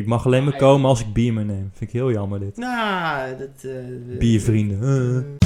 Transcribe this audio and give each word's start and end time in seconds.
Ik 0.00 0.06
mag 0.06 0.26
alleen 0.26 0.44
maar 0.44 0.56
komen 0.56 0.88
als 0.88 1.00
ik 1.00 1.12
bier 1.12 1.32
meeneem. 1.32 1.70
Vind 1.72 1.90
ik 1.90 1.96
heel 1.96 2.12
jammer 2.12 2.40
dit. 2.40 2.56
Nou, 2.56 3.36
dat... 3.36 3.64
eh, 3.64 4.18
Biervrienden. 4.18 5.36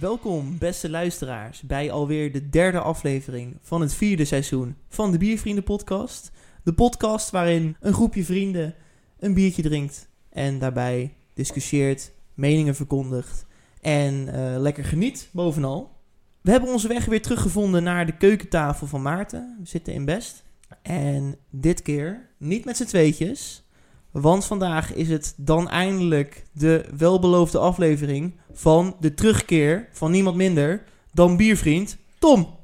Welkom, 0.00 0.58
beste 0.58 0.90
luisteraars, 0.90 1.60
bij 1.60 1.90
alweer 1.90 2.32
de 2.32 2.48
derde 2.48 2.80
aflevering 2.80 3.56
van 3.60 3.80
het 3.80 3.94
vierde 3.94 4.24
seizoen 4.24 4.76
van 4.88 5.10
de 5.12 5.18
Biervrienden 5.18 5.64
podcast. 5.64 6.30
De 6.64 6.72
podcast 6.72 7.30
waarin 7.30 7.76
een 7.80 7.92
groepje 7.94 8.24
vrienden 8.24 8.74
een 9.18 9.34
biertje 9.34 9.62
drinkt 9.62 10.08
en 10.28 10.58
daarbij 10.58 11.14
discussieert, 11.34 12.12
meningen 12.34 12.74
verkondigt 12.74 13.48
en 13.80 14.28
eh, 14.28 14.60
lekker 14.60 14.84
geniet 14.84 15.28
bovenal. 15.32 15.98
We 16.40 16.50
hebben 16.50 16.72
onze 16.72 16.88
weg 16.88 17.04
weer 17.04 17.22
teruggevonden 17.22 17.82
naar 17.82 18.06
de 18.06 18.16
keukentafel 18.16 18.86
van 18.86 19.02
Maarten. 19.02 19.56
We 19.60 19.68
zitten 19.68 19.92
in 19.92 20.04
Best. 20.04 20.42
En 20.82 21.36
dit 21.50 21.82
keer 21.82 22.28
niet 22.38 22.64
met 22.64 22.76
z'n 22.76 22.84
tweetjes, 22.84 23.62
want 24.10 24.44
vandaag 24.44 24.94
is 24.94 25.08
het 25.08 25.34
dan 25.36 25.68
eindelijk 25.68 26.44
de 26.52 26.84
welbeloofde 26.96 27.58
aflevering 27.58 28.40
van 28.52 28.96
de 29.00 29.14
terugkeer 29.14 29.88
van 29.92 30.10
niemand 30.10 30.36
minder 30.36 30.84
dan 31.12 31.36
biervriend 31.36 31.96
Tom. 32.18 32.58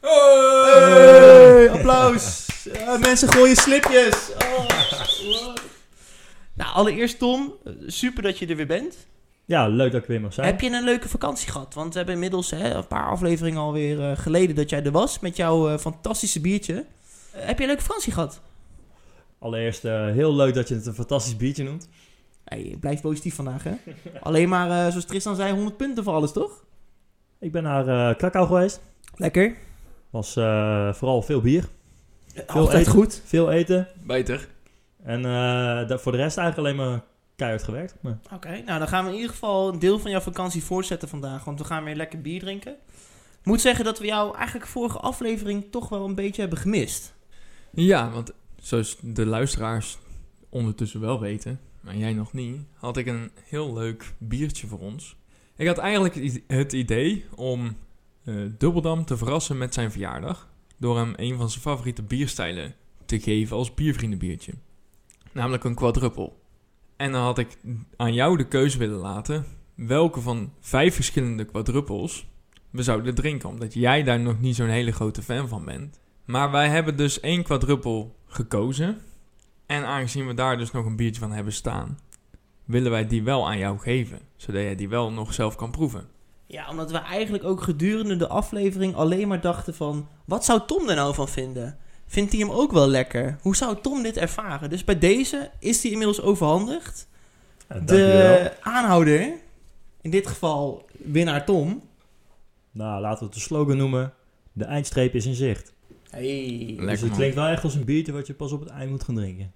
Hey, 0.00 1.70
applaus. 1.70 2.46
Mensen 3.00 3.32
gooien 3.32 3.56
slipjes. 3.56 4.30
Oh. 4.38 5.54
Nou, 6.54 6.74
allereerst 6.74 7.18
Tom, 7.18 7.54
eh, 7.64 7.72
super 7.86 8.22
dat 8.22 8.38
je 8.38 8.46
er 8.46 8.56
weer 8.56 8.66
bent. 8.66 8.96
Ja, 9.46 9.66
leuk 9.68 9.92
dat 9.92 10.02
ik 10.02 10.08
weer 10.08 10.20
mag 10.20 10.32
zijn. 10.32 10.46
Heb 10.46 10.60
je 10.60 10.70
een 10.70 10.84
leuke 10.84 11.08
vakantie 11.08 11.50
gehad? 11.50 11.74
Want 11.74 11.90
we 11.90 11.96
hebben 11.96 12.14
inmiddels 12.14 12.50
hè, 12.50 12.74
een 12.74 12.86
paar 12.86 13.06
afleveringen 13.08 13.60
alweer 13.60 14.10
eh, 14.10 14.18
geleden 14.18 14.56
dat 14.56 14.70
jij 14.70 14.82
er 14.84 14.90
was 14.90 15.18
met 15.18 15.36
jouw 15.36 15.68
eh, 15.68 15.78
fantastische 15.78 16.40
biertje. 16.40 16.74
Eh, 17.32 17.46
heb 17.46 17.56
je 17.56 17.62
een 17.62 17.68
leuke 17.68 17.82
vakantie 17.82 18.12
gehad? 18.12 18.40
Allereerst 19.38 19.84
eh, 19.84 20.04
heel 20.06 20.34
leuk 20.34 20.54
dat 20.54 20.68
je 20.68 20.74
het 20.74 20.86
een 20.86 20.94
fantastisch 20.94 21.36
biertje 21.36 21.64
noemt. 21.64 21.88
Hey, 22.44 22.76
blijf 22.80 23.00
positief 23.00 23.34
vandaag, 23.34 23.62
hè? 23.62 23.72
Alleen 24.20 24.48
maar, 24.48 24.70
eh, 24.70 24.90
zoals 24.90 25.04
Tristan 25.04 25.36
zei, 25.36 25.52
100 25.52 25.76
punten 25.76 26.04
voor 26.04 26.12
alles, 26.14 26.32
toch? 26.32 26.64
Ik 27.38 27.52
ben 27.52 27.62
naar 27.62 27.88
eh 28.10 28.16
Krakau 28.16 28.46
geweest. 28.46 28.80
Lekker. 29.16 29.54
Was 30.10 30.36
eh, 30.36 30.92
vooral 30.92 31.22
veel 31.22 31.40
bier. 31.40 31.68
Veel 32.34 32.44
Altijd 32.46 32.80
eten. 32.80 32.92
goed. 32.92 33.22
Veel 33.24 33.50
eten. 33.50 33.88
Beter. 34.02 34.48
En 35.02 35.24
eh, 35.24 35.98
voor 35.98 36.12
de 36.12 36.18
rest 36.18 36.38
eigenlijk 36.38 36.58
alleen 36.58 36.76
maar 36.90 37.00
keihard 37.36 37.62
gewerkt. 37.62 37.94
Maar 38.00 38.18
Oké, 38.32 38.62
nou 38.66 38.78
dan 38.78 38.88
gaan 38.88 39.04
we 39.04 39.10
in 39.10 39.16
ieder 39.16 39.30
geval 39.30 39.72
een 39.72 39.78
deel 39.78 39.98
van 39.98 40.10
jouw 40.10 40.20
vakantie 40.20 40.64
voortzetten 40.64 41.08
vandaag, 41.08 41.44
want 41.44 41.58
we 41.58 41.64
gaan 41.64 41.84
weer 41.84 41.96
lekker 41.96 42.20
bier 42.20 42.40
drinken. 42.40 42.72
Ik 43.40 43.52
moet 43.52 43.60
zeggen 43.60 43.84
dat 43.84 43.98
we 43.98 44.06
jou 44.06 44.36
eigenlijk 44.36 44.66
vorige 44.66 44.98
aflevering 44.98 45.64
toch 45.70 45.88
wel 45.88 46.04
een 46.04 46.14
beetje 46.14 46.40
hebben 46.40 46.58
gemist. 46.58 47.14
Ja, 47.70 48.10
want 48.10 48.32
zoals 48.60 48.96
de 49.00 49.26
luisteraars 49.26 49.98
ondertussen 50.48 51.00
wel 51.00 51.20
weten, 51.20 51.60
maar 51.80 51.96
jij 51.96 52.12
nog 52.12 52.32
niet, 52.32 52.60
had 52.74 52.96
ik 52.96 53.06
een 53.06 53.30
heel 53.44 53.74
leuk 53.74 54.14
biertje 54.18 54.66
voor 54.66 54.78
ons. 54.78 55.16
Ik 55.56 55.66
had 55.66 55.78
eigenlijk 55.78 56.42
het 56.46 56.72
idee 56.72 57.24
om 57.34 57.76
eh, 58.24 58.34
Dubbeldam 58.58 59.04
te 59.04 59.16
verrassen 59.16 59.58
met 59.58 59.74
zijn 59.74 59.90
verjaardag. 59.90 60.48
Door 60.76 60.98
hem 60.98 61.12
een 61.16 61.36
van 61.36 61.50
zijn 61.50 61.62
favoriete 61.62 62.02
bierstijlen 62.02 62.74
te 63.06 63.20
geven 63.20 63.56
als 63.56 63.74
biervriendenbiertje. 63.74 64.52
Namelijk 65.32 65.64
een 65.64 65.74
quadruppel. 65.74 66.44
En 66.96 67.12
dan 67.12 67.22
had 67.22 67.38
ik 67.38 67.58
aan 67.96 68.14
jou 68.14 68.36
de 68.36 68.48
keuze 68.48 68.78
willen 68.78 68.98
laten 68.98 69.44
welke 69.74 70.20
van 70.20 70.52
vijf 70.60 70.94
verschillende 70.94 71.44
quadruppels 71.44 72.26
we 72.70 72.82
zouden 72.82 73.14
drinken. 73.14 73.48
Omdat 73.48 73.74
jij 73.74 74.02
daar 74.02 74.20
nog 74.20 74.40
niet 74.40 74.56
zo'n 74.56 74.68
hele 74.68 74.92
grote 74.92 75.22
fan 75.22 75.48
van 75.48 75.64
bent. 75.64 76.00
Maar 76.24 76.50
wij 76.50 76.68
hebben 76.68 76.96
dus 76.96 77.20
één 77.20 77.42
quadruppel 77.42 78.16
gekozen. 78.26 78.98
En 79.66 79.84
aangezien 79.84 80.26
we 80.26 80.34
daar 80.34 80.58
dus 80.58 80.70
nog 80.70 80.86
een 80.86 80.96
biertje 80.96 81.20
van 81.20 81.32
hebben 81.32 81.52
staan, 81.52 81.98
willen 82.64 82.90
wij 82.90 83.06
die 83.06 83.22
wel 83.22 83.48
aan 83.48 83.58
jou 83.58 83.78
geven. 83.78 84.18
Zodat 84.36 84.62
jij 84.62 84.74
die 84.74 84.88
wel 84.88 85.12
nog 85.12 85.34
zelf 85.34 85.56
kan 85.56 85.70
proeven. 85.70 86.08
Ja, 86.46 86.68
omdat 86.70 86.90
we 86.90 86.98
eigenlijk 86.98 87.44
ook 87.44 87.62
gedurende 87.62 88.16
de 88.16 88.28
aflevering 88.28 88.94
alleen 88.94 89.28
maar 89.28 89.40
dachten 89.40 89.74
van, 89.74 90.08
wat 90.24 90.44
zou 90.44 90.60
Tom 90.66 90.88
er 90.88 90.94
nou 90.94 91.14
van 91.14 91.28
vinden? 91.28 91.78
Vindt 92.06 92.32
hij 92.32 92.40
hem 92.40 92.50
ook 92.50 92.72
wel 92.72 92.88
lekker? 92.88 93.36
Hoe 93.40 93.56
zou 93.56 93.76
Tom 93.82 94.02
dit 94.02 94.16
ervaren? 94.16 94.70
Dus 94.70 94.84
bij 94.84 94.98
deze 94.98 95.50
is 95.58 95.82
hij 95.82 95.90
inmiddels 95.90 96.20
overhandigd. 96.20 97.08
ja. 97.68 97.78
De 97.80 98.52
aanhouder, 98.60 99.32
in 100.00 100.10
dit 100.10 100.26
geval 100.26 100.86
winnaar 100.90 101.44
Tom. 101.44 101.82
Nou, 102.70 103.00
laten 103.00 103.18
we 103.18 103.24
het 103.24 103.34
de 103.34 103.40
slogan 103.40 103.76
noemen. 103.76 104.12
De 104.52 104.64
eindstreep 104.64 105.14
is 105.14 105.26
in 105.26 105.34
zicht. 105.34 105.72
Hey. 106.10 106.64
dus 106.76 106.84
Lekker 106.84 106.88
het 106.88 107.00
man. 107.08 107.16
klinkt 107.16 107.34
wel 107.34 107.46
echt 107.46 107.62
als 107.64 107.74
een 107.74 107.84
biertje 107.84 108.12
wat 108.12 108.26
je 108.26 108.34
pas 108.34 108.52
op 108.52 108.60
het 108.60 108.68
eind 108.68 108.90
moet 108.90 109.04
gaan 109.04 109.14
drinken. 109.14 109.52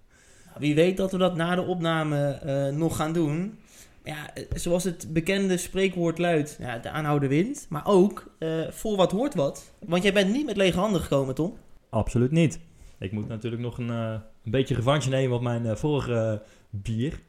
Wie 0.58 0.74
weet 0.74 0.96
dat 0.96 1.12
we 1.12 1.18
dat 1.18 1.36
na 1.36 1.54
de 1.54 1.62
opname 1.62 2.28
eh, 2.28 2.76
nog 2.76 2.96
gaan 2.96 3.12
doen. 3.12 3.58
Ja, 4.04 4.34
eh, 4.34 4.44
zoals 4.54 4.84
het 4.84 5.12
bekende 5.12 5.56
spreekwoord 5.56 6.18
luidt, 6.18 6.56
ja, 6.60 6.78
de 6.78 6.90
aanhouder 6.90 7.28
wint. 7.28 7.66
Maar 7.68 7.86
ook, 7.86 8.30
eh, 8.38 8.48
voor 8.70 8.96
wat 8.96 9.12
hoort 9.12 9.34
wat. 9.34 9.72
Want 9.86 10.02
jij 10.02 10.12
bent 10.12 10.32
niet 10.32 10.46
met 10.46 10.56
lege 10.56 10.78
handen 10.78 11.00
gekomen, 11.00 11.34
Tom. 11.34 11.56
Absoluut 11.90 12.30
niet. 12.30 12.60
Ik 12.98 13.12
moet 13.12 13.28
natuurlijk 13.28 13.62
nog 13.62 13.78
een, 13.78 13.90
eh, 13.90 14.14
een 14.44 14.50
beetje 14.50 14.74
revanche 14.74 15.08
nemen 15.08 15.36
op 15.36 15.42
mijn 15.42 15.66
eh, 15.66 15.76
vorige 15.76 16.14
eh, 16.14 16.48
bier. 16.70 17.20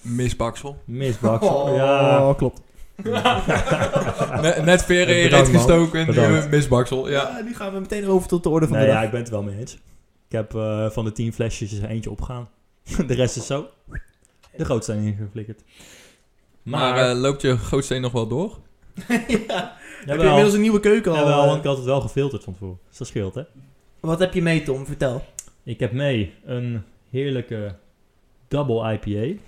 Misbaksel. 0.00 0.76
Misbaksel. 0.84 1.54
Oh. 1.54 1.76
Ja, 1.76 2.34
klopt. 2.36 2.60
net, 4.42 4.64
net 4.64 4.84
veren 4.84 5.16
in 5.16 5.22
Bedankt, 5.24 5.46
rit 5.48 5.56
man. 5.56 5.66
gestoken. 5.66 6.06
Bedankt. 6.06 6.44
nu 6.44 6.56
Misbaksel. 6.56 7.08
Ja. 7.10 7.36
Ja, 7.36 7.44
nu 7.44 7.54
gaan 7.54 7.72
we 7.72 7.80
meteen 7.80 8.06
over 8.06 8.28
tot 8.28 8.42
de 8.42 8.48
orde 8.48 8.66
van 8.66 8.76
Nee, 8.76 8.86
de 8.86 8.92
ja, 8.92 8.96
dag. 8.96 9.04
ik 9.04 9.10
ben 9.10 9.20
het 9.20 9.28
er 9.28 9.34
wel 9.34 9.42
mee 9.44 9.58
eens. 9.58 9.74
Ik 10.28 10.38
heb 10.38 10.54
eh, 10.54 10.90
van 10.90 11.04
de 11.04 11.12
tien 11.12 11.32
flesjes 11.32 11.72
er 11.72 11.88
eentje 11.88 12.10
opgegaan. 12.10 12.48
de 13.06 13.14
rest 13.14 13.36
is 13.36 13.46
zo. 13.46 13.68
De 14.56 14.64
gootsteen 14.64 15.04
ingeflikkerd. 15.04 15.62
Maar, 16.62 16.94
Maar, 16.94 17.14
loopt 17.14 17.42
je 17.42 17.58
gootsteen 17.58 18.00
nog 18.00 18.12
wel 18.12 18.26
door? 18.26 18.58
ja. 19.48 19.76
Heb 20.04 20.20
je 20.20 20.26
inmiddels 20.26 20.54
een 20.54 20.60
nieuwe 20.60 20.80
keuken 20.80 21.12
al? 21.12 21.18
jawel, 21.18 21.46
want 21.46 21.58
ik 21.58 21.64
had 21.64 21.76
het 21.76 21.86
wel 21.86 22.00
gefilterd 22.00 22.44
van 22.44 22.52
tevoren. 22.52 22.78
Dus 22.88 22.98
dat 22.98 23.06
scheelt, 23.06 23.34
hè. 23.34 23.42
Wat 24.02 24.18
heb 24.18 24.34
je 24.34 24.42
mee, 24.42 24.62
Tom? 24.62 24.86
Vertel. 24.86 25.24
Ik 25.62 25.80
heb 25.80 25.92
mee 25.92 26.34
een 26.44 26.82
heerlijke 27.10 27.74
double 28.48 28.92
IPA. 28.92 29.40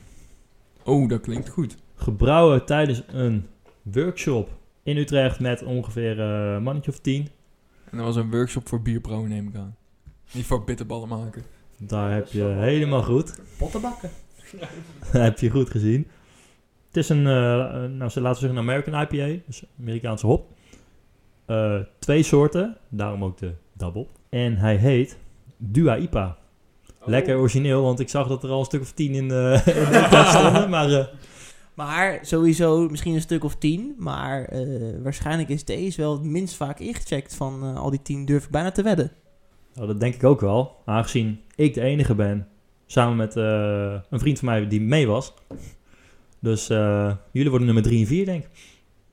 Oh, 0.84 1.08
dat 1.08 1.20
klinkt 1.20 1.48
goed. 1.48 1.76
Gebrouwen 1.94 2.64
tijdens 2.64 3.02
een 3.06 3.46
workshop 3.82 4.50
in 4.82 4.96
Utrecht 4.96 5.40
met 5.40 5.62
ongeveer 5.62 6.20
eh, 6.20 6.54
een 6.54 6.62
mannetje 6.62 6.90
of 6.90 6.98
tien. 6.98 7.28
En 7.90 7.96
dat 7.96 8.06
was 8.06 8.16
een 8.16 8.30
workshop 8.30 8.68
voor 8.68 8.82
bierbrouwen, 8.82 9.28
neem 9.28 9.48
ik 9.48 9.56
aan. 9.56 9.76
Niet 10.32 10.46
voor 10.46 10.64
bitterballen 10.64 11.08
maken. 11.08 11.42
Daar 11.76 12.12
heb 12.12 12.26
je 12.26 12.44
helemaal 12.44 13.02
goed. 13.02 13.40
Pottenbakken. 13.58 14.10
heb 15.10 15.38
je 15.38 15.50
goed 15.50 15.70
gezien. 15.70 16.06
Het 16.86 16.96
is 16.96 17.08
een, 17.08 17.26
eh, 17.26 17.84
nou, 17.84 18.10
ze 18.10 18.20
laten 18.20 18.42
we 18.42 18.46
zeggen 18.46 18.50
een 18.50 18.58
American 18.58 19.00
IPA, 19.00 19.42
dus 19.46 19.64
Amerikaanse 19.80 20.26
hop. 20.26 20.52
Eh, 21.46 21.80
twee 21.98 22.22
soorten, 22.22 22.76
daarom 22.88 23.24
ook 23.24 23.38
de 23.38 23.54
double. 23.72 24.06
En 24.34 24.56
hij 24.56 24.76
heet 24.76 25.18
Dua 25.56 25.96
IPA. 25.96 26.38
Lekker 27.04 27.36
origineel, 27.36 27.82
want 27.82 28.00
ik 28.00 28.08
zag 28.08 28.28
dat 28.28 28.44
er 28.44 28.50
al 28.50 28.58
een 28.58 28.64
stuk 28.64 28.80
of 28.80 28.92
tien 28.92 29.14
in 29.14 29.28
de, 29.28 29.62
in 29.66 29.90
de 29.92 30.00
opdracht 30.04 30.30
stonden. 30.38 30.70
Maar 30.70 30.90
eh, 30.90 31.06
Maar 31.74 32.18
sowieso 32.22 32.88
misschien 32.88 33.14
een 33.14 33.20
stuk 33.20 33.44
of 33.44 33.56
tien. 33.56 33.94
Maar 33.98 34.44
eh, 34.44 35.02
waarschijnlijk 35.02 35.48
is 35.48 35.64
deze 35.64 36.00
wel 36.00 36.12
het 36.12 36.22
minst 36.22 36.54
vaak 36.54 36.78
ingecheckt 36.78 37.34
van 37.34 37.62
eh, 37.62 37.76
al 37.76 37.90
die 37.90 38.02
tien, 38.02 38.24
durf 38.24 38.44
ik 38.44 38.50
bijna 38.50 38.70
te 38.70 38.82
wedden. 38.82 39.12
nou, 39.74 39.86
dat 39.86 40.00
denk 40.00 40.14
ik 40.14 40.24
ook 40.24 40.40
wel. 40.40 40.76
Aangezien 40.84 41.40
ik 41.56 41.74
de 41.74 41.80
enige 41.80 42.14
ben, 42.14 42.48
samen 42.86 43.16
met 43.16 43.36
eh, 43.36 44.00
een 44.10 44.18
vriend 44.20 44.38
van 44.38 44.48
mij 44.48 44.68
die 44.68 44.80
mee 44.80 45.06
was. 45.06 45.34
Dus 46.40 46.68
eh, 46.70 47.14
jullie 47.32 47.48
worden 47.48 47.66
nummer 47.66 47.84
drie 47.84 48.00
en 48.00 48.06
vier, 48.06 48.24
denk 48.24 48.44
ik. 48.44 48.50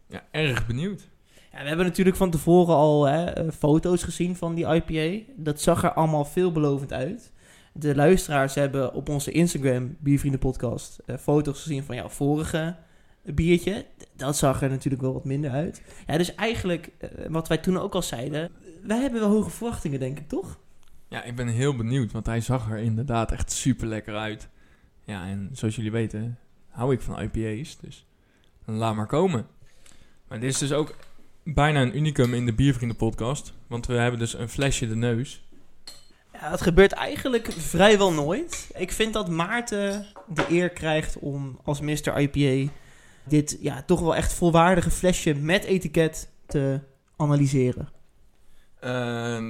Ja, 0.07 0.23
erg 0.31 0.67
benieuwd. 0.67 1.09
Ja, 1.51 1.61
we 1.61 1.67
hebben 1.67 1.85
natuurlijk 1.85 2.17
van 2.17 2.29
tevoren 2.29 2.75
al 2.75 3.07
hè, 3.07 3.25
eh, 3.25 3.51
foto's 3.51 4.03
gezien 4.03 4.35
van 4.35 4.55
die 4.55 4.65
IPA. 4.65 5.31
Dat 5.35 5.61
zag 5.61 5.83
er 5.83 5.93
allemaal 5.93 6.25
veelbelovend 6.25 6.93
uit. 6.93 7.31
De 7.73 7.95
luisteraars 7.95 8.55
hebben 8.55 8.93
op 8.93 9.09
onze 9.09 9.31
Instagram, 9.31 9.95
Biervriendenpodcast, 9.99 10.99
eh, 11.05 11.17
foto's 11.17 11.61
gezien 11.61 11.83
van 11.83 11.95
jouw 11.95 12.09
vorige 12.09 12.75
biertje. 13.23 13.85
Dat 14.15 14.37
zag 14.37 14.61
er 14.61 14.69
natuurlijk 14.69 15.01
wel 15.01 15.13
wat 15.13 15.25
minder 15.25 15.51
uit. 15.51 15.81
Ja, 16.07 16.17
dus 16.17 16.35
eigenlijk, 16.35 16.91
eh, 16.97 17.09
wat 17.29 17.47
wij 17.47 17.57
toen 17.57 17.77
ook 17.77 17.95
al 17.95 18.01
zeiden, 18.01 18.51
wij 18.83 18.97
hebben 18.99 19.19
wel 19.19 19.29
hoge 19.29 19.49
verwachtingen, 19.49 19.99
denk 19.99 20.19
ik, 20.19 20.27
toch? 20.27 20.59
Ja, 21.07 21.23
ik 21.23 21.35
ben 21.35 21.47
heel 21.47 21.75
benieuwd, 21.75 22.11
want 22.11 22.25
hij 22.25 22.41
zag 22.41 22.71
er 22.71 22.77
inderdaad 22.77 23.31
echt 23.31 23.51
super 23.51 23.87
lekker 23.87 24.15
uit. 24.15 24.49
Ja, 25.03 25.25
en 25.25 25.49
zoals 25.51 25.75
jullie 25.75 25.91
weten, 25.91 26.37
hou 26.69 26.93
ik 26.93 27.01
van 27.01 27.19
IPA's, 27.21 27.77
dus 27.77 28.05
laat 28.65 28.95
maar 28.95 29.07
komen. 29.07 29.47
Maar 30.27 30.39
dit 30.39 30.49
is 30.49 30.57
dus 30.57 30.73
ook 30.73 30.95
bijna 31.43 31.81
een 31.81 31.97
unicum 31.97 32.33
in 32.33 32.45
de 32.45 32.53
Biervrienden 32.53 32.97
podcast, 32.97 33.53
want 33.67 33.85
we 33.85 33.93
hebben 33.93 34.19
dus 34.19 34.33
een 34.33 34.49
flesje 34.49 34.87
de 34.87 34.95
neus. 34.95 35.43
Ja, 36.33 36.51
het 36.51 36.61
gebeurt 36.61 36.91
eigenlijk 36.91 37.51
vrijwel 37.51 38.13
nooit. 38.13 38.71
Ik 38.77 38.91
vind 38.91 39.13
dat 39.13 39.29
Maarten 39.29 40.05
de 40.27 40.45
eer 40.49 40.69
krijgt 40.69 41.19
om 41.19 41.59
als 41.63 41.79
Mr. 41.79 42.19
IPA 42.19 42.71
dit 43.23 43.57
ja, 43.61 43.83
toch 43.83 43.99
wel 43.99 44.15
echt 44.15 44.33
volwaardige 44.33 44.91
flesje 44.91 45.35
met 45.35 45.63
etiket 45.63 46.29
te 46.45 46.79
analyseren. 47.17 47.89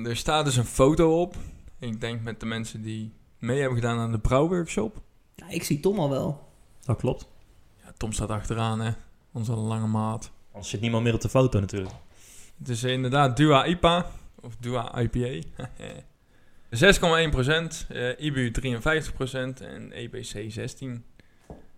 Er 0.06 0.18
staat 0.18 0.46
dus 0.46 0.58
een 0.58 0.66
foto 0.66 1.22
op. 1.22 1.36
Ik 1.80 2.02
denk 2.02 2.22
met 2.22 2.40
de 2.40 2.46
mensen 2.46 2.82
die 2.82 3.14
mee 3.40 3.60
hebben 3.60 3.78
gedaan 3.78 4.00
aan 4.00 4.12
de 4.12 4.20
brouwworkshop. 4.20 5.02
Ja, 5.36 5.50
ik 5.50 5.64
zie 5.64 5.80
Tom 5.80 6.00
al 6.00 6.10
wel. 6.10 6.50
Dat 6.86 6.98
klopt. 6.98 7.28
Ja, 7.84 7.92
Tom 7.98 8.12
staat 8.12 8.30
achteraan, 8.30 8.80
hè. 8.80 8.92
Onze 9.32 9.56
lange 9.56 9.88
maat. 9.88 10.32
Anders 10.52 10.70
zit 10.70 10.82
niemand 10.82 11.04
meer 11.04 11.14
op 11.14 11.22
de 11.22 11.30
foto 11.30 11.60
natuurlijk. 11.60 11.94
Het 12.58 12.70
is 12.70 12.84
inderdaad 12.84 13.38
Dua 13.38 13.66
IPA. 13.66 14.12
Of 14.42 14.56
Dua 14.60 15.00
IPA. 15.00 15.44
6,1%. 16.70 16.78
eh 17.90 18.20
IBU 18.20 18.52
53% 18.52 18.84
en 19.62 19.92
EBC 19.92 20.52
16. 20.52 21.04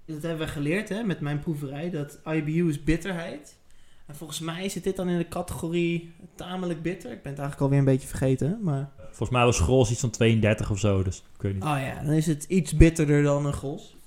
Dat 0.06 0.22
hebben 0.22 0.46
we 0.46 0.52
geleerd 0.52 0.90
hè, 0.90 1.04
met 1.04 1.20
mijn 1.20 1.40
proeverij, 1.40 1.90
dat 1.90 2.20
IBU 2.26 2.70
is 2.70 2.84
bitterheid. 2.84 3.58
En 4.06 4.16
volgens 4.16 4.40
mij 4.40 4.70
zit 4.70 4.84
dit 4.84 4.96
dan 4.96 5.10
in 5.10 5.18
de 5.18 5.28
categorie 5.28 6.14
tamelijk 6.36 6.82
bitter. 6.82 7.12
Ik 7.12 7.22
ben 7.22 7.32
het 7.32 7.40
eigenlijk 7.42 7.62
alweer 7.62 7.80
een 7.80 7.94
beetje 7.94 8.08
vergeten, 8.08 8.60
maar... 8.62 8.92
Volgens 8.98 9.30
mij 9.30 9.44
was 9.46 9.60
Grols 9.60 9.92
iets 9.92 10.00
van 10.00 10.10
32 10.10 10.72
of 10.72 10.80
zo, 10.80 11.04
dus 11.04 11.24
ik 11.36 11.42
weet 11.42 11.54
niet. 11.54 11.64
Oh 11.64 11.78
ja, 11.80 12.04
dan 12.04 12.14
is 12.14 12.26
het 12.26 12.44
iets 12.44 12.78
bitterder 12.78 13.24
dan 13.24 13.46
een 13.46 13.54
gros. 13.54 13.98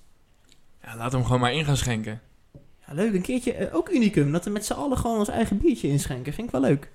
Ja, 0.83 0.97
laten 0.97 1.11
we 1.11 1.17
hem 1.17 1.25
gewoon 1.25 1.41
maar 1.41 1.53
in 1.53 1.65
gaan 1.65 1.77
schenken. 1.77 2.21
Ja, 2.87 2.93
leuk. 2.94 3.15
Een 3.15 3.23
keertje, 3.23 3.53
eh, 3.53 3.75
ook 3.75 3.88
unicum, 3.91 4.33
dat 4.33 4.44
we 4.44 4.50
met 4.50 4.65
z'n 4.67 4.73
allen 4.73 4.99
gewoon 4.99 5.19
ons 5.19 5.29
eigen 5.29 5.59
biertje 5.59 5.88
inschenken. 5.88 6.33
Vind 6.33 6.47
ik 6.47 6.53
wel 6.53 6.61
leuk. 6.61 6.91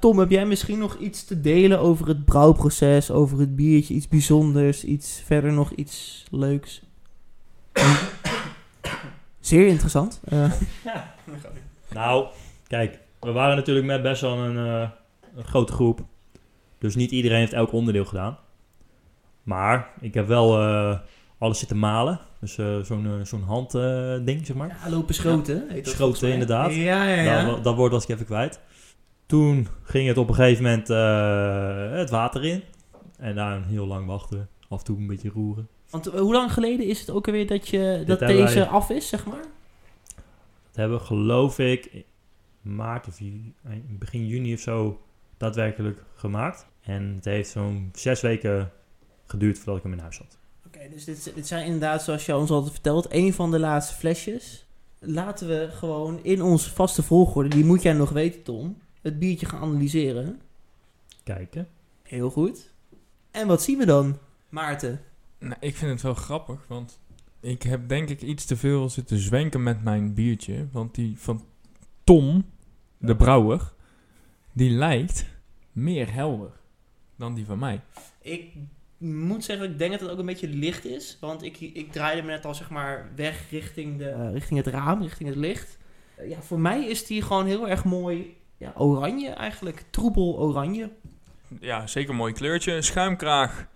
Tom, 0.00 0.18
heb 0.18 0.30
jij 0.30 0.46
misschien 0.46 0.78
nog 0.78 0.96
iets 0.98 1.24
te 1.24 1.40
delen 1.40 1.78
over 1.78 2.08
het 2.08 2.24
brouwproces, 2.24 3.10
over 3.10 3.38
het 3.38 3.56
biertje, 3.56 3.94
iets 3.94 4.08
bijzonders, 4.08 4.84
iets 4.84 5.22
verder 5.24 5.52
nog 5.52 5.72
iets 5.72 6.24
leuks? 6.30 6.82
Zeer 9.40 9.66
interessant. 9.66 10.20
Eh, 10.24 10.52
Nou, 11.94 12.26
kijk, 12.66 12.98
we 13.20 13.32
waren 13.32 13.56
natuurlijk 13.56 13.86
met 13.86 14.02
best 14.02 14.20
wel 14.20 14.38
een, 14.38 14.56
eh, 14.56 14.90
een 15.34 15.44
grote 15.44 15.72
groep. 15.72 16.00
Dus 16.78 16.94
niet 16.94 17.10
iedereen 17.10 17.38
heeft 17.38 17.52
elk 17.52 17.72
onderdeel 17.72 18.04
gedaan. 18.04 18.38
Maar 19.48 19.90
ik 20.00 20.14
heb 20.14 20.26
wel 20.26 20.60
eh, 20.60 20.98
alles 21.38 21.58
zitten 21.58 21.78
malen. 21.78 22.20
Dus 22.40 22.58
eh, 22.58 22.78
zo'n 22.80 23.06
eh, 23.06 23.24
zo'n 23.24 23.42
handding, 23.42 24.46
zeg 24.46 24.56
maar. 24.56 24.68
ja, 24.68 24.90
lopen 24.90 25.14
schoten. 25.14 25.64
heet 25.68 25.88
Schoten, 25.88 26.32
inderdaad. 26.32 26.74
Ja, 26.74 27.04
ja, 27.08 27.22
ja. 27.22 27.44
Dat, 27.44 27.64
dat 27.64 27.74
woord 27.76 27.92
was 27.92 28.02
ik 28.02 28.08
even 28.08 28.26
kwijt. 28.26 28.60
Toen 29.26 29.68
ging 29.82 30.08
het 30.08 30.18
op 30.18 30.28
een 30.28 30.34
gegeven 30.34 30.62
moment 30.62 30.88
het 31.98 32.10
water 32.10 32.44
in. 32.44 32.62
En 33.18 33.34
daar 33.34 33.64
heel 33.64 33.86
lang 33.86 34.06
wachten. 34.06 34.48
Af 34.68 34.78
en 34.78 34.84
toe 34.84 34.98
een 34.98 35.06
beetje 35.06 35.30
roeren. 35.30 35.68
Want 35.90 36.04
hoe 36.06 36.32
lang 36.32 36.52
geleden 36.52 36.86
is 36.86 37.00
het 37.00 37.10
ook 37.10 37.26
alweer 37.26 37.46
dat, 37.46 37.68
je, 37.68 38.02
dat 38.06 38.18
deze 38.18 38.54
wij- 38.54 38.66
af 38.66 38.90
is, 38.90 39.08
zeg 39.08 39.26
maar? 39.26 39.42
Dat 40.66 40.76
hebben 40.76 40.98
we 40.98 41.04
geloof 41.04 41.58
ik 41.58 42.04
maart 42.60 43.06
of 43.08 43.18
begin 43.88 44.26
juni 44.26 44.54
of 44.54 44.60
zo 44.60 45.00
daadwerkelijk 45.36 46.02
gemaakt. 46.14 46.66
En 46.80 47.12
het 47.16 47.24
heeft 47.24 47.50
zo'n 47.50 47.90
zes 47.92 48.20
weken 48.20 48.72
geduurd 49.30 49.56
voordat 49.56 49.76
ik 49.76 49.82
hem 49.82 49.92
in 49.92 49.98
huis 49.98 50.18
had. 50.18 50.38
Oké, 50.66 50.88
dus 50.90 51.04
dit, 51.04 51.32
dit 51.34 51.46
zijn 51.46 51.64
inderdaad, 51.64 52.02
zoals 52.02 52.26
je 52.26 52.36
ons 52.36 52.50
altijd 52.50 52.72
vertelt, 52.72 53.06
een 53.10 53.32
van 53.34 53.50
de 53.50 53.58
laatste 53.58 53.94
flesjes. 53.94 54.66
Laten 54.98 55.48
we 55.48 55.68
gewoon 55.72 56.24
in 56.24 56.42
onze 56.42 56.70
vaste 56.70 57.02
volgorde, 57.02 57.48
die 57.48 57.64
moet 57.64 57.82
jij 57.82 57.92
nog 57.92 58.10
weten, 58.10 58.42
Tom, 58.42 58.78
het 59.02 59.18
biertje 59.18 59.46
gaan 59.46 59.60
analyseren. 59.60 60.40
Kijken. 61.22 61.68
Heel 62.02 62.30
goed. 62.30 62.72
En 63.30 63.46
wat 63.46 63.62
zien 63.62 63.78
we 63.78 63.86
dan, 63.86 64.18
Maarten? 64.48 65.00
Nou, 65.38 65.56
ik 65.60 65.76
vind 65.76 65.90
het 65.90 66.02
wel 66.02 66.14
grappig, 66.14 66.64
want 66.68 66.98
ik 67.40 67.62
heb 67.62 67.88
denk 67.88 68.08
ik 68.08 68.22
iets 68.22 68.44
te 68.44 68.56
veel 68.56 68.88
zitten 68.88 69.18
zwenken 69.18 69.62
met 69.62 69.82
mijn 69.84 70.14
biertje. 70.14 70.66
Want 70.72 70.94
die 70.94 71.18
van 71.18 71.44
Tom, 72.04 72.44
de 72.98 73.16
brouwer, 73.16 73.72
die 74.52 74.70
lijkt 74.70 75.26
meer 75.72 76.12
helder 76.12 76.50
dan 77.16 77.34
die 77.34 77.46
van 77.46 77.58
mij. 77.58 77.80
Ik 78.22 78.52
moet 78.98 79.44
zeggen, 79.44 79.70
ik 79.70 79.78
denk 79.78 79.90
dat 79.90 80.00
het 80.00 80.10
ook 80.10 80.18
een 80.18 80.26
beetje 80.26 80.48
licht 80.48 80.84
is. 80.84 81.16
Want 81.20 81.42
ik, 81.42 81.60
ik 81.60 81.92
draaide 81.92 82.22
me 82.22 82.30
net 82.30 82.44
al 82.44 82.54
zeg 82.54 82.70
maar 82.70 83.10
weg 83.16 83.50
richting, 83.50 83.98
de, 83.98 84.08
eh, 84.08 84.32
richting 84.32 84.64
het 84.64 84.74
raam, 84.74 85.02
richting 85.02 85.28
het 85.28 85.38
licht. 85.38 85.78
Eh, 86.14 86.28
ja, 86.28 86.40
voor 86.40 86.60
mij 86.60 86.84
is 86.84 87.06
die 87.06 87.22
gewoon 87.22 87.46
heel 87.46 87.68
erg 87.68 87.84
mooi 87.84 88.36
ja, 88.56 88.72
oranje 88.76 89.30
eigenlijk. 89.30 89.84
Troebel 89.90 90.38
oranje. 90.38 90.90
Ja, 91.60 91.86
zeker 91.86 92.10
een 92.10 92.16
mooi 92.16 92.32
kleurtje. 92.32 92.82
Schuimkraag, 92.82 93.66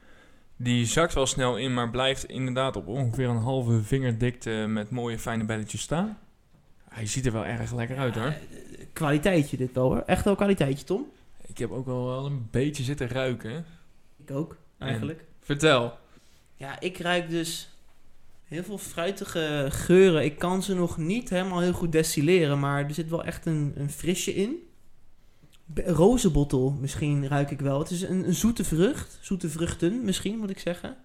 die 0.56 0.86
zakt 0.86 1.14
wel 1.14 1.26
snel 1.26 1.56
in, 1.56 1.74
maar 1.74 1.90
blijft 1.90 2.24
inderdaad 2.24 2.76
op 2.76 2.86
ongeveer 2.86 3.28
een 3.28 3.36
halve 3.36 3.82
vingerdikte 3.82 4.50
met 4.50 4.90
mooie 4.90 5.18
fijne 5.18 5.44
belletjes 5.44 5.80
staan. 5.80 6.18
Hij 6.88 7.06
ziet 7.06 7.26
er 7.26 7.32
wel 7.32 7.44
erg 7.44 7.74
lekker 7.74 7.98
uit 7.98 8.14
hoor. 8.14 8.24
Eh, 8.24 8.36
kwaliteitje 8.92 9.56
dit 9.56 9.72
wel 9.72 9.84
hoor. 9.84 10.02
Echt 10.06 10.24
wel 10.24 10.34
kwaliteitje, 10.34 10.84
Tom. 10.84 11.06
Ik 11.46 11.58
heb 11.58 11.70
ook 11.70 11.86
wel, 11.86 12.06
wel 12.06 12.26
een 12.26 12.48
beetje 12.50 12.82
zitten 12.82 13.08
ruiken. 13.08 13.64
Ik 14.16 14.30
ook, 14.30 14.56
eigenlijk. 14.82 15.24
Vertel. 15.40 15.98
Ja, 16.54 16.80
ik 16.80 16.98
ruik 16.98 17.30
dus 17.30 17.72
heel 18.44 18.62
veel 18.62 18.78
fruitige 18.78 19.66
geuren. 19.70 20.24
Ik 20.24 20.38
kan 20.38 20.62
ze 20.62 20.74
nog 20.74 20.98
niet 20.98 21.30
helemaal 21.30 21.60
heel 21.60 21.72
goed 21.72 21.92
destilleren, 21.92 22.58
maar 22.58 22.84
er 22.84 22.94
zit 22.94 23.08
wel 23.08 23.24
echt 23.24 23.46
een, 23.46 23.72
een 23.76 23.90
frisje 23.90 24.34
in. 24.34 24.56
Rozenbottel 25.74 26.70
misschien 26.70 27.28
ruik 27.28 27.50
ik 27.50 27.60
wel. 27.60 27.78
Het 27.78 27.90
is 27.90 28.02
een, 28.02 28.26
een 28.26 28.34
zoete 28.34 28.64
vrucht. 28.64 29.18
Zoete 29.20 29.48
vruchten 29.48 30.04
misschien, 30.04 30.38
moet 30.38 30.50
ik 30.50 30.58
zeggen. 30.58 30.96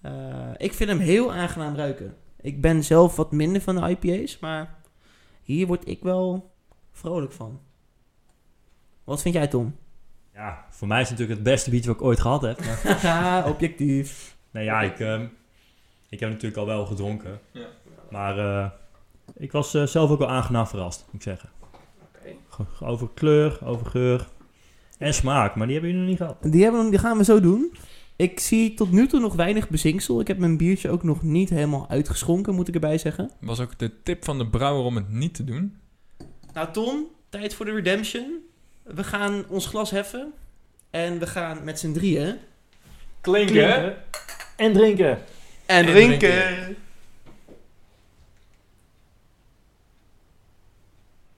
Eh, 0.00 0.50
ik 0.56 0.72
vind 0.72 0.90
hem 0.90 0.98
heel 0.98 1.32
aangenaam 1.32 1.74
ruiken. 1.74 2.16
Ik 2.40 2.60
ben 2.60 2.84
zelf 2.84 3.16
wat 3.16 3.32
minder 3.32 3.62
van 3.62 3.74
de 3.74 3.88
IPA's, 3.88 4.38
maar 4.38 4.78
hier 5.42 5.66
word 5.66 5.88
ik 5.88 6.02
wel 6.02 6.54
vrolijk 6.92 7.32
van. 7.32 7.60
Wat 9.04 9.22
vind 9.22 9.34
jij, 9.34 9.46
Tom? 9.46 9.76
Ja, 10.36 10.64
voor 10.70 10.88
mij 10.88 11.00
is 11.00 11.08
het 11.08 11.18
natuurlijk 11.18 11.44
het 11.44 11.52
beste 11.54 11.70
biertje 11.70 11.88
wat 11.90 11.98
ik 12.00 12.06
ooit 12.06 12.20
gehad 12.20 12.42
heb. 12.42 12.58
Maar, 12.64 13.00
Haha, 13.02 13.48
objectief. 13.48 14.36
nou 14.50 14.64
ja, 14.64 14.80
ik, 14.82 15.00
ehm, 15.00 15.26
ik 16.08 16.20
heb 16.20 16.28
natuurlijk 16.30 16.56
al 16.56 16.66
wel 16.66 16.86
gedronken. 16.86 17.40
Ja. 17.52 17.66
Maar 18.10 18.38
eh, 18.38 18.70
ik 19.36 19.52
was 19.52 19.74
eh, 19.74 19.86
zelf 19.86 20.10
ook 20.10 20.18
wel 20.18 20.28
aangenaam 20.28 20.66
verrast, 20.66 21.04
moet 21.06 21.14
ik 21.14 21.22
zeggen. 21.22 21.48
Ge- 22.48 22.84
Over 22.84 23.08
kleur, 23.14 23.58
over 23.64 23.86
geur 23.86 24.26
en 24.98 25.14
smaak. 25.14 25.54
Maar 25.54 25.66
die 25.66 25.74
hebben 25.76 25.92
jullie 25.94 26.06
nog 26.08 26.18
niet 26.18 26.28
gehad. 26.28 26.52
Die, 26.52 26.62
hebben, 26.62 26.84
we- 26.84 26.90
die 26.90 26.98
gaan 26.98 27.16
we 27.18 27.24
zo 27.24 27.40
doen. 27.40 27.72
Ik 28.16 28.40
zie 28.40 28.74
tot 28.74 28.90
nu 28.92 29.06
toe 29.06 29.20
nog 29.20 29.34
weinig 29.34 29.68
bezinksel. 29.68 30.20
Ik 30.20 30.28
heb 30.28 30.38
mijn 30.38 30.56
biertje 30.56 30.90
ook 30.90 31.02
nog 31.02 31.22
niet 31.22 31.50
helemaal 31.50 31.88
uitgeschonken, 31.88 32.54
moet 32.54 32.68
ik 32.68 32.74
erbij 32.74 32.98
zeggen. 32.98 33.30
Was 33.40 33.60
ook 33.60 33.78
de 33.78 34.02
tip 34.02 34.24
van 34.24 34.38
de 34.38 34.46
brouwer 34.48 34.84
om 34.84 34.96
het 34.96 35.08
niet 35.08 35.34
te 35.34 35.44
doen. 35.44 35.76
Nou 36.52 36.72
Tom, 36.72 37.04
tijd 37.28 37.54
voor 37.54 37.64
de 37.66 37.72
redemption. 37.72 38.38
We 38.94 39.04
gaan 39.04 39.44
ons 39.48 39.66
glas 39.66 39.90
heffen. 39.90 40.32
En 40.90 41.18
we 41.18 41.26
gaan 41.26 41.64
met 41.64 41.78
z'n 41.78 41.92
drieën... 41.92 42.38
Klinken. 43.20 43.96
En 44.56 44.72
drinken. 44.72 45.18
En, 45.66 45.86
drinken. 45.86 46.76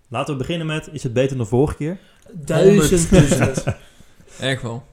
Laten 0.09 0.33
we 0.33 0.39
beginnen 0.39 0.67
met, 0.67 0.89
is 0.93 1.03
het 1.03 1.13
beter 1.13 1.29
dan 1.29 1.39
de 1.39 1.51
vorige 1.51 1.77
keer? 1.77 1.99
Duizend 2.33 3.09
procent. 3.09 3.65
Echt 4.41 4.63
wel. 4.63 4.87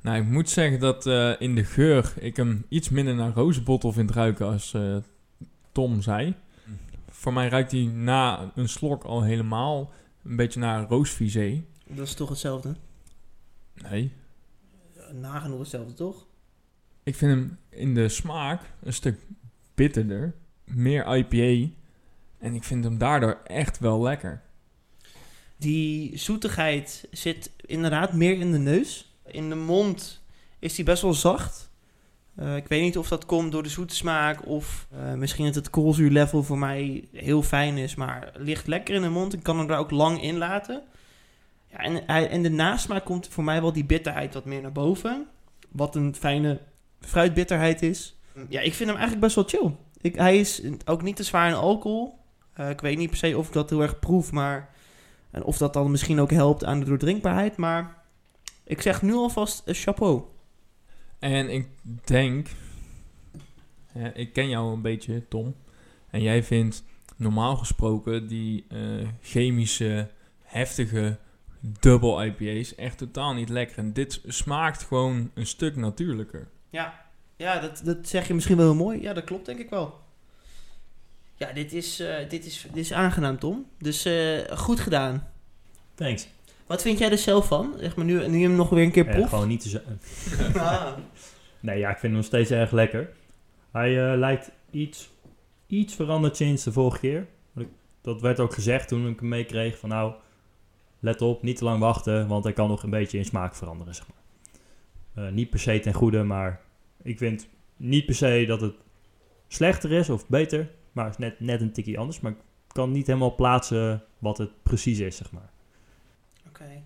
Nou, 0.00 0.18
ik 0.18 0.26
moet 0.26 0.50
zeggen 0.50 0.80
dat 0.80 1.06
eh, 1.06 1.32
in 1.38 1.54
de 1.54 1.64
geur 1.64 2.12
ik 2.18 2.36
hem 2.36 2.64
iets 2.68 2.88
minder 2.88 3.14
naar 3.14 3.32
rozenbottel 3.34 3.92
vind 3.92 4.10
ruiken 4.10 4.46
als 4.46 4.74
eh, 4.74 4.96
Tom 5.72 6.02
zei. 6.02 6.34
Voor 7.10 7.32
mij 7.32 7.48
ruikt 7.48 7.72
hij 7.72 7.80
na 7.80 8.52
een 8.54 8.68
slok 8.68 9.04
al 9.04 9.22
helemaal 9.22 9.92
een 10.28 10.36
beetje 10.36 10.60
naar 10.60 10.88
roosvisé. 10.88 11.64
Dat 11.86 12.06
is 12.06 12.14
toch 12.14 12.28
hetzelfde? 12.28 12.76
Nee. 13.74 14.12
Nagenoeg 15.12 15.58
hetzelfde, 15.58 15.94
toch? 15.94 16.26
Ik 17.02 17.14
vind 17.14 17.32
hem 17.32 17.58
in 17.68 17.94
de 17.94 18.08
smaak 18.08 18.62
een 18.82 18.92
stuk 18.92 19.20
bitterder. 19.74 20.34
Meer 20.64 21.16
IPA. 21.16 21.74
En 22.38 22.54
ik 22.54 22.64
vind 22.64 22.84
hem 22.84 22.98
daardoor 22.98 23.40
echt 23.44 23.78
wel 23.78 24.02
lekker. 24.02 24.42
Die 25.56 26.18
zoetigheid 26.18 27.08
zit 27.10 27.50
inderdaad 27.56 28.12
meer 28.12 28.38
in 28.38 28.52
de 28.52 28.58
neus. 28.58 29.16
In 29.26 29.48
de 29.48 29.54
mond 29.54 30.22
is 30.58 30.74
die 30.74 30.84
best 30.84 31.02
wel 31.02 31.14
zacht. 31.14 31.67
Eh, 32.38 32.56
ik 32.56 32.68
weet 32.68 32.82
niet 32.82 32.98
of 32.98 33.08
dat 33.08 33.26
komt 33.26 33.52
door 33.52 33.62
de 33.62 33.68
zoete 33.68 33.94
smaak 33.94 34.46
of 34.46 34.86
eh, 34.90 35.12
misschien 35.12 35.44
dat 35.44 35.54
het 35.54 35.70
koolzuurlevel 35.70 36.42
voor 36.42 36.58
mij 36.58 37.08
heel 37.12 37.42
fijn 37.42 37.76
is, 37.76 37.94
maar 37.94 38.32
ligt 38.36 38.66
lekker 38.66 38.94
in 38.94 39.02
de 39.02 39.08
mond. 39.08 39.32
Ik 39.32 39.42
kan 39.42 39.58
hem 39.58 39.66
daar 39.66 39.78
ook 39.78 39.90
lang 39.90 40.22
in 40.22 40.38
laten. 40.38 40.82
Ja, 41.70 41.78
en, 41.78 42.06
en 42.06 42.42
de 42.42 42.50
nasmaak 42.50 43.04
komt 43.04 43.28
voor 43.28 43.44
mij 43.44 43.60
wel 43.60 43.72
die 43.72 43.84
bitterheid 43.84 44.34
wat 44.34 44.44
meer 44.44 44.62
naar 44.62 44.72
boven. 44.72 45.26
Wat 45.68 45.94
een 45.94 46.14
fijne 46.14 46.60
fruitbitterheid 47.00 47.82
is. 47.82 48.16
Ja, 48.48 48.60
ik 48.60 48.74
vind 48.74 48.90
hem 48.90 48.98
eigenlijk 48.98 49.20
best 49.20 49.34
wel 49.34 49.44
chill. 49.44 49.74
Ik, 50.00 50.14
hij 50.14 50.38
is 50.38 50.62
ook 50.84 51.02
niet 51.02 51.16
te 51.16 51.22
zwaar 51.22 51.48
in 51.48 51.54
alcohol. 51.54 52.18
Eh, 52.52 52.70
ik 52.70 52.80
weet 52.80 52.98
niet 52.98 53.08
per 53.08 53.18
se 53.18 53.38
of 53.38 53.46
ik 53.46 53.52
dat 53.52 53.70
heel 53.70 53.82
erg 53.82 53.98
proef, 53.98 54.32
maar... 54.32 54.76
En 55.30 55.44
of 55.44 55.58
dat 55.58 55.72
dan 55.72 55.90
misschien 55.90 56.20
ook 56.20 56.30
helpt 56.30 56.64
aan 56.64 56.80
de 56.80 56.86
doordrinkbaarheid. 56.86 57.56
Maar 57.56 57.96
ik 58.64 58.82
zeg 58.82 59.02
nu 59.02 59.12
alvast 59.14 59.62
een 59.64 59.74
chapeau. 59.74 60.22
En 61.18 61.50
ik 61.50 61.68
denk, 62.04 62.48
ik 64.14 64.32
ken 64.32 64.48
jou 64.48 64.72
een 64.72 64.82
beetje, 64.82 65.28
Tom. 65.28 65.54
En 66.10 66.22
jij 66.22 66.42
vindt 66.42 66.84
normaal 67.16 67.56
gesproken 67.56 68.26
die 68.26 68.64
eh, 68.68 69.08
chemische, 69.20 70.10
heftige 70.42 71.18
double 71.60 72.26
IPA's 72.26 72.74
echt 72.74 72.98
totaal 72.98 73.34
niet 73.34 73.48
lekker. 73.48 73.78
En 73.78 73.92
dit 73.92 74.20
smaakt 74.26 74.82
gewoon 74.82 75.30
een 75.34 75.46
stuk 75.46 75.76
natuurlijker. 75.76 76.48
Ja, 76.70 77.06
ja 77.36 77.60
dat, 77.60 77.80
dat 77.84 78.08
zeg 78.08 78.26
je 78.26 78.34
misschien 78.34 78.56
wel 78.56 78.66
heel 78.66 78.84
mooi. 78.84 79.02
Ja, 79.02 79.12
dat 79.12 79.24
klopt 79.24 79.46
denk 79.46 79.58
ik 79.58 79.70
wel. 79.70 80.00
Ja, 81.34 81.52
dit 81.52 81.72
is, 81.72 82.00
eh, 82.00 82.28
dit 82.28 82.44
is, 82.44 82.66
dit 82.72 82.84
is 82.84 82.92
aangenaam, 82.92 83.38
Tom. 83.38 83.66
Dus 83.78 84.04
eh, 84.04 84.58
goed 84.58 84.80
gedaan. 84.80 85.28
Thanks. 85.94 86.28
Wat 86.68 86.82
vind 86.82 86.98
jij 86.98 87.10
er 87.10 87.18
zelf 87.18 87.46
van? 87.46 87.74
Zeg 87.78 87.96
maar 87.96 88.04
nu, 88.04 88.28
nu 88.28 88.42
hem 88.42 88.54
nog 88.56 88.68
weer 88.68 88.84
een 88.84 88.90
keer 88.90 89.06
Eh, 89.06 89.14
proeft. 89.14 89.28
gewoon 89.28 89.48
niet 89.48 89.60
te 89.60 89.68
zo... 89.68 89.78
Ah. 90.58 90.86
Nee, 91.60 91.78
ja, 91.78 91.86
ik 91.90 91.98
vind 91.98 92.02
hem 92.02 92.12
nog 92.12 92.24
steeds 92.24 92.50
erg 92.50 92.70
lekker. 92.70 93.10
Hij 93.72 94.12
eh, 94.12 94.18
lijkt 94.18 94.50
iets, 94.70 95.10
iets 95.66 95.94
veranderd 95.94 96.36
sinds 96.36 96.64
de 96.64 96.72
vorige 96.72 96.98
keer. 96.98 97.26
Dat 98.00 98.20
werd 98.20 98.40
ook 98.40 98.54
gezegd 98.54 98.88
toen 98.88 99.08
ik 99.08 99.20
hem 99.20 99.28
meekreeg 99.28 99.78
van 99.78 99.88
nou, 99.88 100.12
let 101.00 101.22
op, 101.22 101.42
niet 101.42 101.56
te 101.56 101.64
lang 101.64 101.80
wachten, 101.80 102.28
want 102.28 102.44
hij 102.44 102.52
kan 102.52 102.68
nog 102.68 102.82
een 102.82 102.90
beetje 102.90 103.18
in 103.18 103.24
smaak 103.24 103.54
veranderen, 103.54 103.94
zeg 103.94 104.06
maar. 104.08 105.26
Eh, 105.26 105.32
niet 105.32 105.50
per 105.50 105.58
se 105.58 105.80
ten 105.80 105.92
goede, 105.94 106.22
maar 106.22 106.60
ik 107.02 107.18
vind 107.18 107.48
niet 107.76 108.06
per 108.06 108.14
se 108.14 108.44
dat 108.46 108.60
het 108.60 108.74
slechter 109.48 109.92
is 109.92 110.10
of 110.10 110.28
beter, 110.28 110.70
maar 110.92 111.04
het 111.04 111.14
is 111.14 111.20
net, 111.20 111.40
net 111.40 111.60
een 111.60 111.72
tikkie 111.72 111.98
anders. 111.98 112.20
Maar 112.20 112.32
ik 112.32 112.38
kan 112.68 112.90
niet 112.92 113.06
helemaal 113.06 113.34
plaatsen 113.34 114.04
wat 114.18 114.38
het 114.38 114.62
precies 114.62 114.98
is, 114.98 115.16
zeg 115.16 115.32
maar. 115.32 115.50
Oké. 116.60 116.82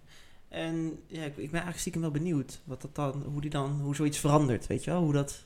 En 0.48 0.98
ja, 1.06 1.20
ik, 1.22 1.26
ik 1.26 1.34
ben 1.34 1.50
eigenlijk 1.50 1.78
stiekem 1.78 2.00
wel 2.00 2.10
benieuwd 2.10 2.60
wat 2.64 2.82
dat 2.82 2.94
dan, 2.94 3.22
hoe, 3.32 3.40
die 3.40 3.50
dan, 3.50 3.80
hoe 3.82 3.94
zoiets 3.94 4.18
verandert, 4.18 4.66
weet 4.66 4.84
je 4.84 4.90
wel? 4.90 5.02
Hoe 5.02 5.12
dat... 5.12 5.44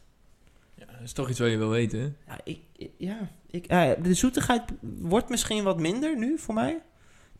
Ja, 0.75 0.87
dat 0.87 1.00
is 1.02 1.12
toch 1.12 1.28
iets 1.30 1.38
wat 1.38 1.50
je 1.50 1.56
wil 1.56 1.68
weten. 1.68 1.99
hè? 2.00 2.33
Ja, 2.33 2.40
ik, 2.45 2.61
ik- 2.76 2.90
ja, 2.99 3.30
ik, 3.50 3.66
ja, 3.71 3.95
de 3.95 4.14
zoetigheid 4.14 4.62
wordt 4.80 5.28
misschien 5.28 5.62
wat 5.64 5.80
minder 5.80 6.18
nu 6.18 6.38
voor 6.38 6.54
mij. 6.54 6.83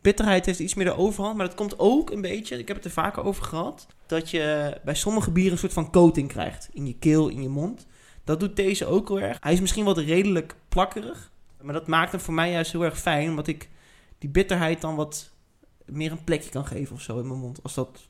Bitterheid 0.01 0.45
heeft 0.45 0.59
iets 0.59 0.73
meer 0.73 0.85
de 0.85 0.95
overhand, 0.97 1.37
maar 1.37 1.45
dat 1.45 1.55
komt 1.55 1.79
ook 1.79 2.11
een 2.11 2.21
beetje, 2.21 2.57
ik 2.57 2.67
heb 2.67 2.77
het 2.77 2.85
er 2.85 2.91
vaker 2.91 3.23
over 3.23 3.43
gehad, 3.43 3.87
dat 4.05 4.29
je 4.29 4.77
bij 4.85 4.95
sommige 4.95 5.31
bieren 5.31 5.51
een 5.51 5.57
soort 5.57 5.73
van 5.73 5.91
coating 5.91 6.27
krijgt. 6.27 6.69
In 6.73 6.87
je 6.87 6.95
keel, 6.99 7.27
in 7.27 7.41
je 7.41 7.49
mond. 7.49 7.85
Dat 8.23 8.39
doet 8.39 8.55
deze 8.55 8.85
ook 8.85 9.07
heel 9.07 9.19
erg. 9.19 9.37
Hij 9.39 9.53
is 9.53 9.59
misschien 9.61 9.85
wat 9.85 9.97
redelijk 9.97 10.55
plakkerig, 10.69 11.31
maar 11.61 11.73
dat 11.73 11.87
maakt 11.87 12.11
hem 12.11 12.21
voor 12.21 12.33
mij 12.33 12.51
juist 12.51 12.71
heel 12.71 12.83
erg 12.83 12.99
fijn, 12.99 13.29
omdat 13.29 13.47
ik 13.47 13.69
die 14.17 14.29
bitterheid 14.29 14.81
dan 14.81 14.95
wat 14.95 15.31
meer 15.87 16.11
een 16.11 16.23
plekje 16.23 16.49
kan 16.49 16.65
geven 16.65 16.95
of 16.95 17.01
zo 17.01 17.19
in 17.19 17.27
mijn 17.27 17.39
mond. 17.39 17.63
Als 17.63 17.73
dat 17.73 18.07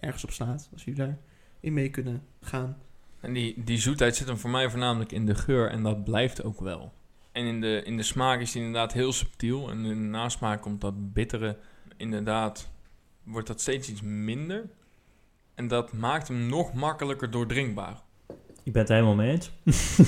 ergens 0.00 0.24
op 0.24 0.30
slaat, 0.30 0.68
als 0.72 0.84
jullie 0.84 1.00
daar 1.00 1.18
in 1.60 1.72
mee 1.72 1.90
kunnen 1.90 2.22
gaan. 2.40 2.76
En 3.20 3.32
die, 3.32 3.64
die 3.64 3.78
zoetheid 3.78 4.16
zit 4.16 4.26
hem 4.26 4.38
voor 4.38 4.50
mij 4.50 4.70
voornamelijk 4.70 5.12
in 5.12 5.26
de 5.26 5.34
geur 5.34 5.70
en 5.70 5.82
dat 5.82 6.04
blijft 6.04 6.44
ook 6.44 6.60
wel. 6.60 6.92
En 7.32 7.44
in 7.44 7.60
de, 7.60 7.82
in 7.84 7.96
de 7.96 8.02
smaak 8.02 8.40
is 8.40 8.52
die 8.52 8.62
inderdaad 8.62 8.92
heel 8.92 9.12
subtiel. 9.12 9.70
En 9.70 9.84
in 9.84 9.88
de 9.88 10.08
nasmaak 10.08 10.62
komt 10.62 10.80
dat 10.80 11.12
bittere, 11.12 11.56
inderdaad, 11.96 12.70
wordt 13.22 13.46
dat 13.46 13.60
steeds 13.60 13.88
iets 13.88 14.02
minder. 14.02 14.70
En 15.54 15.68
dat 15.68 15.92
maakt 15.92 16.28
hem 16.28 16.46
nog 16.46 16.74
makkelijker 16.74 17.30
doordrinkbaar. 17.30 18.00
Ik 18.62 18.72
ben 18.72 18.82
het 18.82 18.90
helemaal 18.90 19.14
mee 19.14 19.30
eens. 19.30 19.50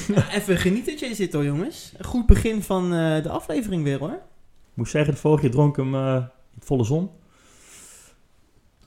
Ja, 0.07 0.31
even 0.39 0.57
genieten, 0.59 1.15
zit 1.17 1.33
hoor, 1.33 1.45
jongens. 1.45 1.93
Een 1.97 2.05
goed 2.05 2.27
begin 2.27 2.63
van 2.63 2.85
eh, 2.85 3.23
de 3.23 3.29
aflevering 3.29 3.83
weer, 3.83 3.99
hoor. 3.99 4.11
Ik 4.11 4.79
moet 4.79 4.89
zeggen, 4.89 5.15
de 5.15 5.21
vorige 5.21 5.43
keer 5.43 5.51
dronk 5.51 5.77
hem 5.77 5.95
eh, 5.95 6.25
volle 6.59 6.85
zon. 6.85 7.11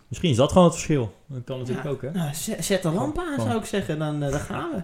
Misschien 0.07 0.29
is 0.29 0.35
dat 0.37 0.49
gewoon 0.51 0.63
het 0.63 0.73
verschil. 0.73 1.15
Dat 1.25 1.43
kan 1.43 1.57
natuurlijk 1.57 1.85
Ja. 1.85 1.91
ook, 1.93 2.01
hè? 2.01 2.11
Nou, 2.11 2.33
zet, 2.59 2.81
de 2.81 2.89
lamp 2.91 3.17
aan, 3.19 3.41
zou 3.41 3.57
ik 3.59 3.65
zeggen. 3.65 3.99
Dan, 3.99 4.23
eh, 4.23 4.31
dan 4.31 4.39
gaan 4.39 4.69
we. 4.71 4.81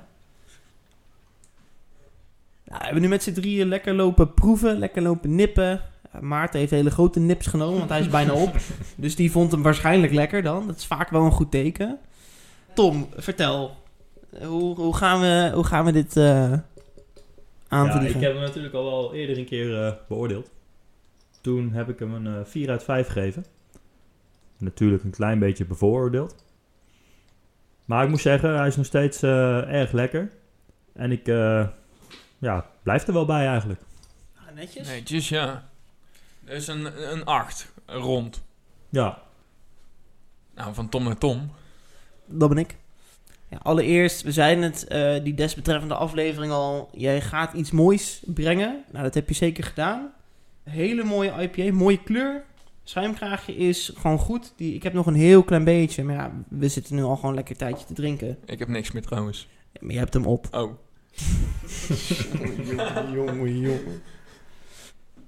Nou, 2.65 2.77
we 2.79 2.83
hebben 2.85 3.01
nu 3.01 3.07
met 3.07 3.23
z'n 3.23 3.33
drieën 3.33 3.67
lekker 3.67 3.93
lopen 3.93 4.33
proeven, 4.33 4.77
lekker 4.79 5.01
lopen 5.01 5.35
nippen. 5.35 5.81
Ja, 6.13 6.19
Maarten 6.21 6.59
heeft 6.59 6.71
hele 6.71 6.89
grote 6.91 7.19
nips 7.19 7.47
genomen, 7.47 7.77
want 7.77 7.89
hij 7.89 7.99
is 7.99 8.07
bijna 8.09 8.33
op. 8.33 8.55
Dus 8.95 9.15
die 9.15 9.31
vond 9.31 9.51
hem 9.51 9.61
waarschijnlijk 9.61 10.13
lekker 10.13 10.41
dan. 10.41 10.67
Dat 10.67 10.77
is 10.77 10.85
vaak 10.85 11.09
wel 11.09 11.23
een 11.25 11.31
goed 11.31 11.51
teken. 11.51 11.99
Tom, 12.73 13.07
vertel. 13.15 13.75
Hoe, 14.43 14.75
hoe, 14.75 14.95
gaan, 14.95 15.19
we, 15.19 15.51
hoe 15.53 15.63
gaan 15.63 15.85
we 15.85 15.91
dit 15.91 16.17
eh 16.17 16.23
Ja, 16.23 16.63
aanvliegen? 17.67 18.15
ik 18.15 18.21
heb 18.25 18.33
hem 18.33 18.41
natuurlijk 18.41 18.73
al 18.73 18.83
wel 18.85 19.13
eerder 19.13 19.37
een 19.37 19.45
keer 19.45 19.85
eh, 19.85 19.91
beoordeeld. 20.07 20.49
Toen 21.41 21.71
heb 21.73 21.89
ik 21.89 21.99
hem 21.99 22.13
een 22.13 22.27
eh 22.27 22.45
4 22.45 22.69
uit 22.69 22.83
5 22.83 23.07
gegeven. 23.07 23.45
Natuurlijk 24.57 25.03
een 25.03 25.11
klein 25.11 25.39
beetje 25.39 25.65
bevooroordeeld. 25.65 26.35
Maar 27.85 28.03
ik 28.03 28.09
moet 28.09 28.21
zeggen, 28.21 28.57
hij 28.57 28.67
is 28.67 28.75
nog 28.75 28.85
steeds 28.85 29.21
eh, 29.21 29.73
erg 29.73 29.91
lekker. 29.91 30.31
En 30.93 31.11
ik 31.11 31.27
eh, 31.27 31.67
ja, 32.37 32.65
blijf 32.83 33.07
er 33.07 33.13
wel 33.13 33.25
bij 33.25 33.47
eigenlijk. 33.47 33.81
Ah, 34.35 34.55
netjes. 34.55 34.87
Netjes, 34.87 35.29
ja. 35.29 35.69
Dus 36.39 36.67
een, 36.67 37.11
een 37.11 37.25
8, 37.25 37.71
rond. 37.85 38.43
Ja, 38.89 39.21
Nou, 40.55 40.73
van 40.73 40.89
Tom 40.89 41.03
naar 41.03 41.17
Tom. 41.17 41.51
Dat 42.25 42.49
ben 42.49 42.57
ik. 42.57 42.75
Ja, 43.47 43.57
allereerst, 43.61 44.21
we 44.21 44.31
zeiden 44.31 44.63
het 44.63 44.87
eh, 44.87 45.23
die 45.23 45.33
desbetreffende 45.33 45.95
aflevering 45.95 46.51
al. 46.51 46.89
Jij 46.93 47.21
gaat 47.21 47.53
iets 47.53 47.71
moois 47.71 48.23
brengen. 48.25 48.83
Nou, 48.91 49.03
dat 49.03 49.13
heb 49.13 49.27
je 49.27 49.35
zeker 49.35 49.63
gedaan. 49.63 50.11
Hele 50.63 51.03
mooie 51.03 51.33
IPA, 51.41 51.73
mooie 51.73 52.03
kleur. 52.03 52.43
Schuimkraagje 52.83 53.55
is 53.55 53.91
gewoon 53.95 54.19
goed. 54.19 54.53
Die, 54.55 54.75
ik 54.75 54.83
heb 54.83 54.93
nog 54.93 55.05
een 55.05 55.13
heel 55.13 55.43
klein 55.43 55.63
beetje. 55.63 56.03
Maar 56.03 56.15
ja, 56.15 56.31
we 56.49 56.67
zitten 56.67 56.95
nu 56.95 57.03
al 57.03 57.15
gewoon 57.15 57.35
lekker 57.35 57.53
een 57.53 57.59
tijdje 57.59 57.85
te 57.85 57.93
drinken. 57.93 58.37
Ik 58.45 58.59
heb 58.59 58.67
niks 58.67 58.91
meer 58.91 59.03
trouwens. 59.03 59.47
Maar 59.79 59.91
je 59.91 59.97
hebt 59.97 60.13
hem 60.13 60.25
op. 60.25 60.47
Oh. 60.51 60.71
jongen, 63.13 63.59
jongen. 63.59 64.01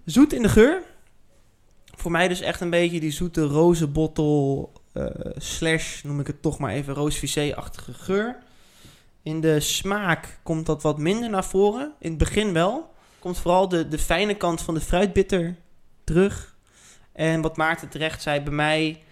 Zoet 0.05 0.33
in 0.33 0.41
de 0.41 0.49
geur. 0.49 0.81
Voor 1.95 2.11
mij 2.11 2.27
dus 2.27 2.41
echt 2.41 2.61
een 2.61 2.69
beetje 2.69 2.99
die 2.99 3.11
zoete 3.11 3.41
rozenbottel 3.41 4.71
eh, 4.93 5.05
slash, 5.35 6.03
noem 6.03 6.19
ik 6.19 6.27
het 6.27 6.41
toch 6.41 6.59
maar 6.59 6.71
even, 6.71 6.93
roosvisé-achtige 6.93 7.93
geur. 7.93 8.37
In 9.21 9.41
de 9.41 9.59
smaak 9.59 10.39
komt 10.43 10.65
dat 10.65 10.81
wat 10.81 10.97
minder 10.97 11.29
naar 11.29 11.45
voren. 11.45 11.93
In 11.99 12.09
het 12.09 12.17
begin 12.17 12.53
wel. 12.53 12.92
Komt 13.23 13.37
vooral 13.37 13.69
de, 13.69 13.87
de 13.87 13.99
fijne 13.99 14.35
kant 14.35 14.61
van 14.61 14.73
de 14.73 14.79
fruitbitter 14.79 15.55
terug. 16.03 16.55
En 17.11 17.41
wat 17.41 17.57
Maarten 17.57 17.89
terecht 17.89 18.21
zei, 18.21 18.41
bij 18.41 18.53
mij 18.53 19.03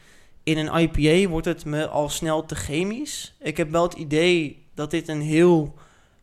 in 0.43 0.57
een 0.57 0.77
IPA 0.77 1.29
wordt 1.29 1.45
het 1.45 1.65
me 1.65 1.87
al 1.87 2.09
snel 2.09 2.45
te 2.45 2.55
chemisch. 2.55 3.35
Ik 3.39 3.57
heb 3.57 3.71
wel 3.71 3.83
het 3.83 3.93
idee 3.93 4.65
dat 4.73 4.91
dit 4.91 5.07
een 5.07 5.21
heel 5.21 5.73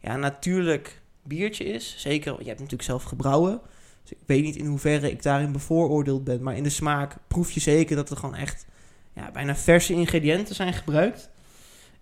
ja, 0.00 0.16
natuurlijk 0.16 1.00
biertje 1.22 1.64
is. 1.64 1.94
Zeker, 1.98 2.32
je 2.32 2.46
hebt 2.46 2.58
natuurlijk 2.58 2.88
zelf 2.88 3.02
gebrouwen. 3.02 3.60
Dus 4.02 4.12
ik 4.12 4.18
weet 4.26 4.42
niet 4.42 4.56
in 4.56 4.66
hoeverre 4.66 5.10
ik 5.10 5.22
daarin 5.22 5.52
bevooroordeeld 5.52 6.24
ben. 6.24 6.42
Maar 6.42 6.56
in 6.56 6.62
de 6.62 6.70
smaak 6.70 7.16
proef 7.28 7.50
je 7.50 7.60
zeker 7.60 7.96
dat 7.96 8.10
er 8.10 8.16
gewoon 8.16 8.34
echt 8.34 8.66
ja, 9.12 9.30
bijna 9.30 9.56
verse 9.56 9.92
ingrediënten 9.92 10.54
zijn 10.54 10.72
gebruikt. 10.72 11.30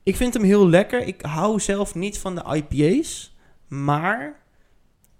Ik 0.02 0.16
vind 0.16 0.34
hem 0.34 0.42
heel 0.42 0.68
lekker. 0.68 1.00
Ik 1.00 1.22
hou 1.22 1.60
zelf 1.60 1.94
niet 1.94 2.18
van 2.18 2.34
de 2.34 2.64
IPA's. 2.68 3.34
Maar 3.66 4.44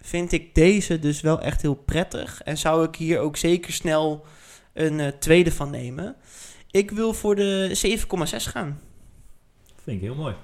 vind 0.07 0.33
ik 0.33 0.55
deze 0.55 0.99
dus 0.99 1.21
wel 1.21 1.41
echt 1.41 1.63
heel 1.63 1.75
prettig. 1.75 2.43
En 2.43 2.59
zou 2.59 2.85
ik 2.85 2.97
hier 2.97 3.19
ook 3.19 3.37
zeker 3.37 3.73
snel 3.73 4.25
een 4.73 5.01
eh, 5.01 5.09
tweede 5.19 5.53
van 5.53 5.71
nemen. 5.71 6.17
Ik 6.71 6.91
wil 6.91 7.13
voor 7.13 7.35
de 7.35 7.79
7,6 7.99 8.37
gaan. 8.37 8.81
vind 9.83 9.97
ik 9.97 10.03
heel 10.03 10.15
mooi. 10.15 10.35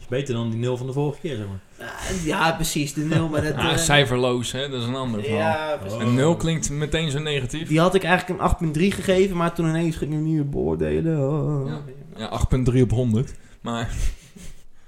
is 0.00 0.06
beter 0.08 0.34
dan 0.34 0.50
die 0.50 0.58
nul 0.58 0.76
van 0.76 0.86
de 0.86 0.92
vorige 0.92 1.20
keer, 1.20 1.36
zeg 1.36 1.46
maar. 1.46 1.60
Ja, 1.78 1.92
Ja, 2.24 2.52
precies. 2.52 2.92
De 2.94 3.00
nul. 3.00 3.28
Maar 3.28 3.42
dat, 3.52 3.54
Ja, 3.54 3.72
eh, 3.72 3.76
cijferloos, 3.76 4.52
hè? 4.52 4.68
Dat 4.68 4.80
is 4.80 4.86
een 4.88 4.94
ander 4.94 5.22
verhaal. 5.22 5.38
ja, 5.38 5.76
precies. 5.76 5.98
Een 5.98 6.14
0 6.14 6.36
klinkt 6.36 6.70
meteen 6.70 7.10
zo 7.10 7.18
negatief. 7.18 7.68
Die 7.68 7.80
had 7.80 7.94
ik 7.94 8.04
eigenlijk 8.04 8.60
een 8.60 8.74
8,3 8.74 8.94
gegeven, 8.94 9.36
maar 9.36 9.54
toen 9.54 9.68
ineens 9.68 9.96
ging 9.96 10.12
ik 10.12 10.18
meer 10.18 10.48
beoordelen. 10.48 11.30
Oh. 11.30 11.68
Ja. 11.68 11.82
Ja, 12.16 12.40
8,3 12.74 12.80
op 12.80 12.90
100. 12.90 13.34
Maar 13.60 13.94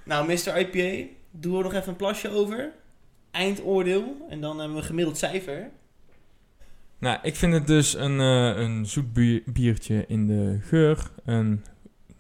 Nou, 0.05 0.27
Mr. 0.27 0.59
IPA, 0.59 1.09
doe 1.31 1.57
er 1.57 1.63
nog 1.63 1.75
even 1.75 1.89
een 1.89 1.97
plasje 1.97 2.31
over. 2.31 2.71
Eindoordeel. 3.31 4.27
En 4.29 4.41
dan 4.41 4.57
hebben 4.59 4.75
we 4.77 4.81
een 4.83 4.87
gemiddeld 4.89 5.19
cijfer. 5.19 5.71
Nou, 6.99 7.19
ik 7.23 7.37
vind 7.37 7.53
het 7.53 7.67
dus 7.67 7.95
een, 7.95 8.21
eh, 8.21 8.63
een 8.63 8.87
zoet 8.87 9.13
bier- 9.13 9.43
biertje 9.47 10.05
in 10.09 10.27
de 10.27 10.59
geur. 10.63 11.11
Een 11.25 11.65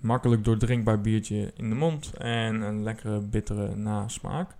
makkelijk 0.00 0.44
doordrinkbaar 0.44 1.00
biertje 1.00 1.52
in 1.56 1.68
de 1.68 1.74
mond. 1.74 2.10
En 2.18 2.60
een 2.60 2.82
lekkere 2.82 3.20
bittere 3.20 3.76
nasmaak. 3.76 4.50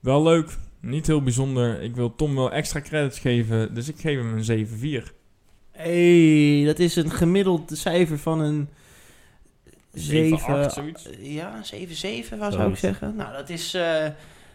Wel 0.00 0.22
leuk, 0.22 0.56
niet 0.80 1.06
heel 1.06 1.22
bijzonder. 1.22 1.82
Ik 1.82 1.94
wil 1.94 2.14
Tom 2.14 2.34
wel 2.34 2.52
extra 2.52 2.80
credits 2.80 3.18
geven, 3.18 3.74
dus 3.74 3.88
ik 3.88 3.98
geef 4.00 4.18
hem 4.18 4.32
een 4.36 4.44
7-4. 4.44 5.12
hey, 5.70 6.62
dat 6.66 6.78
is 6.78 6.96
een 6.96 7.10
gemiddeld 7.10 7.70
cijfer 7.74 8.18
van 8.18 8.40
een 8.40 8.68
7... 9.92 10.38
7-8, 10.68 10.72
zoiets. 10.72 11.08
Ja, 11.20 11.60
7-7 11.62 12.38
zou 12.38 12.52
Zo. 12.52 12.68
ik 12.68 12.76
zeggen. 12.76 13.16
Nou, 13.16 13.32
dat 13.32 13.48
is 13.48 13.74
eh, 13.74 14.06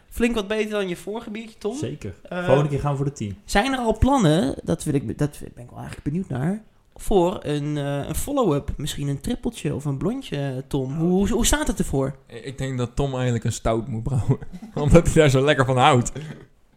flink 0.10 0.36
wat 0.36 0.48
beter 0.48 0.70
dan 0.70 0.88
je 0.88 0.96
vorige 0.96 1.30
biertje, 1.30 1.58
Tom. 1.58 1.75
Zeker. 1.78 2.13
Eh, 2.30 2.46
Volgende 2.46 2.70
keer 2.70 2.80
gaan 2.80 2.92
we 2.92 2.98
voor 2.98 3.06
de 3.06 3.12
10. 3.12 3.38
Zijn 3.46 3.74
er 3.74 3.80
al 3.80 3.98
plannen, 3.98 4.56
dat, 4.63 4.84
wil 4.84 4.94
ik, 4.94 5.18
dat 5.18 5.38
ben 5.39 5.63
ik 5.63 5.70
wel 5.70 5.80
eigenlijk 5.80 6.04
benieuwd 6.04 6.30
naar, 6.30 6.62
voor 6.96 7.39
een, 7.42 7.78
eh, 7.78 8.08
een 8.08 8.16
follow-up. 8.16 8.70
Misschien 8.78 9.08
een 9.08 9.22
trippeltje 9.22 9.75
of 9.75 9.86
een 9.86 9.98
blondje, 9.98 10.63
Tom. 10.68 10.98
Hoe, 10.98 11.10
hoe, 11.10 11.30
hoe 11.30 11.46
staat 11.46 11.68
het 11.68 11.80
ervoor? 11.80 12.16
Ik 12.28 12.58
denk 12.58 12.78
dat 12.78 12.96
Tom 12.96 13.13
eigenlijk 13.13 13.44
een 13.44 13.51
stout 13.51 13.88
moet 13.88 14.04
brouwen. 14.04 14.38
Omdat 14.74 15.06
hij 15.06 15.13
daar 15.13 15.30
zo 15.30 15.44
lekker 15.44 15.66
van 15.66 15.78
houdt. 15.78 16.12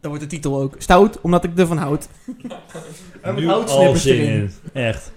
Dan 0.00 0.10
wordt 0.10 0.20
de 0.30 0.30
titel 0.36 0.60
ook. 0.60 0.74
Stout, 0.78 1.20
omdat 1.20 1.44
ik 1.44 1.58
ervan 1.58 1.76
houd. 1.76 2.08
Nu 3.36 3.48
al 3.48 3.96
zin 3.96 4.14
erin. 4.18 4.30
in. 4.32 4.52
Echt. 4.72 5.12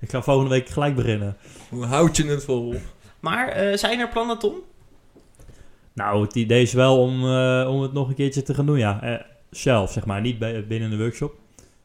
Ik 0.00 0.10
ga 0.10 0.22
volgende 0.22 0.50
week 0.50 0.68
gelijk 0.68 0.94
beginnen. 0.94 1.36
Hoe 1.68 1.84
houd 1.84 2.16
je 2.16 2.24
het 2.24 2.44
vol? 2.44 2.74
Maar 3.20 3.48
eh, 3.48 3.76
zijn 3.76 4.00
er 4.00 4.08
plannen, 4.08 4.38
Tom? 4.38 4.54
Nou, 5.94 6.22
het 6.24 6.34
idee 6.34 6.62
is 6.62 6.72
wel 6.72 7.00
om, 7.02 7.24
eh, 7.24 7.66
om 7.70 7.80
het 7.82 7.92
nog 7.92 8.08
een 8.08 8.14
keertje 8.14 8.42
te 8.42 8.54
gaan 8.54 8.66
doen, 8.66 8.78
ja. 8.78 9.02
Eh, 9.02 9.20
zelf, 9.50 9.92
zeg 9.92 10.06
maar. 10.06 10.20
Niet 10.20 10.38
bij, 10.38 10.66
binnen 10.66 10.90
de 10.90 10.98
workshop. 10.98 11.34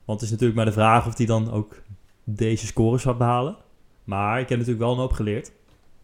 Want 0.05 0.19
het 0.21 0.21
is 0.21 0.29
natuurlijk 0.29 0.55
maar 0.55 0.65
de 0.65 0.79
vraag 0.79 1.07
of 1.07 1.17
hij 1.17 1.25
dan 1.25 1.51
ook 1.51 1.75
deze 2.23 2.65
scores 2.65 3.01
gaat 3.03 3.17
behalen. 3.17 3.55
Maar 4.03 4.39
ik 4.39 4.49
heb 4.49 4.57
natuurlijk 4.57 4.83
wel 4.85 4.93
een 4.93 4.99
hoop 4.99 5.11
geleerd. 5.13 5.51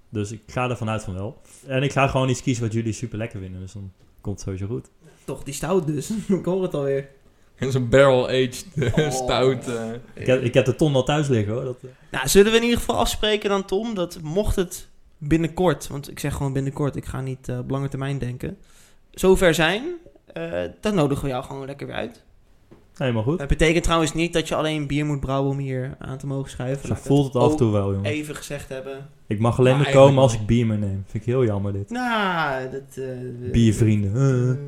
Dus 0.10 0.32
ik 0.32 0.42
ga 0.48 0.70
ervan 0.70 0.90
uit 0.90 1.04
van 1.04 1.14
wel. 1.14 1.42
En 1.68 1.84
ik 1.84 1.92
ga 1.92 2.08
gewoon 2.08 2.30
iets 2.30 2.42
kiezen 2.42 2.64
wat 2.64 2.74
jullie 2.74 2.94
super 2.94 3.18
lekker 3.18 3.40
vinden. 3.40 3.60
Dus 3.62 3.74
dan 3.74 3.92
komt 4.22 4.36
het 4.36 4.46
sowieso 4.46 4.68
goed. 4.68 4.90
Toch, 5.24 5.44
die 5.44 5.54
stout 5.54 5.88
dus. 5.88 6.12
ik 6.40 6.46
hoor 6.46 6.64
het 6.64 6.74
alweer. 6.74 7.10
En 7.56 7.72
zo'n 7.72 7.90
barrel-aged 7.90 8.66
eh, 8.76 8.98
Oh. 9.06 9.12
stout. 9.12 9.68
eh. 9.68 9.92
Ik 10.14 10.26
heb, 10.28 10.44
ik 10.44 10.54
heb 10.54 10.66
de 10.66 10.76
ton 10.76 10.96
al 10.96 11.04
thuis 11.04 11.28
liggen 11.28 11.54
hoor. 11.54 11.64
Dat, 11.64 11.78
eh, 11.82 11.90
Nou, 12.12 12.28
zullen 12.28 12.52
we 12.52 12.58
in 12.58 12.64
ieder 12.64 12.80
geval 12.80 12.98
afspreken 12.98 13.50
dan, 13.50 13.66
Tom, 13.66 13.94
dat 13.94 14.20
mocht 14.24 14.56
het 14.56 14.90
binnenkort, 15.28 15.88
want 15.88 16.10
ik 16.12 16.20
zeg 16.20 16.34
gewoon 16.34 16.54
binnenkort, 16.54 16.96
ik 16.96 17.06
ga 17.06 17.22
niet 17.22 17.50
eh, 17.50 17.58
op 17.58 17.70
lange 17.70 17.88
termijn 17.88 18.18
denken, 18.18 18.58
zover 19.12 19.54
zijn, 19.54 19.84
eh, 20.34 20.62
dan 20.82 20.96
nodigen 20.96 21.24
we 21.24 21.30
jou 21.30 21.44
gewoon 21.44 21.66
lekker 21.66 21.88
weer 21.88 21.96
uit. 21.96 22.24
helemaal 22.96 23.24
goed. 23.24 23.40
Dat 23.40 23.48
betekent 23.48 23.84
trouwens 23.84 24.14
niet 24.14 24.34
dat 24.34 24.48
je 24.48 24.56
alleen 24.56 24.88
bier 24.88 25.06
moet 25.06 25.20
brouwen 25.20 25.52
om 25.52 25.58
hier 25.58 25.96
aan 26.00 26.18
te 26.18 26.28
mogen 26.28 26.50
schuiven. 26.50 26.88
Zo 26.88 26.94
ik 26.94 27.00
voelt 27.00 27.26
het 27.34 27.44
af 27.44 27.52
en 27.52 27.58
toe 27.58 27.72
wel, 27.72 27.94
jongen. 27.94 28.12
Even 28.12 28.36
gezegd 28.36 28.70
hebben. 28.70 29.10
Ik 29.28 29.40
mag 29.40 29.60
alleen 29.60 29.74
Maar 29.76 29.84
maar 29.84 29.92
komen 29.94 30.22
als 30.22 30.34
ik 30.34 30.46
bier 30.46 30.66
meeneem. 30.66 31.04
Vind 31.08 31.24
ik 31.24 31.30
heel 31.30 31.46
jammer 31.46 31.74
dit. 31.74 31.90
Nou, 31.90 32.70
dat... 32.70 32.98
eh, 32.98 33.52
Biervrienden. 33.52 34.66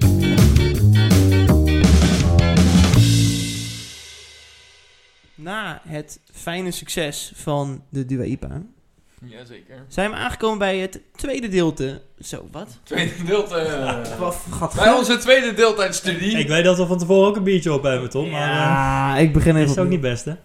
Na 5.36 5.82
het 5.88 6.20
fijne 6.32 6.72
succes 6.72 7.32
van 7.36 7.84
de 7.90 8.06
Dua 8.06 8.24
IPA 8.24 8.62
Jazeker. 9.24 9.86
zijn 9.88 10.10
we 10.10 10.16
aangekomen 10.16 10.58
bij 10.58 10.78
het 10.78 11.02
tweede 11.16 11.48
deelte. 11.48 12.02
Zo, 12.20 12.48
wat? 12.52 12.80
Tweede 12.84 13.24
deelte. 13.24 13.82
Wat 14.20 14.38
gaat 14.50 14.76
Bij 14.76 14.94
onze 14.94 15.18
tweede 15.18 15.54
deeltijdstudie. 15.54 16.38
Ik 16.38 16.48
weet 16.48 16.64
dat 16.64 16.78
we 16.78 16.86
van 16.86 16.98
tevoren 16.98 17.28
ook 17.28 17.36
een 17.36 17.44
biertje 17.44 17.74
op 17.74 17.84
hebben, 17.84 18.10
Tom. 18.10 18.30
Maar 18.30 18.42
Ja, 18.50 19.18
ik 19.18 19.34
begin 19.34 19.56
even 19.56 19.72
is 19.72 19.78
ook 19.78 19.88
niet 19.88 20.02
best, 20.02 20.26
hè? 20.26 20.36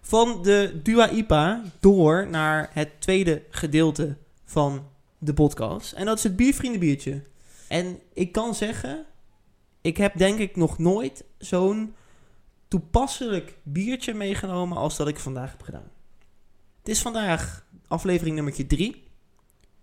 Van 0.00 0.42
de 0.42 0.80
Dua 0.82 1.10
IPA 1.10 1.62
door 1.80 2.26
naar 2.30 2.70
het 2.72 2.88
tweede 2.98 3.42
gedeelte 3.50 4.16
van 4.44 4.86
de 5.18 5.34
podcast. 5.34 5.92
En 5.92 6.06
dat 6.06 6.16
is 6.16 6.22
het 6.22 6.36
biervriendenbiertje. 6.36 7.22
En 7.68 7.98
ik 8.12 8.32
kan 8.32 8.54
zeggen, 8.54 9.04
ik 9.80 9.96
heb 9.96 10.16
denk 10.16 10.38
ik 10.38 10.56
nog 10.56 10.78
nooit 10.78 11.24
zo'n 11.38 11.94
toepasselijk 12.68 13.56
biertje 13.62 14.14
meegenomen 14.14 14.76
als 14.76 14.96
dat 14.96 15.08
ik 15.08 15.18
vandaag 15.18 15.50
heb 15.50 15.62
gedaan. 15.62 15.90
Het 16.84 16.92
is 16.92 17.02
vandaag 17.02 17.66
aflevering 17.86 18.34
nummertje 18.34 18.66
3. 18.66 19.02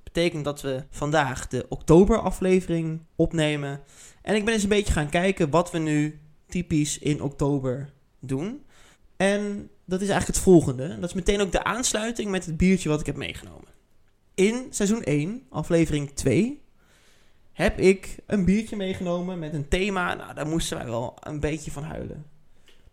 Betekent 0.04 0.44
dat 0.44 0.62
we 0.62 0.84
vandaag 0.90 1.48
de 1.48 1.66
oktober 1.70 2.20
aflevering 2.20 3.02
opnemen. 3.16 3.82
En 4.22 4.36
ik 4.36 4.46
ben 4.46 4.54
eens 4.54 4.64
een 4.64 4.70
beetje 4.70 4.94
gaan 4.94 5.10
kijken 5.10 5.50
wat 5.50 5.72
we 5.72 5.78
nu 5.78 6.20
typisch 6.48 7.00
in 7.00 7.22
oktober 7.22 7.94
doen. 8.20 8.66
En 9.18 9.70
dat 9.86 10.02
is 10.02 10.10
eigenlijk 10.10 10.38
het 10.38 10.48
volgende. 10.48 11.00
Dat 11.00 11.10
is 11.10 11.16
meteen 11.16 11.42
ook 11.42 11.52
de 11.52 11.64
aansluiting 11.64 12.32
met 12.32 12.46
het 12.46 12.58
biertje 12.58 12.90
wat 12.90 13.00
ik 13.00 13.06
heb 13.06 13.16
meegenomen. 13.16 13.70
In 14.36 14.68
seizoen 14.70 15.04
1, 15.04 15.44
aflevering 15.50 16.12
2, 16.12 16.62
heb 17.52 17.80
ik 17.80 18.18
een 18.26 18.46
biertje 18.46 18.76
meegenomen 18.76 19.40
met 19.40 19.54
een 19.54 19.68
thema. 19.68 20.14
Nou, 20.14 20.34
daar 20.34 20.48
moesten 20.48 20.78
wij 20.78 20.86
wel 20.86 21.18
een 21.20 21.40
beetje 21.40 21.72
van 21.72 21.84
huilen. 21.84 22.26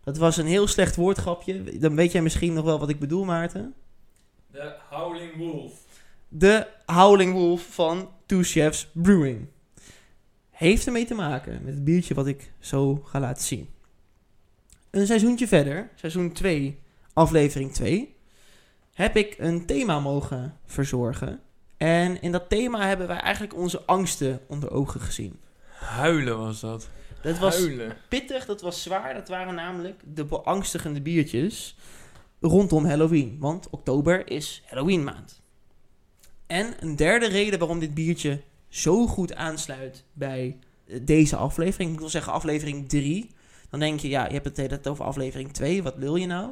Dat 0.03 0.17
was 0.17 0.37
een 0.37 0.47
heel 0.47 0.67
slecht 0.67 0.95
woordgrapje. 0.95 1.79
Dan 1.79 1.95
weet 1.95 2.11
jij 2.11 2.21
misschien 2.21 2.53
nog 2.53 2.65
wel 2.65 2.79
wat 2.79 2.89
ik 2.89 2.99
bedoel, 2.99 3.25
Maarten. 3.25 3.73
De 4.51 4.75
Howling 4.89 5.37
Wolf. 5.37 5.73
De 6.27 6.67
Howling 6.85 7.33
Wolf 7.33 7.73
van 7.73 8.11
Two 8.25 8.43
Chefs 8.43 8.89
Brewing. 8.93 9.47
Heeft 10.49 10.85
ermee 10.85 11.05
te 11.05 11.13
maken 11.13 11.61
met 11.63 11.73
het 11.73 11.83
biertje 11.83 12.13
wat 12.13 12.27
ik 12.27 12.51
zo 12.59 13.01
ga 13.05 13.19
laten 13.19 13.43
zien. 13.43 13.69
Een 14.89 15.05
seizoentje 15.05 15.47
verder, 15.47 15.89
seizoen 15.95 16.31
2, 16.31 16.79
aflevering 17.13 17.73
2, 17.73 18.15
heb 18.93 19.15
ik 19.15 19.35
een 19.37 19.65
thema 19.65 19.99
mogen 19.99 20.57
verzorgen. 20.65 21.41
En 21.77 22.21
in 22.21 22.31
dat 22.31 22.49
thema 22.49 22.87
hebben 22.87 23.07
wij 23.07 23.19
eigenlijk 23.19 23.55
onze 23.55 23.85
angsten 23.85 24.41
onder 24.47 24.71
ogen 24.71 25.01
gezien. 25.01 25.39
Huilen 25.73 26.37
was 26.37 26.59
dat. 26.59 26.89
Dat 27.21 27.37
was 27.37 27.57
Huilen. 27.57 27.97
pittig, 28.07 28.45
dat 28.45 28.61
was 28.61 28.83
zwaar. 28.83 29.13
Dat 29.13 29.27
waren 29.27 29.55
namelijk 29.55 30.01
de 30.05 30.25
beangstigende 30.25 31.01
biertjes 31.01 31.75
rondom 32.39 32.85
Halloween. 32.85 33.37
Want 33.39 33.69
oktober 33.69 34.31
is 34.31 34.63
Halloween 34.65 35.03
maand. 35.03 35.41
En 36.47 36.73
een 36.79 36.95
derde 36.95 37.27
reden 37.27 37.59
waarom 37.59 37.79
dit 37.79 37.93
biertje 37.93 38.41
zo 38.67 39.07
goed 39.07 39.35
aansluit 39.35 40.03
bij 40.13 40.57
eh, 40.87 40.99
deze 41.01 41.35
aflevering. 41.35 41.93
Ik 41.93 41.99
wel 41.99 42.09
zeggen 42.09 42.33
aflevering 42.33 42.89
3. 42.89 43.29
Dan 43.69 43.79
denk 43.79 43.99
je, 43.99 44.09
ja, 44.09 44.25
je 44.25 44.33
hebt 44.33 44.45
het 44.45 44.57
hele 44.57 44.79
over 44.83 45.05
aflevering 45.05 45.53
2. 45.53 45.83
Wat 45.83 45.95
wil 45.95 46.15
je 46.15 46.25
nou? 46.25 46.51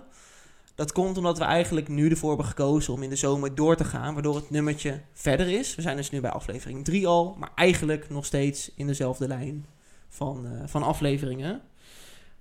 Dat 0.75 0.91
komt 0.91 1.17
omdat 1.17 1.37
we 1.37 1.43
eigenlijk 1.43 1.87
nu 1.87 2.09
ervoor 2.09 2.29
hebben 2.29 2.47
gekozen 2.47 2.93
om 2.93 3.03
in 3.03 3.09
de 3.09 3.15
zomer 3.15 3.55
door 3.55 3.75
te 3.75 3.83
gaan. 3.83 4.13
Waardoor 4.13 4.35
het 4.35 4.49
nummertje 4.49 5.01
verder 5.13 5.49
is. 5.49 5.75
We 5.75 5.81
zijn 5.81 5.97
dus 5.97 6.09
nu 6.09 6.21
bij 6.21 6.31
aflevering 6.31 6.85
3 6.85 7.07
al. 7.07 7.35
Maar 7.37 7.51
eigenlijk 7.55 8.09
nog 8.09 8.25
steeds 8.25 8.71
in 8.75 8.87
dezelfde 8.87 9.27
lijn 9.27 9.65
van, 10.09 10.45
eh, 10.45 10.61
van 10.65 10.83
afleveringen. 10.83 11.61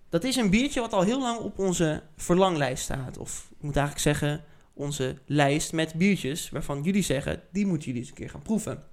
Dat 0.08 0.24
is 0.24 0.36
een 0.36 0.50
biertje 0.50 0.80
wat 0.80 0.92
al 0.92 1.02
heel 1.02 1.20
lang 1.20 1.38
op 1.38 1.58
onze 1.58 2.02
verlanglijst 2.16 2.82
staat. 2.82 3.18
Of 3.18 3.48
ik 3.50 3.62
moet 3.62 3.76
eigenlijk 3.76 4.06
zeggen, 4.06 4.44
onze 4.72 5.16
lijst 5.26 5.72
met 5.72 5.94
biertjes 5.94 6.50
waarvan 6.50 6.82
jullie 6.82 7.02
zeggen, 7.02 7.42
die 7.52 7.66
moeten 7.66 7.86
jullie 7.86 8.00
eens 8.00 8.10
een 8.10 8.16
keer 8.16 8.30
gaan 8.30 8.42
proeven. 8.42 8.84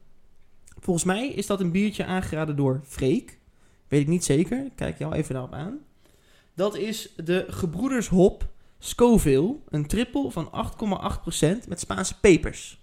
Volgens 0.80 1.06
mij 1.06 1.28
is 1.28 1.47
dat 1.47 1.60
een 1.60 1.71
biertje 1.71 2.06
aangeraden 2.06 2.56
door 2.56 2.82
Freek. 2.86 3.39
Weet 3.88 4.02
ik 4.02 4.08
niet 4.08 4.23
zeker, 4.23 4.69
kijk 4.76 4.97
jou 4.97 5.13
even 5.13 5.34
daarop 5.34 5.54
aan. 5.54 5.80
Dat 6.56 6.76
is 6.78 7.13
de 7.15 7.45
Gebroeders 7.47 8.08
Hop 8.08 8.47
Scoville, 8.80 9.56
een 9.69 9.88
triple 9.88 10.32
van 10.32 10.49
8,8% 11.63 11.67
met 11.67 11.80
Spaanse 11.80 12.19
pepers. 12.19 12.82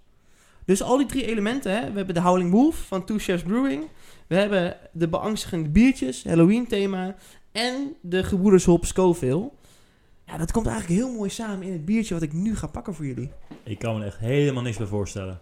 Dus 0.64 0.82
al 0.82 0.96
die 0.96 1.06
drie 1.06 1.26
elementen, 1.26 1.72
hè? 1.72 1.90
we 1.90 1.96
hebben 1.96 2.14
de 2.14 2.20
Howling 2.20 2.50
Wolf 2.50 2.76
van 2.76 3.04
Two 3.04 3.18
Chefs 3.18 3.42
Brewing, 3.42 3.84
we 4.26 4.34
hebben 4.34 4.76
de 4.92 5.08
beangstigende 5.08 5.68
biertjes, 5.68 6.24
Halloween 6.24 6.66
thema 6.66 7.16
en 7.52 7.94
de 8.00 8.24
Gebroeders 8.24 8.64
Hop 8.64 8.84
Scoville. 8.84 9.50
Ja, 10.26 10.36
dat 10.36 10.52
komt 10.52 10.66
eigenlijk 10.66 11.00
heel 11.00 11.12
mooi 11.12 11.30
samen 11.30 11.62
in 11.66 11.72
het 11.72 11.84
biertje 11.84 12.14
wat 12.14 12.22
ik 12.22 12.32
nu 12.32 12.56
ga 12.56 12.66
pakken 12.66 12.94
voor 12.94 13.06
jullie. 13.06 13.30
Ik 13.62 13.78
kan 13.78 13.94
me 13.94 14.00
er 14.00 14.06
echt 14.06 14.18
helemaal 14.18 14.62
niks 14.62 14.76
bij 14.76 14.86
voorstellen. 14.86 15.40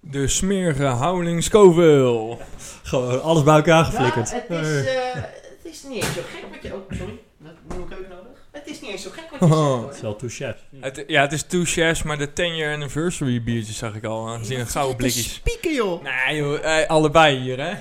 De 0.00 0.28
smerige 0.28 0.84
Howling 0.84 1.42
Scoville. 1.42 2.36
Gewoon 2.82 3.22
alles 3.22 3.42
bij 3.42 3.54
elkaar 3.54 3.84
geflikkerd. 3.84 4.30
Ja, 4.30 4.36
het, 4.36 4.66
is, 4.66 4.84
eh, 4.86 5.14
het 5.14 5.58
is 5.62 5.82
niet 5.82 5.94
eens 6.04 6.14
zo 6.14 6.20
gek 6.30 6.44
wat 6.52 6.62
je... 6.62 6.74
Oh, 6.74 6.80
sorry. 6.90 7.18
Dat 7.38 7.52
nieuwe 7.68 7.88
keuken 7.88 8.08
nodig. 8.08 8.24
Het 8.52 8.66
is 8.66 8.80
niet 8.80 8.90
eens 8.90 9.02
zo 9.02 9.10
gek 9.10 9.30
wat 9.30 9.40
je 9.40 9.46
zegt, 9.46 9.58
hoor. 9.60 9.86
Het 9.86 9.94
is 9.94 10.00
wel 10.00 10.16
two 10.16 10.28
chefs. 10.28 10.60
Het, 10.80 11.04
ja, 11.06 11.20
het 11.22 11.32
is 11.32 11.42
two 11.42 11.64
chefs, 11.64 12.02
maar 12.02 12.18
de 12.18 12.32
10 12.32 12.56
year 12.56 12.72
anniversary 12.74 13.42
biertjes 13.42 13.76
zag 13.78 13.94
ik 13.94 14.04
al. 14.04 14.28
Aangezien 14.28 14.60
een 14.60 14.66
gouden 14.66 14.96
Het 14.96 15.06
is 15.06 15.12
blikjes. 15.14 15.34
spieken, 15.34 15.74
joh. 15.74 16.02
Nee 16.02 16.36
joh, 16.36 16.80
eh, 16.80 16.88
allebei 16.88 17.38
hier 17.38 17.58
hè. 17.60 17.72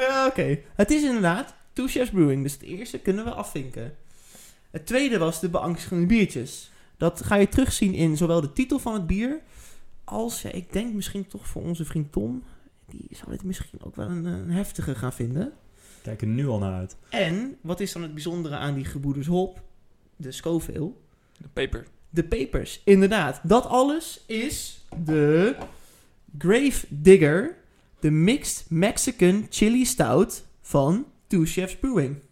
Ja, 0.00 0.26
oké. 0.26 0.58
Het 0.74 0.90
is 0.90 1.02
inderdaad 1.02 1.54
Two 1.74 1.86
Chefs 1.86 2.10
Brewing. 2.10 2.42
Dus 2.42 2.52
het 2.52 2.62
eerste 2.62 2.98
kunnen 2.98 3.24
we 3.24 3.30
afvinken. 3.30 3.96
Het 4.70 4.86
tweede 4.86 5.18
was 5.18 5.40
de 5.40 5.48
beangstigende 5.48 6.06
biertjes. 6.06 6.70
Dat 6.96 7.24
ga 7.24 7.34
je 7.34 7.48
terugzien 7.48 7.94
in 7.94 8.16
zowel 8.16 8.40
de 8.40 8.52
titel 8.52 8.78
van 8.78 8.94
het 8.94 9.06
bier... 9.06 9.40
als, 10.04 10.42
ja, 10.42 10.50
ik 10.50 10.72
denk 10.72 10.94
misschien 10.94 11.26
toch 11.26 11.46
voor 11.46 11.62
onze 11.62 11.84
vriend 11.84 12.12
Tom... 12.12 12.42
die 12.86 13.08
zal 13.10 13.28
dit 13.28 13.42
misschien 13.42 13.78
ook 13.82 13.96
wel 13.96 14.08
een, 14.08 14.24
een 14.24 14.50
heftige 14.50 14.94
gaan 14.94 15.12
vinden. 15.12 15.52
Kijk 16.02 16.20
er 16.20 16.26
nu 16.26 16.48
al 16.48 16.58
naar 16.58 16.74
uit. 16.74 16.96
En, 17.08 17.56
wat 17.60 17.80
is 17.80 17.92
dan 17.92 18.02
het 18.02 18.14
bijzondere 18.14 18.56
aan 18.56 18.74
die 18.74 18.84
gebroeders 18.84 19.26
Hop? 19.26 19.62
De 20.16 20.32
Scoville. 20.32 20.92
De 21.36 21.48
peper. 21.52 21.86
De 22.10 22.24
papers, 22.24 22.80
inderdaad. 22.84 23.40
Dat 23.42 23.66
alles 23.66 24.22
is 24.26 24.84
de 25.04 25.56
Grave 26.38 26.86
Digger, 26.88 27.56
de 28.00 28.10
Mixed 28.10 28.66
Mexican 28.68 29.46
Chili 29.50 29.84
Stout 29.84 30.44
van 30.60 31.06
Two 31.26 31.44
Chefs 31.44 31.76
Brewing. 31.76 32.22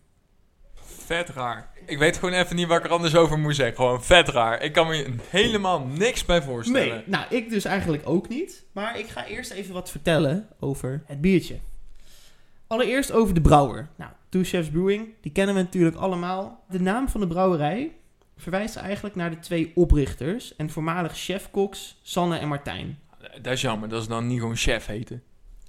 Vet 0.75 1.29
raar. 1.29 1.71
Ik 1.87 1.99
weet 1.99 2.17
gewoon 2.17 2.35
even 2.35 2.57
niet 2.57 2.67
waar 2.67 2.79
ik 2.79 2.85
er 2.85 2.91
anders 2.91 3.15
over 3.15 3.39
moet 3.39 3.55
zeggen. 3.55 3.77
Gewoon 3.77 4.05
vet 4.05 4.29
raar. 4.29 4.63
Ik 4.63 4.73
kan 4.73 4.89
me 4.89 5.15
helemaal 5.29 5.87
niks 5.87 6.25
bij 6.25 6.43
voorstellen. 6.43 6.89
Nee, 6.89 7.03
nou 7.07 7.25
ik 7.31 7.51
dus 7.51 7.65
eigenlijk 7.65 8.03
ook 8.09 8.29
niet. 8.29 8.65
Maar 8.73 8.99
ik 8.99 9.09
ga 9.09 9.27
eerst 9.27 9.51
even 9.51 9.75
wat 9.75 9.91
vertellen 9.91 10.49
over 10.61 11.03
het 11.07 11.21
biertje. 11.21 11.59
Allereerst 12.67 13.13
over 13.13 13.35
de 13.35 13.41
brouwer. 13.41 13.89
Nou, 13.97 14.11
Two 14.29 14.43
Chefs 14.43 14.69
Brewing, 14.69 15.09
die 15.21 15.33
kennen 15.33 15.55
we 15.55 15.61
natuurlijk 15.61 15.97
allemaal. 15.97 16.65
De 16.69 16.81
naam 16.81 17.09
van 17.09 17.21
de 17.21 17.27
brouwerij 17.27 17.93
verwijst 18.37 18.77
eigenlijk 18.77 19.15
naar 19.15 19.31
de 19.31 19.39
twee 19.39 19.73
oprichters 19.75 20.57
en 20.57 20.71
voormalig 20.71 21.17
chefkoks 21.17 21.99
Sanne 22.03 22.39
en 22.39 22.49
Martijn. 22.49 22.99
Dat 23.43 23.53
is 23.53 23.61
jammer, 23.61 23.89
dat 23.89 24.01
is 24.01 24.09
dan 24.09 24.27
niet 24.27 24.41
gewoon 24.41 24.57
chef 24.57 24.87
heten. 24.87 25.23